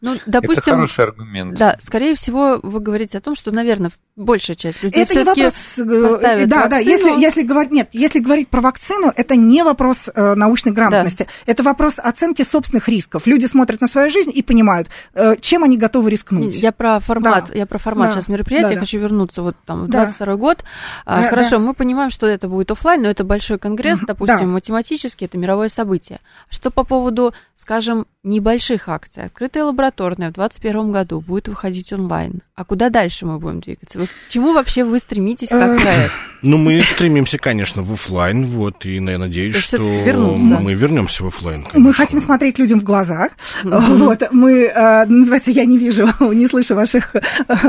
Ну, 0.00 0.16
допустим, 0.26 0.62
это 0.62 0.70
хороший 0.70 1.04
аргумент. 1.04 1.58
Да, 1.58 1.76
скорее 1.82 2.14
всего, 2.14 2.60
вы 2.62 2.80
говорите 2.80 3.18
о 3.18 3.20
том, 3.20 3.34
что, 3.34 3.50
наверное, 3.50 3.90
большая 4.14 4.56
часть 4.56 4.82
людей 4.82 5.02
это 5.02 5.14
не 5.14 5.24
вопрос, 5.24 5.54
э, 5.76 6.02
поставит 6.02 6.48
да, 6.48 6.56
вакцину. 6.56 6.70
да, 6.70 6.78
если, 6.78 7.20
если 7.20 7.42
говорить, 7.42 7.72
нет, 7.72 7.88
если 7.92 8.20
говорить 8.20 8.48
про 8.48 8.60
вакцину, 8.60 9.12
это 9.14 9.34
не 9.34 9.64
вопрос 9.64 10.08
э, 10.14 10.34
научной 10.34 10.72
грамотности, 10.72 11.24
да. 11.24 11.52
это 11.52 11.62
вопрос 11.64 11.94
оценки 11.98 12.42
собственных 12.42 12.88
рисков. 12.88 13.26
Люди 13.26 13.46
смотрят 13.46 13.80
на 13.80 13.88
свою 13.88 14.08
жизнь 14.08 14.30
и 14.32 14.42
понимают, 14.42 14.88
э, 15.14 15.34
чем 15.40 15.64
они 15.64 15.76
готовы 15.76 16.10
рискнуть. 16.10 16.56
Я 16.56 16.70
про 16.70 17.00
формат, 17.00 17.46
да. 17.48 17.58
я 17.58 17.66
про 17.66 17.78
формат 17.78 18.08
да. 18.08 18.14
сейчас 18.14 18.28
мероприятия 18.28 18.74
да, 18.74 18.80
хочу 18.80 19.00
вернуться 19.00 19.42
вот 19.42 19.56
там 19.66 19.84
в 19.84 19.88
22 19.88 20.26
да. 20.26 20.36
год. 20.36 20.64
А, 21.06 21.22
да, 21.22 21.28
Хорошо, 21.28 21.52
да. 21.52 21.58
мы 21.58 21.74
понимаем, 21.74 22.10
что 22.10 22.26
это 22.26 22.48
будет 22.48 22.70
офлайн, 22.70 23.02
но 23.02 23.08
это 23.08 23.24
большой 23.24 23.58
конгресс, 23.58 23.98
допустим, 24.00 24.38
да. 24.38 24.46
математически 24.46 25.24
это 25.24 25.38
мировое 25.38 25.68
событие. 25.68 26.20
Что 26.50 26.70
по 26.70 26.84
поводу, 26.84 27.34
скажем, 27.68 28.06
небольших 28.24 28.88
акций, 28.88 29.24
открытая 29.24 29.64
лабораторная 29.64 30.30
в 30.30 30.34
2021 30.34 30.90
году 30.90 31.20
будет 31.20 31.48
выходить 31.48 31.92
онлайн. 31.92 32.40
А 32.54 32.64
куда 32.64 32.88
дальше 32.88 33.26
мы 33.26 33.38
будем 33.38 33.60
двигаться? 33.60 33.98
Вы, 33.98 34.06
к 34.06 34.10
чему 34.28 34.52
вообще 34.52 34.84
вы 34.84 34.98
стремитесь 34.98 35.48
как 35.48 35.80
проект? 35.80 36.12
Ну, 36.40 36.56
мы 36.56 36.82
стремимся, 36.82 37.36
конечно, 37.36 37.82
в 37.82 37.92
офлайн, 37.92 38.46
вот, 38.46 38.86
и 38.86 38.94
я 38.96 39.18
надеюсь, 39.18 39.56
что 39.56 39.78
мы 39.78 40.74
вернемся 40.74 41.24
в 41.24 41.26
офлайн. 41.26 41.66
Мы 41.74 41.92
хотим 41.92 42.20
смотреть 42.20 42.58
людям 42.58 42.80
в 42.80 42.84
глаза. 42.84 43.28
Вот, 43.62 44.22
мы, 44.30 44.64
э, 44.64 45.04
называется, 45.06 45.50
я 45.50 45.64
не 45.64 45.78
вижу, 45.78 46.08
не 46.32 46.46
слышу 46.46 46.74
ваших, 46.74 47.14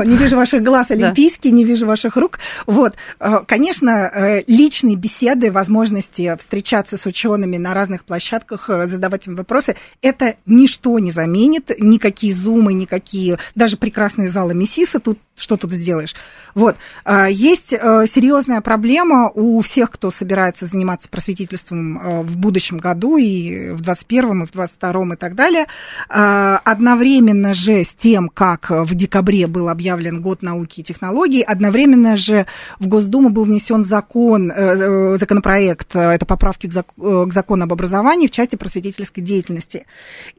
не 0.04 0.16
вижу 0.16 0.36
ваших 0.36 0.62
глаз 0.62 0.90
олимпийские, 0.90 1.52
не 1.52 1.64
вижу 1.64 1.86
ваших 1.86 2.16
рук. 2.16 2.38
Вот, 2.66 2.94
э, 3.18 3.40
конечно, 3.46 4.10
э, 4.12 4.42
личные 4.46 4.96
беседы, 4.96 5.52
возможности 5.52 6.34
встречаться 6.38 6.96
с 6.96 7.06
учеными 7.06 7.56
на 7.56 7.74
разных 7.74 8.04
площадках, 8.04 8.68
задавать 8.68 9.26
им 9.26 9.36
вопросы, 9.36 9.76
это 10.02 10.36
ничто 10.46 10.98
не 10.98 11.10
заменит, 11.10 11.70
никакие 11.78 12.34
зумы, 12.34 12.72
никакие, 12.72 13.38
даже 13.54 13.76
прекрасные 13.76 14.28
залы 14.28 14.54
Мессиса 14.54 15.00
тут 15.00 15.18
что 15.40 15.56
тут 15.56 15.72
сделаешь? 15.72 16.14
Вот. 16.54 16.76
А, 17.04 17.28
есть 17.28 17.72
э, 17.72 18.04
серьезная 18.12 18.60
проблема 18.60 19.30
у 19.30 19.60
всех, 19.60 19.90
кто 19.90 20.10
собирается 20.10 20.66
заниматься 20.66 21.08
просветительством 21.08 21.98
э, 21.98 22.22
в 22.22 22.36
будущем 22.36 22.78
году, 22.78 23.16
и 23.16 23.70
в 23.70 23.80
21 23.80 24.42
и 24.42 24.46
в 24.46 24.52
22 24.52 25.14
и 25.14 25.16
так 25.16 25.34
далее. 25.34 25.66
А, 26.08 26.60
одновременно 26.64 27.54
же 27.54 27.82
с 27.82 27.88
тем, 27.88 28.28
как 28.28 28.70
в 28.70 28.94
декабре 28.94 29.46
был 29.46 29.68
объявлен 29.68 30.20
год 30.20 30.42
науки 30.42 30.80
и 30.80 30.82
технологий, 30.82 31.42
одновременно 31.42 32.16
же 32.16 32.46
в 32.78 32.86
Госдуму 32.86 33.30
был 33.30 33.44
внесен 33.44 33.84
закон, 33.84 34.50
э, 34.50 35.16
законопроект, 35.18 35.94
это 35.94 36.26
поправки 36.26 36.68
к 36.68 37.32
закону 37.32 37.64
об 37.64 37.72
образовании 37.72 38.26
в 38.26 38.30
части 38.30 38.56
просветительской 38.56 39.22
деятельности. 39.22 39.86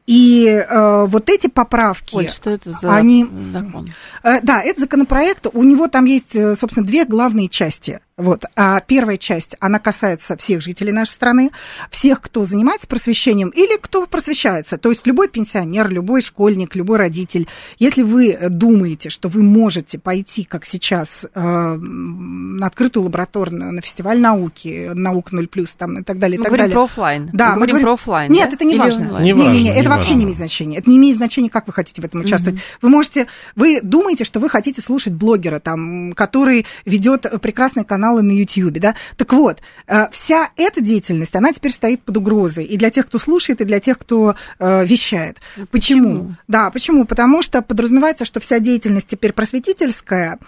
И 0.06 0.64
вот 0.68 1.28
эти 1.28 1.46
поправки... 1.46 2.14
Оль, 2.14 2.30
что 2.30 2.50
это 2.50 2.70
за 2.70 2.94
они, 2.94 3.26
закон? 3.52 3.92
Да, 4.22 4.62
это 4.62 4.80
законопроект, 4.92 5.46
у 5.52 5.62
него 5.62 5.88
там 5.88 6.04
есть, 6.04 6.36
э, 6.36 6.54
собственно, 6.54 6.86
две 6.86 7.06
главные 7.06 7.48
части. 7.48 8.00
Вот. 8.22 8.44
А 8.54 8.80
первая 8.80 9.16
часть, 9.16 9.56
она 9.58 9.80
касается 9.80 10.36
всех 10.36 10.62
жителей 10.62 10.92
нашей 10.92 11.10
страны, 11.10 11.50
всех, 11.90 12.20
кто 12.20 12.44
занимается 12.44 12.86
просвещением 12.86 13.48
или 13.48 13.76
кто 13.78 14.06
просвещается. 14.06 14.78
То 14.78 14.90
есть 14.90 15.08
любой 15.08 15.28
пенсионер, 15.28 15.90
любой 15.90 16.22
школьник, 16.22 16.76
любой 16.76 16.98
родитель. 16.98 17.48
Если 17.80 18.02
вы 18.02 18.38
думаете, 18.48 19.10
что 19.10 19.28
вы 19.28 19.42
можете 19.42 19.98
пойти, 19.98 20.44
как 20.44 20.64
сейчас, 20.64 21.26
э, 21.34 21.40
на 21.42 22.64
открытую 22.64 23.04
лабораторную, 23.04 23.72
на 23.72 23.82
фестиваль 23.82 24.20
науки, 24.20 24.90
наука 24.94 25.34
0+, 25.34 25.76
там, 25.76 25.98
и 25.98 26.04
так 26.04 26.20
далее, 26.20 26.38
мы 26.38 26.44
и 26.44 26.48
так 26.48 26.56
далее. 26.56 26.72
про 26.72 26.84
офлайн. 26.84 27.30
Да, 27.32 27.54
мы, 27.54 27.60
мы 27.60 27.66
говорим 27.66 27.86
про 27.86 27.92
офлайн. 27.94 28.30
Нет, 28.30 28.50
да? 28.50 28.54
это 28.54 28.64
не 28.64 28.74
Или 28.74 28.78
важно. 28.78 29.18
Не, 29.20 29.32
не, 29.32 29.48
не, 29.48 29.62
не, 29.64 29.70
это 29.70 29.90
вообще 29.90 30.10
важно. 30.10 30.18
не 30.18 30.24
имеет 30.24 30.36
значения. 30.36 30.78
Это 30.78 30.88
не 30.88 30.96
имеет 30.96 31.16
значения, 31.16 31.50
как 31.50 31.66
вы 31.66 31.72
хотите 31.72 32.00
в 32.00 32.04
этом 32.04 32.20
участвовать. 32.20 32.60
Mm-hmm. 32.60 32.78
Вы 32.82 32.88
можете, 32.88 33.26
вы 33.56 33.80
думаете, 33.82 34.22
что 34.22 34.38
вы 34.38 34.48
хотите 34.48 34.80
слушать 34.80 35.12
блогера, 35.12 35.58
там, 35.58 36.12
который 36.12 36.66
ведет 36.84 37.26
прекрасный 37.40 37.84
канал 37.84 38.11
каналы 38.12 38.22
на 38.22 38.32
YouTube, 38.32 38.78
да. 38.78 38.94
Так 39.16 39.32
вот, 39.32 39.60
э, 39.86 40.08
вся 40.10 40.50
эта 40.56 40.80
деятельность, 40.80 41.34
она 41.34 41.52
теперь 41.52 41.72
стоит 41.72 42.02
под 42.02 42.16
угрозой 42.16 42.64
и 42.64 42.76
для 42.76 42.90
тех, 42.90 43.06
кто 43.06 43.18
слушает, 43.18 43.60
и 43.60 43.64
для 43.64 43.80
тех, 43.80 43.98
кто 43.98 44.34
э, 44.58 44.84
вещает. 44.86 45.38
Почему? 45.70 45.70
почему? 45.70 46.36
Да, 46.48 46.70
почему? 46.70 47.04
Потому 47.04 47.42
что 47.42 47.62
подразумевается, 47.62 48.24
что 48.24 48.40
вся 48.40 48.58
деятельность 48.58 49.06
теперь 49.08 49.32
просветительская. 49.32 50.38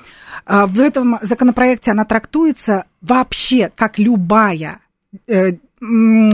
Э, 0.46 0.66
в 0.66 0.80
этом 0.80 1.18
законопроекте 1.22 1.90
она 1.90 2.04
трактуется 2.04 2.84
вообще 3.00 3.70
как 3.74 3.98
любая 3.98 4.80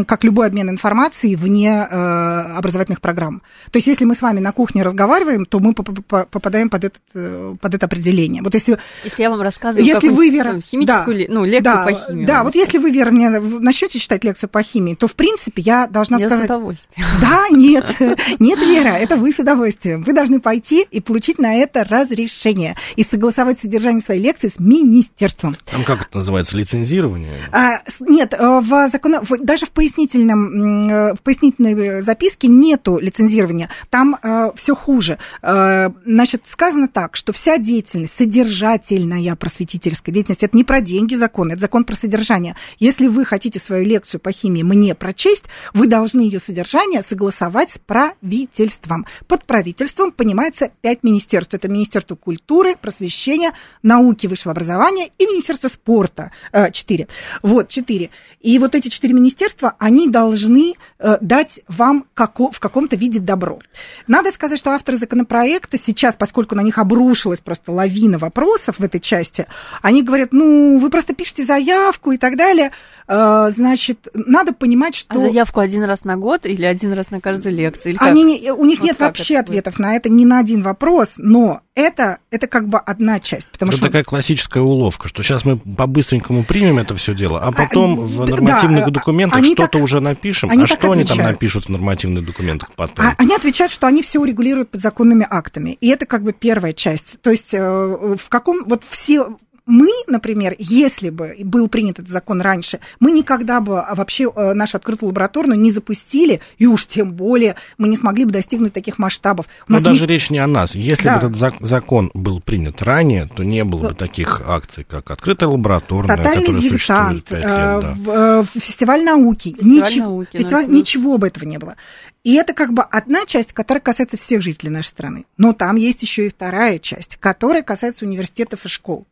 как 0.06 0.24
любой 0.24 0.46
обмен 0.46 0.70
информацией 0.70 1.36
вне 1.36 1.70
э, 1.70 2.56
образовательных 2.56 3.00
программ. 3.00 3.42
То 3.70 3.78
есть, 3.78 3.86
если 3.86 4.04
мы 4.04 4.14
с 4.14 4.22
вами 4.22 4.40
на 4.40 4.52
кухне 4.52 4.82
разговариваем, 4.82 5.44
то 5.46 5.60
мы 5.60 5.74
попадаем 5.74 6.70
под, 6.70 6.84
этот, 6.84 7.02
э, 7.14 7.54
под 7.60 7.74
это 7.74 7.86
определение. 7.86 8.42
Вот 8.42 8.54
если, 8.54 8.78
если 9.04 9.22
я 9.22 9.30
вам 9.30 9.40
рассказываю 9.40 9.84
если 9.84 10.08
вы, 10.08 10.30
Вера, 10.30 10.60
химическую 10.60 11.26
да, 11.26 11.34
ну, 11.34 11.44
лекцию 11.44 11.62
да, 11.62 11.84
по 11.84 11.92
химии. 11.92 12.26
Да, 12.26 12.44
вот 12.44 12.54
если 12.54 12.78
вы, 12.78 12.90
Вера, 12.90 13.10
мне 13.10 13.30
начнете 13.30 13.98
читать 13.98 14.24
лекцию 14.24 14.50
по 14.50 14.62
химии, 14.62 14.94
то, 14.94 15.08
в 15.08 15.14
принципе, 15.14 15.62
я 15.62 15.86
должна 15.86 16.18
я 16.18 16.26
сказать... 16.26 16.44
с 16.44 16.46
удовольствием. 16.46 17.06
Да, 17.20 17.46
нет, 17.50 17.84
нет, 18.38 18.58
Вера, 18.58 18.94
это 18.94 19.16
вы 19.16 19.32
с 19.32 19.38
удовольствием. 19.38 20.02
Вы 20.02 20.12
должны 20.12 20.40
пойти 20.40 20.86
и 20.90 21.00
получить 21.00 21.38
на 21.38 21.54
это 21.54 21.84
разрешение 21.84 22.76
и 22.96 23.04
согласовать 23.04 23.60
содержание 23.60 24.02
своей 24.02 24.22
лекции 24.22 24.48
с 24.48 24.58
министерством. 24.58 25.56
Там 25.70 25.84
как 25.84 26.02
это 26.02 26.18
называется, 26.18 26.56
лицензирование? 26.56 27.34
А, 27.52 27.80
нет, 28.00 28.34
э, 28.34 28.60
в 28.60 28.88
закон 28.90 29.16
даже 29.40 29.66
в 29.66 29.70
пояснительном, 29.70 30.88
э, 30.88 31.14
в 31.14 31.22
пояснительной 31.22 32.02
записке 32.02 32.48
нету 32.48 32.98
лицензирования. 32.98 33.70
Там 33.90 34.16
э, 34.22 34.50
все 34.54 34.74
хуже. 34.74 35.18
Э, 35.42 35.90
значит, 36.04 36.44
сказано 36.46 36.88
так, 36.88 37.16
что 37.16 37.32
вся 37.32 37.58
деятельность, 37.58 38.14
содержательная 38.16 39.36
просветительская 39.36 40.14
деятельность, 40.14 40.42
это 40.42 40.56
не 40.56 40.64
про 40.64 40.80
деньги 40.80 41.14
закон, 41.14 41.50
это 41.50 41.60
закон 41.60 41.84
про 41.84 41.94
содержание. 41.94 42.56
Если 42.78 43.06
вы 43.06 43.24
хотите 43.24 43.58
свою 43.58 43.84
лекцию 43.84 44.20
по 44.20 44.32
химии 44.32 44.62
мне 44.62 44.94
прочесть, 44.94 45.44
вы 45.74 45.86
должны 45.86 46.20
ее 46.20 46.40
содержание 46.40 47.02
согласовать 47.02 47.70
с 47.70 47.78
правительством. 47.78 49.06
Под 49.26 49.44
правительством 49.44 50.12
понимается 50.12 50.70
пять 50.80 51.02
министерств. 51.02 51.54
Это 51.54 51.68
Министерство 51.68 52.14
культуры, 52.14 52.76
просвещения, 52.76 53.52
науки, 53.82 54.26
высшего 54.26 54.52
образования 54.52 55.10
и 55.18 55.26
Министерство 55.26 55.68
спорта. 55.68 56.32
Э, 56.52 56.70
четыре. 56.70 57.08
Вот, 57.42 57.68
четыре. 57.68 58.10
И 58.40 58.58
вот 58.58 58.74
эти 58.74 58.88
четыре 58.88 59.14
министерства, 59.20 59.74
они 59.78 60.08
должны 60.08 60.74
э, 60.98 61.16
дать 61.20 61.60
вам 61.68 62.06
како, 62.14 62.50
в 62.50 62.60
каком-то 62.60 62.96
виде 62.96 63.20
добро. 63.20 63.60
Надо 64.06 64.30
сказать, 64.32 64.58
что 64.58 64.70
авторы 64.70 64.98
законопроекта 64.98 65.78
сейчас, 65.78 66.14
поскольку 66.18 66.54
на 66.54 66.62
них 66.62 66.78
обрушилась 66.78 67.40
просто 67.40 67.72
лавина 67.72 68.18
вопросов 68.18 68.78
в 68.78 68.82
этой 68.82 69.00
части, 69.00 69.46
они 69.82 70.02
говорят, 70.02 70.32
ну, 70.32 70.78
вы 70.78 70.90
просто 70.90 71.14
пишете 71.14 71.44
заявку 71.44 72.12
и 72.12 72.18
так 72.18 72.36
далее. 72.36 72.72
Э, 73.06 73.50
значит, 73.54 74.08
надо 74.14 74.52
понимать, 74.52 74.94
что... 74.94 75.14
А 75.14 75.18
заявку 75.18 75.60
один 75.60 75.84
раз 75.84 76.04
на 76.04 76.16
год 76.16 76.46
или 76.46 76.64
один 76.64 76.92
раз 76.92 77.10
на 77.10 77.20
каждую 77.20 77.54
лекцию? 77.54 77.92
Или 77.92 77.98
Они 78.00 78.22
не, 78.24 78.52
у 78.52 78.64
них 78.64 78.80
вот 78.80 78.86
нет 78.86 79.00
вообще 79.00 79.38
ответов 79.38 79.78
на 79.78 79.94
это 79.94 80.08
ни 80.08 80.24
на 80.24 80.38
один 80.38 80.62
вопрос, 80.62 81.14
но 81.16 81.60
это, 81.80 82.18
это 82.30 82.46
как 82.46 82.68
бы 82.68 82.78
одна 82.78 83.20
часть. 83.20 83.48
Потому 83.50 83.70
это 83.70 83.78
что... 83.78 83.86
такая 83.86 84.04
классическая 84.04 84.62
уловка, 84.62 85.08
что 85.08 85.22
сейчас 85.22 85.44
мы 85.44 85.56
по-быстренькому 85.56 86.44
примем 86.44 86.78
это 86.78 86.94
все 86.96 87.14
дело, 87.14 87.40
а 87.40 87.52
потом 87.52 88.00
а, 88.00 88.02
в 88.04 88.28
нормативных 88.28 88.86
да, 88.86 88.90
документах 88.90 89.44
что-то 89.44 89.68
так, 89.68 89.82
уже 89.82 90.00
напишем. 90.00 90.50
Они 90.50 90.64
а 90.64 90.66
что 90.66 90.76
отвечают. 90.76 91.10
они 91.10 91.18
там 91.18 91.18
напишут 91.18 91.66
в 91.66 91.68
нормативных 91.68 92.24
документах 92.24 92.70
потом? 92.76 93.06
А, 93.06 93.14
они 93.18 93.34
отвечают, 93.34 93.72
что 93.72 93.86
они 93.86 94.02
все 94.02 94.18
урегулируют 94.18 94.70
подзаконными 94.70 95.26
актами. 95.28 95.76
И 95.80 95.88
это 95.88 96.06
как 96.06 96.22
бы 96.22 96.32
первая 96.32 96.72
часть. 96.72 97.20
То 97.20 97.30
есть 97.30 97.54
э, 97.54 97.60
в 97.60 98.28
каком... 98.28 98.64
Вот 98.64 98.82
все 98.88 99.36
мы, 99.66 99.88
например, 100.06 100.54
если 100.58 101.10
бы 101.10 101.36
был 101.44 101.68
принят 101.68 101.98
этот 101.98 102.10
закон 102.10 102.40
раньше, 102.40 102.80
мы 102.98 103.12
никогда 103.12 103.60
бы 103.60 103.84
вообще 103.92 104.30
э, 104.34 104.52
нашу 104.54 104.76
открытую 104.76 105.08
лабораторную 105.08 105.58
не 105.58 105.70
запустили, 105.70 106.40
и 106.58 106.66
уж 106.66 106.86
тем 106.86 107.12
более 107.12 107.56
мы 107.78 107.88
не 107.88 107.96
смогли 107.96 108.24
бы 108.24 108.32
достигнуть 108.32 108.72
таких 108.72 108.98
масштабов. 108.98 109.46
Но 109.68 109.80
даже 109.80 110.02
не... 110.02 110.06
речь 110.06 110.30
не 110.30 110.38
о 110.38 110.46
нас. 110.46 110.74
Если 110.74 111.04
да. 111.04 111.18
бы 111.18 111.28
этот 111.28 111.58
закон 111.60 112.10
был 112.14 112.40
принят 112.40 112.82
ранее, 112.82 113.28
то 113.34 113.42
не 113.42 113.64
было 113.64 113.88
бы 113.88 113.94
таких 113.94 114.42
акций, 114.46 114.84
как 114.84 115.10
открытая 115.10 115.48
лабораторная, 115.48 116.16
Тотальный 116.16 116.40
которая 116.40 116.62
диктант, 116.62 116.72
существует 116.72 117.24
5 117.24 117.40
лет. 117.40 118.04
Да. 118.04 118.12
Э, 118.12 118.44
э, 118.54 118.60
фестиваль 118.60 119.04
науки. 119.04 119.48
Фестиваль 119.50 119.90
ничего, 119.90 120.06
науки, 120.06 120.36
фестиваль, 120.36 120.68
ничего 120.68 121.18
бы 121.18 121.26
этого 121.26 121.44
не 121.44 121.58
было. 121.58 121.76
И 122.22 122.34
это 122.34 122.52
как 122.52 122.74
бы 122.74 122.82
одна 122.82 123.24
часть, 123.24 123.54
которая 123.54 123.80
касается 123.80 124.18
всех 124.18 124.42
жителей 124.42 124.70
нашей 124.70 124.88
страны. 124.88 125.24
Но 125.38 125.54
там 125.54 125.76
есть 125.76 126.02
еще 126.02 126.26
и 126.26 126.28
вторая 126.28 126.78
часть, 126.78 127.16
которая 127.16 127.62
касается 127.62 128.04
университетов 128.04 128.66
и 128.66 128.68
школ. 128.68 129.06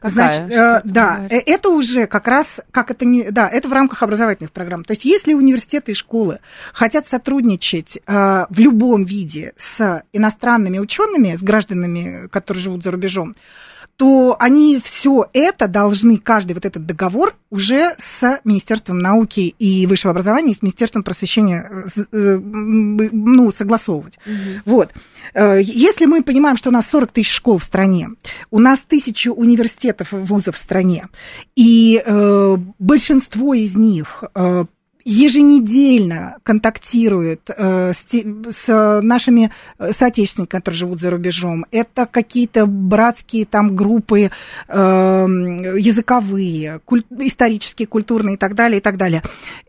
Какая? 0.00 0.12
Значит, 0.12 0.52
э, 0.52 0.80
да, 0.84 1.26
э, 1.28 1.38
это 1.38 1.70
уже 1.70 2.06
как 2.06 2.28
раз, 2.28 2.60
как 2.70 2.92
это 2.92 3.04
не, 3.04 3.30
да, 3.32 3.48
это 3.48 3.68
в 3.68 3.72
рамках 3.72 4.04
образовательных 4.04 4.52
программ. 4.52 4.84
То 4.84 4.92
есть, 4.92 5.04
если 5.04 5.34
университеты 5.34 5.92
и 5.92 5.94
школы 5.94 6.38
хотят 6.72 7.08
сотрудничать 7.08 7.98
э, 8.06 8.46
в 8.48 8.58
любом 8.60 9.04
виде 9.04 9.54
с 9.56 10.04
иностранными 10.12 10.78
учеными, 10.78 11.36
с 11.36 11.42
гражданами, 11.42 12.28
которые 12.28 12.62
живут 12.62 12.84
за 12.84 12.92
рубежом, 12.92 13.34
то 13.96 14.36
они 14.40 14.80
все 14.82 15.26
это 15.32 15.68
должны, 15.68 16.18
каждый 16.18 16.54
вот 16.54 16.64
этот 16.64 16.86
договор 16.86 17.36
уже 17.50 17.94
с 17.98 18.40
Министерством 18.44 18.98
науки 18.98 19.54
и 19.58 19.86
высшего 19.86 20.12
образования, 20.12 20.52
и 20.52 20.56
с 20.56 20.62
Министерством 20.62 21.02
просвещения 21.02 21.70
э, 21.70 22.04
э, 22.10 22.40
ну, 22.52 23.52
согласовывать. 23.52 24.18
Угу. 24.26 24.62
Вот. 24.64 24.92
Э, 25.34 25.60
если 25.62 26.06
мы 26.06 26.22
понимаем, 26.22 26.56
что 26.56 26.70
у 26.70 26.72
нас 26.72 26.86
40 26.90 27.12
тысяч 27.12 27.32
школ 27.32 27.58
в 27.58 27.64
стране, 27.64 28.10
у 28.50 28.58
нас 28.58 28.80
тысячи 28.86 29.28
университетов, 29.28 30.12
вузов 30.12 30.56
в 30.56 30.62
стране, 30.62 31.06
и 31.56 32.02
э, 32.04 32.56
большинство 32.78 33.54
из 33.54 33.74
них 33.76 34.24
э, 34.34 34.64
еженедельно 35.04 36.36
контактирует 36.42 37.50
э, 37.56 37.92
с, 37.92 38.56
с 38.56 39.00
нашими 39.02 39.50
э, 39.78 39.92
соотечественниками, 39.92 40.58
которые 40.58 40.78
живут 40.78 41.00
за 41.00 41.10
рубежом. 41.10 41.66
Это 41.70 42.06
какие-то 42.06 42.66
братские 42.66 43.46
там 43.46 43.74
группы 43.74 44.30
э, 44.68 45.26
языковые, 45.78 46.80
куль, 46.84 47.02
исторические, 47.18 47.86
культурные 47.86 48.34
и 48.34 48.38
так 48.38 48.54
далее, 48.54 48.78
и 48.78 48.82
так 48.82 48.96
далее. 48.96 49.22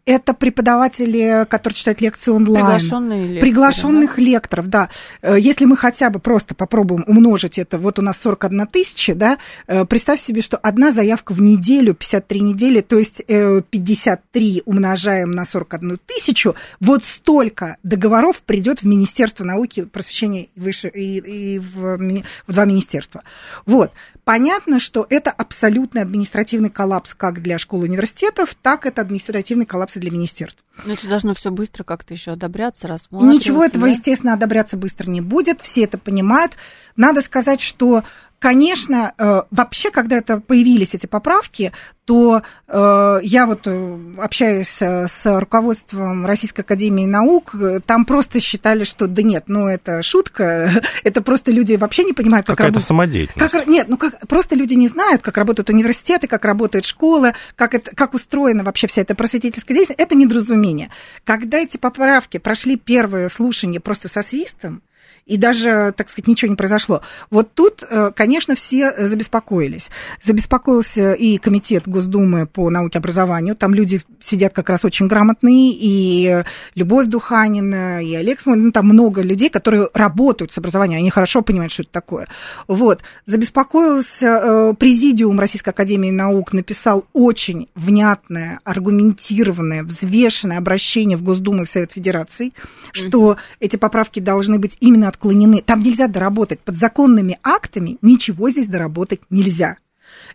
Это 0.05 0.33
преподаватели, 0.33 1.45
которые 1.49 1.75
читают 1.75 2.01
лекции 2.01 2.31
онлайн. 2.31 2.65
Приглашенные 2.65 3.21
лекторы, 3.21 3.41
Приглашенных 3.41 4.15
да? 4.17 4.21
лекторов, 4.21 4.67
да. 4.67 4.89
Э, 5.21 5.37
если 5.39 5.65
мы 5.65 5.77
хотя 5.77 6.09
бы 6.09 6.19
просто 6.19 6.55
попробуем 6.55 7.03
умножить 7.07 7.57
это, 7.57 7.77
вот 7.77 7.99
у 7.99 8.01
нас 8.01 8.19
41 8.21 8.67
тысяча, 8.67 9.15
да, 9.15 9.37
э, 9.67 9.85
представь 9.85 10.21
себе, 10.21 10.41
что 10.41 10.57
одна 10.57 10.91
заявка 10.91 11.33
в 11.33 11.41
неделю, 11.41 11.93
53 11.93 12.41
недели, 12.41 12.81
то 12.81 12.97
есть 12.97 13.23
53 13.25 14.63
умножаем 14.65 15.22
умножаем 15.23 15.31
на 15.31 15.45
41 15.45 15.99
тысячу, 16.05 16.55
вот 16.79 17.03
столько 17.03 17.77
договоров 17.83 18.41
придет 18.43 18.81
в 18.81 18.85
Министерство 18.85 19.43
науки, 19.43 19.85
просвещения 19.85 20.49
выше, 20.55 20.89
и, 20.89 21.17
и 21.17 21.59
в, 21.59 21.97
в 21.97 22.53
два 22.53 22.65
министерства. 22.65 23.23
Вот. 23.65 23.91
Понятно, 24.23 24.79
что 24.79 25.05
это 25.09 25.31
абсолютный 25.31 26.01
административный 26.01 26.69
коллапс 26.69 27.13
как 27.13 27.41
для 27.41 27.57
школ 27.57 27.83
и 27.83 27.89
университетов, 27.89 28.55
так 28.55 28.85
это 28.85 29.01
административный 29.01 29.65
коллапс 29.65 29.97
и 29.97 29.99
для 29.99 30.11
министерств. 30.11 30.63
Но 30.85 30.93
это 30.93 31.07
должно 31.07 31.33
все 31.33 31.51
быстро 31.51 31.83
как-то 31.83 32.13
еще 32.13 32.31
одобряться, 32.31 32.87
рассматриваться. 32.87 33.35
Ничего 33.35 33.65
этого, 33.65 33.85
да? 33.85 33.91
естественно, 33.91 34.33
одобряться 34.33 34.77
быстро 34.77 35.09
не 35.09 35.21
будет, 35.21 35.61
все 35.61 35.83
это 35.83 35.97
понимают. 35.97 36.53
Надо 36.95 37.21
сказать, 37.21 37.59
что 37.59 38.03
Конечно, 38.43 39.13
э, 39.17 39.43
вообще, 39.51 39.89
когда 39.89 40.17
это 40.17 40.41
появились 40.41 40.93
эти 40.93 41.05
поправки, 41.05 41.71
то 42.03 42.41
э, 42.67 43.19
я 43.23 43.45
вот 43.45 43.61
э, 43.67 43.99
общаюсь 44.17 44.81
с 44.81 45.21
руководством 45.23 46.25
Российской 46.25 46.59
Академии 46.59 47.05
Наук, 47.05 47.55
там 47.85 48.03
просто 48.03 48.41
считали, 48.41 48.83
что 48.83 49.07
да 49.07 49.21
нет, 49.21 49.45
ну 49.47 49.67
это 49.67 50.03
шутка, 50.03 50.83
это 51.05 51.21
просто 51.21 51.53
люди 51.53 51.75
вообще 51.75 52.03
не 52.03 52.11
понимают, 52.11 52.45
как 52.45 52.59
работает. 52.59 52.85
самодеятельность. 52.85 53.53
Как, 53.53 53.65
нет, 53.65 53.87
ну 53.87 53.95
как, 53.95 54.27
просто 54.27 54.55
люди 54.55 54.73
не 54.73 54.89
знают, 54.89 55.21
как 55.21 55.37
работают 55.37 55.69
университеты, 55.69 56.27
как 56.27 56.43
работают 56.43 56.83
школы, 56.83 57.35
как, 57.55 57.73
это, 57.73 57.95
как 57.95 58.13
устроена 58.13 58.65
вообще 58.65 58.87
вся 58.87 59.03
эта 59.03 59.15
просветительская 59.15 59.77
деятельность. 59.77 60.01
Это 60.01 60.15
недоразумение. 60.15 60.89
Когда 61.23 61.59
эти 61.59 61.77
поправки 61.77 62.39
прошли 62.39 62.75
первое 62.75 63.29
слушание 63.29 63.79
просто 63.79 64.09
со 64.09 64.21
свистом, 64.21 64.81
и 65.25 65.37
даже, 65.37 65.93
так 65.95 66.09
сказать, 66.09 66.27
ничего 66.27 66.49
не 66.49 66.55
произошло. 66.55 67.01
Вот 67.29 67.53
тут, 67.53 67.83
э, 67.89 68.11
конечно, 68.15 68.55
все 68.55 68.93
забеспокоились. 69.07 69.89
Забеспокоился 70.21 71.13
и 71.13 71.37
комитет 71.37 71.87
Госдумы 71.87 72.45
по 72.45 72.69
науке 72.69 72.97
и 72.97 72.99
образованию. 72.99 73.55
Там 73.55 73.73
люди 73.73 74.01
сидят 74.19 74.53
как 74.53 74.69
раз 74.69 74.83
очень 74.83 75.07
грамотные, 75.07 75.73
и 75.73 76.43
Любовь 76.75 77.07
Духанина, 77.07 78.03
и 78.03 78.13
Олег 78.15 78.39
Смолин, 78.39 78.65
ну, 78.65 78.71
там 78.71 78.85
много 78.85 79.21
людей, 79.21 79.49
которые 79.49 79.89
работают 79.93 80.51
с 80.51 80.57
образованием, 80.57 80.99
они 80.99 81.09
хорошо 81.09 81.41
понимают, 81.41 81.71
что 81.71 81.83
это 81.83 81.91
такое. 81.91 82.27
Вот. 82.67 83.01
Забеспокоился 83.25 84.25
э, 84.25 84.73
президиум 84.77 85.39
Российской 85.39 85.69
Академии 85.69 86.11
Наук, 86.11 86.53
написал 86.53 87.05
очень 87.13 87.69
внятное, 87.75 88.59
аргументированное, 88.63 89.83
взвешенное 89.83 90.57
обращение 90.57 91.17
в 91.17 91.23
Госдуму 91.23 91.63
и 91.63 91.65
в 91.65 91.69
Совет 91.69 91.93
Федерации, 91.93 92.51
что 92.91 93.37
эти 93.59 93.77
поправки 93.77 94.19
должны 94.19 94.59
быть 94.59 94.77
именно 94.79 95.07
отклонены. 95.13 95.61
Там 95.61 95.81
нельзя 95.81 96.07
доработать. 96.07 96.59
Под 96.59 96.75
законными 96.75 97.39
актами 97.43 97.97
ничего 98.01 98.49
здесь 98.49 98.67
доработать 98.67 99.21
нельзя. 99.29 99.77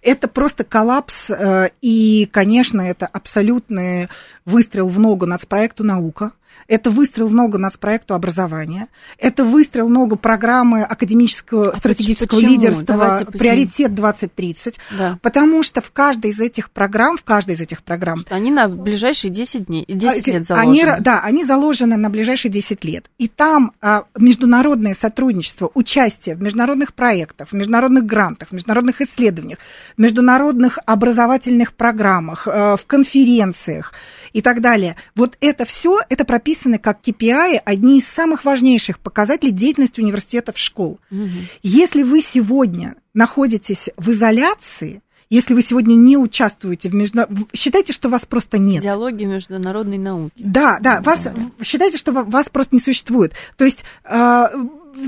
Это 0.03 0.29
просто 0.29 0.64
коллапс, 0.64 1.31
э, 1.31 1.70
и, 1.81 2.29
конечно, 2.31 2.81
это 2.81 3.07
абсолютный 3.07 4.09
выстрел 4.45 4.89
в 4.89 4.99
ногу 4.99 5.26
нацпроекту 5.26 5.85
«Наука», 5.85 6.33
это 6.67 6.91
выстрел 6.91 7.29
в 7.29 7.35
ногу 7.35 7.59
нацпроекту 7.59 8.15
образования. 8.15 8.89
Это 9.19 9.45
выстрел 9.45 9.87
в 9.87 9.91
ногу 9.91 10.17
программы 10.17 10.83
академического 10.83 11.71
а 11.71 11.77
стратегического 11.77 12.37
почему? 12.37 12.53
лидерства 12.53 13.27
«Приоритет 13.33 13.93
2030». 13.93 14.75
Да. 14.99 15.19
Потому 15.23 15.63
что 15.63 15.81
в 15.81 15.91
каждой 15.91 16.31
из 16.31 16.41
этих 16.41 16.71
программ, 16.71 17.17
в 17.17 17.25
каждой 17.25 17.55
из 17.55 17.61
этих 17.61 17.83
программ... 17.83 18.21
Что 18.21 18.35
они 18.35 18.51
на 18.51 18.69
ближайшие 18.69 19.31
10 19.31 19.67
дней, 19.67 19.85
10 19.89 20.29
а, 20.29 20.31
лет 20.31 20.45
заложены. 20.45 20.91
Они, 20.91 21.01
да, 21.01 21.21
они 21.21 21.45
заложены 21.45 21.97
на 21.97 22.11
ближайшие 22.11 22.53
10 22.53 22.85
лет. 22.85 23.11
И 23.19 23.29
там 23.29 23.73
а, 23.81 24.05
международное 24.19 24.95
сотрудничество, 24.95 25.71
участие 25.75 26.37
в 26.37 26.43
международных 26.43 26.95
проектах, 26.95 27.49
в 27.49 27.53
международных 27.55 28.05
грантах, 28.05 28.49
в 28.49 28.53
международных 28.53 29.01
исследованиях, 29.01 29.59
в 29.97 30.01
международных 30.01 30.79
образовательных 30.85 31.73
программах, 31.73 32.47
а, 32.47 32.77
в 32.77 32.87
конференциях 32.87 33.93
и 34.39 34.41
так 34.41 34.61
далее. 34.61 34.95
Вот 35.16 35.36
это 35.41 35.64
все, 35.64 35.99
это 36.09 36.24
прописано 36.24 36.78
как 36.78 37.01
KPI 37.03 37.61
одни 37.64 37.99
из 37.99 38.07
самых 38.07 38.45
важнейших 38.45 39.01
показателей 39.01 39.51
деятельности 39.51 40.01
университетов 40.01 40.57
школ. 40.57 41.01
Угу. 41.11 41.28
Если 41.64 42.05
вы 42.05 42.22
сегодня 42.22 42.95
находитесь 43.14 43.89
в 43.97 44.12
изоляции, 44.12 45.03
если 45.28 45.55
вы 45.55 45.62
сегодня 45.62 45.95
не 45.95 46.16
участвуете 46.16 46.89
в 46.89 46.95
международном... 46.95 47.49
Считайте, 47.53 47.93
что 47.93 48.09
вас 48.09 48.26
просто 48.26 48.59
нет. 48.59 48.80
Диалоги 48.80 49.24
международной 49.24 49.99
науки. 49.99 50.32
Да, 50.36 50.78
да, 50.80 51.03
вас... 51.03 51.26
считайте, 51.64 51.99
что 51.99 52.12
вас 52.12 52.47
просто 52.49 52.76
не 52.76 52.80
существует. 52.80 53.32
То 53.57 53.64
есть 53.64 53.82
а, 54.05 54.53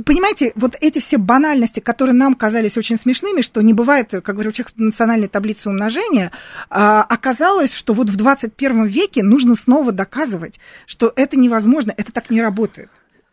понимаете, 0.04 0.52
вот 0.54 0.76
эти 0.80 0.98
все 0.98 1.16
банальности, 1.16 1.80
которые 1.80 2.14
нам 2.14 2.34
казались 2.34 2.76
очень 2.76 2.96
смешными, 2.96 3.40
что 3.40 3.60
не 3.60 3.72
бывает, 3.72 4.10
как 4.10 4.34
говорил 4.34 4.52
Чехов, 4.52 4.72
национальной 4.76 5.28
таблицы 5.28 5.68
умножения, 5.68 6.30
а, 6.68 7.02
оказалось, 7.02 7.74
что 7.74 7.92
вот 7.94 8.10
в 8.10 8.16
21 8.16 8.84
веке 8.84 9.22
нужно 9.22 9.54
снова 9.54 9.92
доказывать, 9.92 10.60
что 10.86 11.12
это 11.16 11.38
невозможно, 11.38 11.92
это 11.96 12.12
так 12.12 12.30
не 12.30 12.40
работает. 12.40 12.90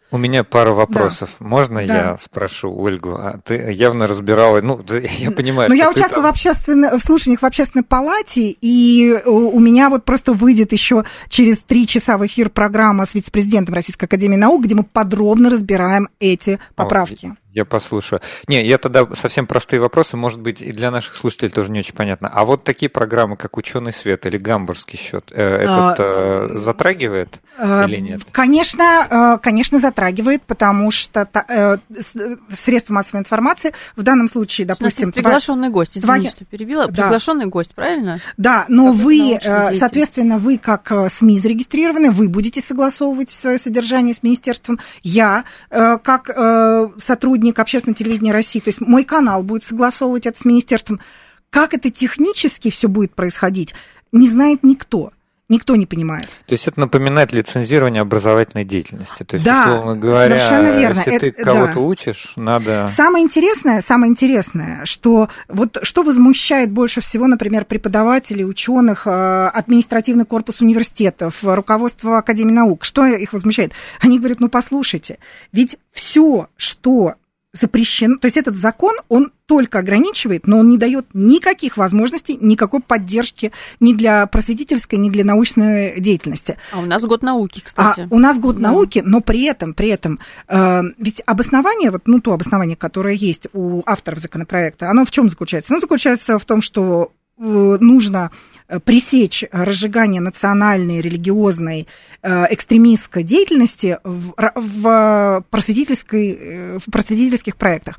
У 0.09 0.17
меня 0.17 0.43
пару 0.43 0.73
вопросов. 0.73 1.31
Да. 1.39 1.45
Можно 1.45 1.85
да. 1.85 1.95
я 1.95 2.17
спрошу 2.17 2.73
Ольгу? 2.73 3.11
А 3.11 3.39
ты 3.43 3.71
явно 3.73 4.07
разбирала, 4.07 4.61
ну, 4.61 4.81
я 5.17 5.31
понимаю, 5.31 5.69
Но 5.69 5.75
я 5.75 5.89
участвовала 5.89 6.23
там... 6.23 6.23
в, 6.23 6.27
общественной, 6.27 6.97
в 6.97 7.01
слушаниях 7.01 7.41
в 7.41 7.45
общественной 7.45 7.83
палате, 7.83 8.55
и 8.61 9.21
у 9.25 9.59
меня 9.59 9.89
вот 9.89 10.05
просто 10.05 10.33
выйдет 10.33 10.71
еще 10.71 11.03
через 11.27 11.57
три 11.59 11.85
часа 11.87 12.17
в 12.17 12.25
эфир 12.25 12.49
программа 12.49 13.05
с 13.05 13.13
вице-президентом 13.13 13.75
Российской 13.75 14.05
Академии 14.05 14.37
Наук, 14.37 14.63
где 14.63 14.75
мы 14.75 14.83
подробно 14.83 15.49
разбираем 15.49 16.07
эти 16.19 16.59
поправки. 16.75 17.35
Я 17.57 17.65
послушаю. 17.65 18.21
Не, 18.47 18.63
я 18.63 18.77
тогда 18.77 19.07
совсем 19.15 19.47
простые 19.47 19.79
вопросы, 19.79 20.15
может 20.15 20.39
быть, 20.39 20.61
и 20.61 20.71
для 20.71 20.91
наших 20.91 21.15
слушателей 21.15 21.49
тоже 21.49 21.71
не 21.71 21.79
очень 21.79 21.95
понятно. 21.95 22.29
А 22.29 22.45
вот 22.45 22.63
такие 22.63 22.87
программы, 22.87 23.35
как 23.35 23.57
«Ученый 23.57 23.91
свет» 23.91 24.27
или 24.27 24.37
«Гамбургский 24.37 24.99
счет», 24.99 25.31
э, 25.31 25.41
этот 25.41 25.99
а, 25.99 26.49
э, 26.53 26.57
затрагивает 26.59 27.39
а, 27.57 27.87
или 27.87 27.99
нет? 27.99 28.21
Конечно, 28.31 29.39
конечно, 29.41 29.79
затрагивает, 29.79 30.43
потому 30.43 30.91
что 30.91 31.27
средства 32.53 32.93
массовой 32.93 33.21
информации 33.21 33.73
в 33.95 34.03
данном 34.03 34.27
случае, 34.27 34.67
допустим... 34.67 35.11
приглашенный 35.11 35.69
гость, 35.69 35.97
извините, 35.97 36.29
что 36.29 36.45
перебила. 36.45 36.85
Да. 36.85 37.05
Приглашенный 37.05 37.47
гость, 37.47 37.73
правильно? 37.73 38.19
Да, 38.37 38.65
но 38.67 38.93
как 38.93 39.01
вы, 39.01 39.39
соответственно, 39.41 40.37
вы 40.37 40.59
как 40.59 40.91
СМИ 41.17 41.39
зарегистрированы, 41.39 42.11
вы 42.11 42.29
будете 42.29 42.61
согласовывать 42.61 43.31
свое 43.31 43.57
содержание 43.57 44.13
с 44.13 44.21
министерством. 44.21 44.79
Я, 45.01 45.43
как 45.71 46.27
сотрудник 47.01 47.46
сотрудник 47.47 47.59
общественного 47.59 47.97
телевидения 47.97 48.31
России, 48.31 48.59
то 48.59 48.69
есть 48.69 48.81
мой 48.81 49.03
канал 49.03 49.43
будет 49.43 49.63
согласовывать 49.63 50.25
это 50.25 50.39
с 50.39 50.45
министерством. 50.45 50.99
Как 51.49 51.73
это 51.73 51.89
технически 51.89 52.69
все 52.69 52.87
будет 52.87 53.13
происходить, 53.13 53.73
не 54.11 54.29
знает 54.29 54.63
никто. 54.63 55.11
Никто 55.49 55.77
не 55.77 55.85
понимает. 55.85 56.25
То 56.45 56.51
есть 56.55 56.67
это 56.67 56.77
напоминает 56.77 57.31
лицензирование 57.31 58.01
образовательной 58.01 58.65
деятельности. 58.65 59.23
То 59.23 59.35
есть, 59.35 59.45
да, 59.45 59.63
условно 59.63 59.95
говоря, 59.95 60.39
совершенно 60.39 60.77
верно. 60.77 60.97
если 60.97 61.15
это, 61.15 61.31
ты 61.31 61.31
кого-то 61.31 61.73
да. 61.75 61.79
учишь, 61.79 62.33
надо... 62.35 62.89
Самое 62.97 63.23
интересное, 63.23 63.81
самое 63.87 64.11
интересное, 64.11 64.83
что 64.83 65.29
вот 65.47 65.77
что 65.83 66.03
возмущает 66.03 66.69
больше 66.69 66.99
всего, 66.99 67.27
например, 67.27 67.63
преподавателей, 67.63 68.43
ученых, 68.43 69.07
э, 69.07 69.47
административный 69.53 70.25
корпус 70.25 70.59
университетов, 70.59 71.37
руководство 71.41 72.17
Академии 72.17 72.51
наук, 72.51 72.83
что 72.83 73.05
их 73.05 73.31
возмущает? 73.31 73.71
Они 74.01 74.19
говорят, 74.19 74.41
ну 74.41 74.49
послушайте, 74.49 75.17
ведь 75.53 75.77
все, 75.93 76.49
что 76.57 77.15
запрещено, 77.59 78.17
то 78.17 78.25
есть 78.25 78.37
этот 78.37 78.55
закон, 78.55 78.95
он 79.09 79.31
только 79.45 79.79
ограничивает, 79.79 80.45
но 80.45 80.59
он 80.59 80.69
не 80.69 80.77
дает 80.77 81.07
никаких 81.13 81.77
возможностей, 81.77 82.37
никакой 82.39 82.81
поддержки 82.81 83.51
ни 83.79 83.93
для 83.93 84.25
просветительской, 84.27 84.99
ни 84.99 85.09
для 85.09 85.23
научной 85.23 85.99
деятельности. 85.99 86.57
А 86.71 86.79
у 86.79 86.85
нас 86.85 87.03
год 87.03 87.23
науки, 87.23 87.61
кстати. 87.63 88.01
А 88.01 88.07
у 88.13 88.19
нас 88.19 88.39
год 88.39 88.57
да. 88.57 88.71
науки, 88.71 89.01
но 89.05 89.21
при 89.21 89.43
этом, 89.43 89.73
при 89.73 89.89
этом, 89.89 90.19
э, 90.47 90.81
ведь 90.97 91.21
обоснование, 91.25 91.91
вот, 91.91 92.03
ну, 92.05 92.19
то 92.21 92.33
обоснование, 92.33 92.75
которое 92.75 93.15
есть 93.15 93.47
у 93.53 93.81
авторов 93.85 94.19
законопроекта, 94.19 94.89
оно 94.89 95.05
в 95.05 95.11
чем 95.11 95.29
заключается? 95.29 95.73
Оно 95.73 95.81
заключается 95.81 96.37
в 96.39 96.45
том, 96.45 96.61
что 96.61 97.11
нужно 97.37 98.31
Э, 98.69 98.79
пресечь 98.81 99.45
разжигание 99.53 100.19
национальной, 100.19 100.99
религиозной, 100.99 101.87
э, 102.21 102.53
экстремистской 102.53 103.23
деятельности 103.23 103.97
в, 104.03 104.33
в, 104.55 105.45
просветительской, 105.49 106.37
э, 106.37 106.79
в 106.85 106.91
просветительских 106.91 107.55
проектах. 107.55 107.97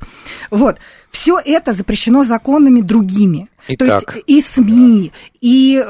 Вот. 0.51 0.77
Все 1.09 1.39
это 1.43 1.73
запрещено 1.73 2.23
законами 2.23 2.81
другими. 2.81 3.47
Итак. 3.67 4.13
То 4.13 4.15
есть 4.17 4.23
и 4.27 4.43
СМИ, 4.53 5.11
и, 5.41 5.83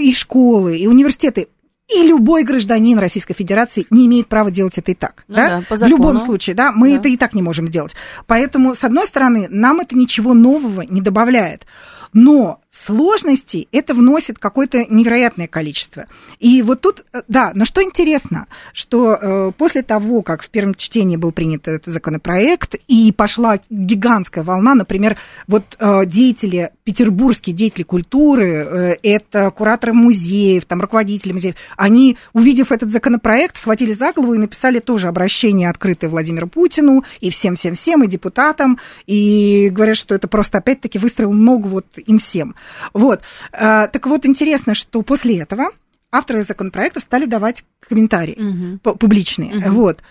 и 0.00 0.12
школы, 0.12 0.76
и 0.76 0.88
университеты 0.88 1.46
и 1.86 2.02
любой 2.02 2.44
гражданин 2.44 2.98
Российской 2.98 3.34
Федерации 3.34 3.86
не 3.90 4.06
имеет 4.06 4.26
права 4.26 4.50
делать 4.50 4.78
это 4.78 4.92
и 4.92 4.94
так. 4.94 5.24
Ну 5.28 5.36
да? 5.36 5.62
Да, 5.68 5.76
в 5.76 5.88
любом 5.88 6.18
случае, 6.18 6.56
да, 6.56 6.72
мы 6.72 6.90
да. 6.90 6.96
это 6.96 7.08
и 7.08 7.16
так 7.16 7.34
не 7.34 7.42
можем 7.42 7.68
делать. 7.68 7.94
Поэтому, 8.26 8.74
с 8.74 8.82
одной 8.84 9.06
стороны, 9.06 9.48
нам 9.50 9.80
это 9.80 9.96
ничего 9.96 10.32
нового 10.32 10.80
не 10.82 11.00
добавляет. 11.00 11.66
Но 12.14 12.60
сложностей 12.74 13.68
это 13.72 13.94
вносит 13.94 14.38
какое-то 14.38 14.84
невероятное 14.86 15.46
количество. 15.46 16.06
И 16.40 16.62
вот 16.62 16.80
тут, 16.80 17.04
э, 17.12 17.22
да, 17.28 17.52
но 17.54 17.64
что 17.64 17.82
интересно, 17.82 18.46
что 18.72 19.14
э, 19.14 19.52
после 19.56 19.82
того, 19.82 20.22
как 20.22 20.42
в 20.42 20.50
первом 20.50 20.74
чтении 20.74 21.16
был 21.16 21.30
принят 21.30 21.68
этот 21.68 21.92
законопроект, 21.92 22.74
и 22.88 23.12
пошла 23.12 23.60
гигантская 23.70 24.42
волна, 24.42 24.74
например, 24.74 25.16
вот 25.46 25.76
э, 25.78 26.06
деятели, 26.06 26.70
петербургские 26.82 27.54
деятели 27.54 27.84
культуры, 27.84 28.46
э, 28.46 28.96
это 29.02 29.50
кураторы 29.50 29.92
музеев, 29.92 30.64
там, 30.64 30.80
руководители 30.80 31.32
музеев, 31.32 31.54
они, 31.76 32.18
увидев 32.32 32.72
этот 32.72 32.90
законопроект, 32.90 33.56
схватили 33.56 33.92
за 33.92 34.12
голову 34.12 34.34
и 34.34 34.38
написали 34.38 34.80
тоже 34.80 35.08
обращение 35.08 35.70
открытое 35.70 36.08
Владимиру 36.08 36.48
Путину 36.48 37.04
и 37.20 37.30
всем-всем-всем, 37.30 38.02
и 38.02 38.08
депутатам, 38.08 38.78
и 39.06 39.68
говорят, 39.70 39.96
что 39.96 40.14
это 40.14 40.26
просто, 40.26 40.58
опять-таки, 40.58 40.98
выстрел 40.98 41.32
ногу 41.32 41.68
вот 41.68 41.86
им 41.98 42.18
всем. 42.18 42.56
Вот. 42.92 43.22
А, 43.52 43.86
так 43.88 44.06
вот, 44.06 44.26
интересно, 44.26 44.74
что 44.74 45.02
после 45.02 45.40
этого 45.40 45.70
авторы 46.12 46.44
законопроекта 46.44 47.00
стали 47.00 47.24
давать 47.24 47.64
комментарии 47.80 48.78
угу. 48.80 48.96
публичные. 48.96 49.56
Угу. 49.56 49.70
Вот. 49.74 50.02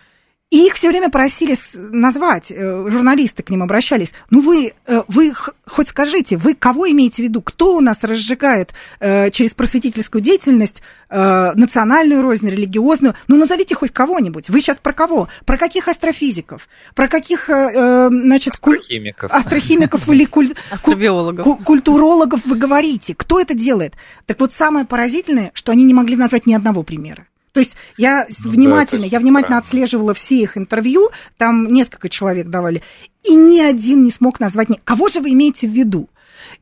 И 0.54 0.68
их 0.68 0.76
все 0.76 0.90
время 0.90 1.10
просили 1.10 1.58
назвать, 1.74 2.52
э, 2.52 2.88
журналисты 2.88 3.42
к 3.42 3.50
ним 3.50 3.64
обращались. 3.64 4.14
Ну 4.30 4.40
вы, 4.42 4.74
э, 4.86 5.02
вы 5.08 5.34
хоть 5.66 5.90
скажите, 5.90 6.38
вы 6.38 6.54
кого 6.54 6.88
имеете 6.92 7.24
в 7.24 7.26
виду? 7.26 7.42
Кто 7.42 7.76
у 7.76 7.80
нас 7.80 8.04
разжигает 8.04 8.72
э, 9.00 9.32
через 9.32 9.56
просветительскую 9.56 10.22
деятельность 10.22 10.84
национальную 11.10 12.24
рознь, 12.24 12.50
религиозную? 12.50 13.14
Ну 13.28 13.36
назовите 13.36 13.76
хоть 13.76 13.92
кого-нибудь. 13.92 14.50
Вы 14.50 14.62
сейчас 14.62 14.78
про 14.78 14.94
кого? 14.94 15.28
Про 15.46 15.58
каких 15.58 15.88
астрофизиков? 15.88 16.68
Про 16.96 17.08
каких, 17.08 17.46
значит, 17.46 18.54
астрохимиков, 18.54 19.30
куль... 19.30 19.40
астрохимиков 19.40 20.10
или 20.10 20.26
куль... 20.26 20.54
Астробиологов. 20.72 21.64
культурологов 21.66 22.42
вы 22.46 22.56
говорите? 22.56 23.14
Кто 23.14 23.40
это 23.40 23.54
делает? 23.54 23.94
Так 24.26 24.40
вот 24.40 24.54
самое 24.54 24.88
поразительное, 24.88 25.52
что 25.54 25.72
они 25.72 25.84
не 25.84 25.94
могли 25.94 26.16
назвать 26.16 26.48
ни 26.48 26.56
одного 26.56 26.82
примера. 26.82 27.28
То 27.54 27.60
есть 27.60 27.76
я 27.98 28.26
ну, 28.44 28.52
внимательно, 28.52 29.04
да, 29.04 29.08
я 29.08 29.20
внимательно 29.20 29.58
правильно. 29.58 29.68
отслеживала 29.68 30.14
все 30.14 30.36
их 30.36 30.58
интервью, 30.58 31.10
там 31.38 31.72
несколько 31.72 32.10
человек 32.10 32.48
давали, 32.48 32.82
и 33.24 33.36
ни 33.36 33.60
один 33.60 34.04
не 34.04 34.12
смог 34.12 34.40
назвать, 34.40 34.68
кого 34.84 35.08
же 35.08 35.22
вы 35.22 35.32
имеете 35.32 35.68
в 35.68 35.72
виду? 35.72 36.10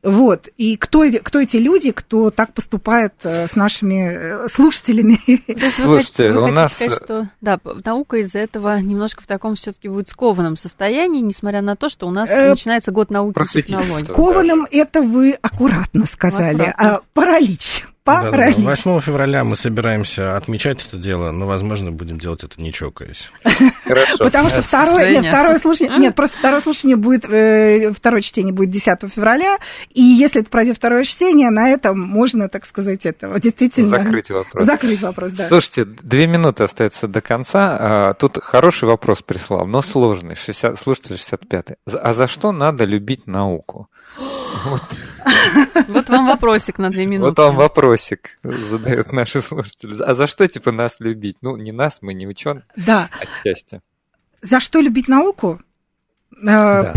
Вот. 0.02 0.48
И 0.56 0.76
кто, 0.76 1.04
кто 1.22 1.40
эти 1.40 1.56
люди, 1.56 1.92
кто 1.92 2.30
так 2.30 2.54
поступает 2.54 3.14
э, 3.24 3.46
с 3.46 3.56
нашими 3.56 4.44
э, 4.44 4.48
слушателями? 4.48 5.18
Слушайте, 5.76 6.32
вы 6.32 6.42
у 6.42 6.46
нас... 6.48 6.74
Сказать, 6.74 6.94
что, 7.04 7.30
да, 7.40 7.58
наука 7.84 8.18
из-за 8.18 8.40
этого 8.40 8.78
немножко 8.80 9.22
в 9.22 9.26
таком 9.26 9.54
все-таки 9.54 9.88
будет 9.88 10.08
скованном 10.08 10.56
состоянии, 10.56 11.20
несмотря 11.20 11.62
на 11.62 11.76
то, 11.76 11.88
что 11.88 12.06
у 12.06 12.10
нас 12.10 12.30
э, 12.30 12.50
начинается 12.50 12.90
год 12.90 13.10
науки 13.10 13.38
и 13.58 13.62
технологий. 13.62 14.12
Скованным 14.12 14.66
это 14.70 15.02
вы 15.02 15.32
аккуратно 15.40 16.06
сказали. 16.06 16.62
Аккуратно. 16.62 16.96
А, 16.96 17.00
паралич 17.14 17.84
паралич. 18.04 18.56
Да, 18.56 18.62
да, 18.62 18.68
8 18.70 19.00
февраля 19.00 19.44
мы 19.44 19.56
собираемся 19.56 20.36
отмечать 20.36 20.84
это 20.86 20.96
дело, 20.96 21.30
но, 21.30 21.46
возможно, 21.46 21.90
будем 21.90 22.18
делать 22.18 22.44
это 22.44 22.60
не 22.60 22.72
чокаясь. 22.72 23.30
Хорошо. 23.84 24.18
Потому 24.18 24.48
что 24.48 24.62
второе, 24.62 25.10
нет, 25.10 25.26
второе 25.26 25.58
слушание, 25.58 25.98
нет, 25.98 26.14
просто 26.14 26.38
второе 26.38 26.60
слушание 26.60 26.96
будет, 26.96 27.24
э, 27.28 27.92
второе 27.92 28.22
чтение 28.22 28.52
будет 28.52 28.70
10 28.70 29.10
февраля, 29.12 29.58
и 29.92 30.02
если 30.02 30.40
это 30.40 30.50
пройдет 30.50 30.76
второе 30.76 31.04
чтение, 31.04 31.50
на 31.50 31.68
этом 31.68 31.98
можно, 32.00 32.48
так 32.48 32.66
сказать, 32.66 33.06
это 33.06 33.38
действительно... 33.40 33.88
Закрыть 33.88 34.30
вопрос. 34.30 34.66
Закрыть 34.66 35.02
вопрос, 35.02 35.32
да. 35.32 35.48
Слушайте, 35.48 35.84
две 35.84 36.26
минуты 36.26 36.64
остается 36.64 37.08
до 37.08 37.20
конца. 37.20 37.76
А, 37.80 38.14
тут 38.14 38.38
хороший 38.42 38.88
вопрос 38.88 39.22
прислал, 39.22 39.66
но 39.66 39.82
сложный. 39.82 40.34
60, 40.34 40.78
слушатель 40.80 41.16
65-й. 41.16 41.76
А 41.94 42.12
за 42.12 42.28
что 42.28 42.52
надо 42.52 42.84
любить 42.84 43.26
науку? 43.26 43.88
Вот. 44.64 44.82
Вот 45.88 46.08
вам 46.08 46.26
вопросик 46.26 46.78
на 46.78 46.90
две 46.90 47.06
минуты. 47.06 47.30
Вот 47.30 47.38
вам 47.38 47.56
вопросик 47.56 48.38
задают 48.42 49.12
наши 49.12 49.42
слушатели. 49.42 50.00
А 50.02 50.14
за 50.14 50.26
что, 50.26 50.46
типа, 50.46 50.72
нас 50.72 51.00
любить? 51.00 51.38
Ну, 51.40 51.56
не 51.56 51.72
нас, 51.72 51.98
мы 52.02 52.14
не 52.14 52.26
ученые. 52.26 52.64
Да. 52.76 53.08
Отчасти. 53.20 53.80
За 54.40 54.60
что 54.60 54.80
любить 54.80 55.08
науку? 55.08 55.60
Э, 56.42 56.44
да. 56.44 56.94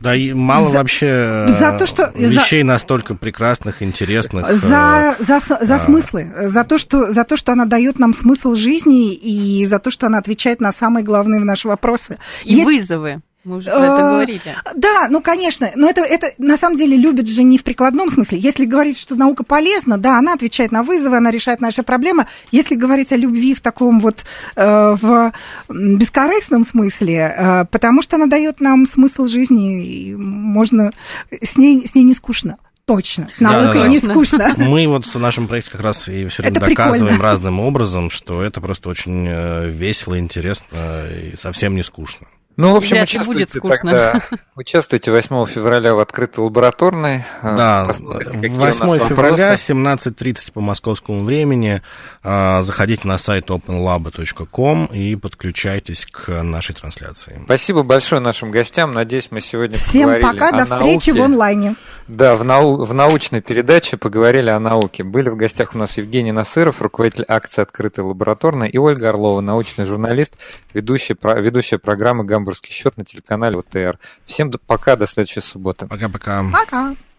Да 0.00 0.16
и 0.16 0.32
мало 0.32 0.70
за, 0.70 0.78
вообще 0.78 1.46
за 1.46 1.76
то, 1.78 1.84
что, 1.84 2.10
вещей 2.14 2.62
за, 2.62 2.66
настолько 2.66 3.14
прекрасных, 3.14 3.82
интересных. 3.82 4.46
За, 4.50 5.16
э, 5.18 5.22
за, 5.22 5.40
за 5.40 5.76
а, 5.76 5.84
смыслы, 5.84 6.32
за 6.48 6.64
то, 6.64 6.78
что, 6.78 7.12
за 7.12 7.24
то, 7.24 7.36
что 7.36 7.52
она 7.52 7.66
дает 7.66 7.98
нам 7.98 8.14
смысл 8.14 8.54
жизни 8.54 9.12
и 9.12 9.66
за 9.66 9.78
то, 9.78 9.90
что 9.90 10.06
она 10.06 10.16
отвечает 10.16 10.60
на 10.60 10.72
самые 10.72 11.04
главные 11.04 11.40
наши 11.40 11.68
вопросы. 11.68 12.18
И 12.44 12.54
Есть... 12.54 12.64
вызовы. 12.64 13.20
Мы 13.42 13.56
уже 13.56 13.70
про 13.70 13.84
это 13.84 13.94
а, 13.94 14.10
говорили. 14.12 14.40
Да, 14.74 15.08
ну, 15.08 15.22
конечно, 15.22 15.70
но 15.74 15.88
это, 15.88 16.02
это 16.02 16.26
на 16.36 16.58
самом 16.58 16.76
деле 16.76 16.96
любят 16.96 17.26
же 17.26 17.42
не 17.42 17.56
в 17.56 17.64
прикладном 17.64 18.10
смысле. 18.10 18.38
Если 18.38 18.66
говорить, 18.66 18.98
что 18.98 19.14
наука 19.14 19.44
полезна, 19.44 19.96
да, 19.96 20.18
она 20.18 20.34
отвечает 20.34 20.72
на 20.72 20.82
вызовы, 20.82 21.16
она 21.16 21.30
решает 21.30 21.60
наши 21.60 21.82
проблемы. 21.82 22.26
Если 22.50 22.74
говорить 22.74 23.12
о 23.12 23.16
любви 23.16 23.54
в 23.54 23.62
таком 23.62 24.00
вот 24.00 24.24
э, 24.56 24.96
в 25.00 25.32
бескорыстном 25.70 26.64
смысле, 26.64 27.34
э, 27.34 27.64
потому 27.70 28.02
что 28.02 28.16
она 28.16 28.26
дает 28.26 28.60
нам 28.60 28.84
смысл 28.84 29.24
жизни, 29.26 29.86
и 29.86 30.14
можно 30.14 30.92
с 31.30 31.56
ней, 31.56 31.86
с 31.86 31.94
ней 31.94 32.04
не 32.04 32.14
скучно. 32.14 32.58
Точно, 32.84 33.28
с 33.34 33.40
наукой 33.40 33.82
да, 33.82 33.88
не 33.88 33.98
скучно. 33.98 34.54
Мы 34.58 34.86
вот 34.88 35.06
в 35.06 35.18
нашем 35.18 35.46
проекте 35.48 35.70
как 35.70 35.80
раз 35.80 36.08
и 36.08 36.26
все 36.26 36.42
время 36.42 36.58
это 36.58 36.68
доказываем 36.68 37.14
прикольно. 37.14 37.22
разным 37.22 37.60
образом, 37.60 38.10
что 38.10 38.42
это 38.42 38.60
просто 38.60 38.90
очень 38.90 39.26
э, 39.28 39.68
весело, 39.68 40.18
интересно 40.18 41.06
и 41.08 41.36
совсем 41.36 41.74
не 41.74 41.82
скучно. 41.82 42.26
Ну, 42.60 42.74
в 42.74 42.76
общем, 42.76 42.96
Вряд 42.96 43.08
участвуйте 43.08 43.38
будет 43.38 43.50
скучно. 43.50 43.76
тогда. 43.78 44.22
Участвуйте 44.54 45.10
8 45.10 45.46
февраля 45.46 45.94
в 45.94 45.98
открытой 45.98 46.44
лабораторной. 46.44 47.24
А, 47.40 47.56
да, 47.56 47.84
Посмотрите, 47.88 48.48
8 48.48 49.08
февраля, 49.08 49.54
17.30 49.54 50.52
по 50.52 50.60
московскому 50.60 51.24
времени. 51.24 51.80
А, 52.22 52.60
заходите 52.62 53.08
на 53.08 53.16
сайт 53.16 53.48
openlab.com 53.48 54.86
и 54.92 55.16
подключайтесь 55.16 56.04
к 56.04 56.42
нашей 56.42 56.74
трансляции. 56.74 57.40
Спасибо 57.46 57.82
большое 57.82 58.20
нашим 58.20 58.50
гостям. 58.50 58.92
Надеюсь, 58.92 59.28
мы 59.30 59.40
сегодня 59.40 59.76
Всем 59.76 60.10
поговорили 60.10 60.22
пока, 60.22 60.52
до 60.52 60.64
встречи 60.66 61.10
науке. 61.10 61.12
в 61.14 61.24
онлайне. 61.24 61.76
Да, 62.08 62.36
в, 62.36 62.44
нау... 62.44 62.84
в 62.84 62.92
научной 62.92 63.40
передаче 63.40 63.96
поговорили 63.96 64.50
о 64.50 64.58
науке. 64.58 65.04
Были 65.04 65.28
в 65.28 65.36
гостях 65.36 65.74
у 65.74 65.78
нас 65.78 65.96
Евгений 65.96 66.32
Насыров, 66.32 66.82
руководитель 66.82 67.24
акции 67.26 67.62
«Открытая 67.62 68.04
лабораторная», 68.04 68.68
и 68.68 68.76
Ольга 68.78 69.10
Орлова, 69.10 69.40
научный 69.40 69.86
журналист, 69.86 70.34
ведущая, 70.74 71.16
ведущая 71.40 71.78
программы 71.78 72.24
«Гамбургский 72.50 72.72
счет» 72.72 72.96
на 72.96 73.04
телеканале 73.04 73.58
ОТР. 73.58 73.98
Всем 74.26 74.50
пока, 74.66 74.96
до 74.96 75.06
следующей 75.06 75.40
субботы. 75.40 75.86
Пока-пока. 75.86 76.42
Пока. 76.42 76.50
-пока. 76.50 76.90
пока. 76.90 77.09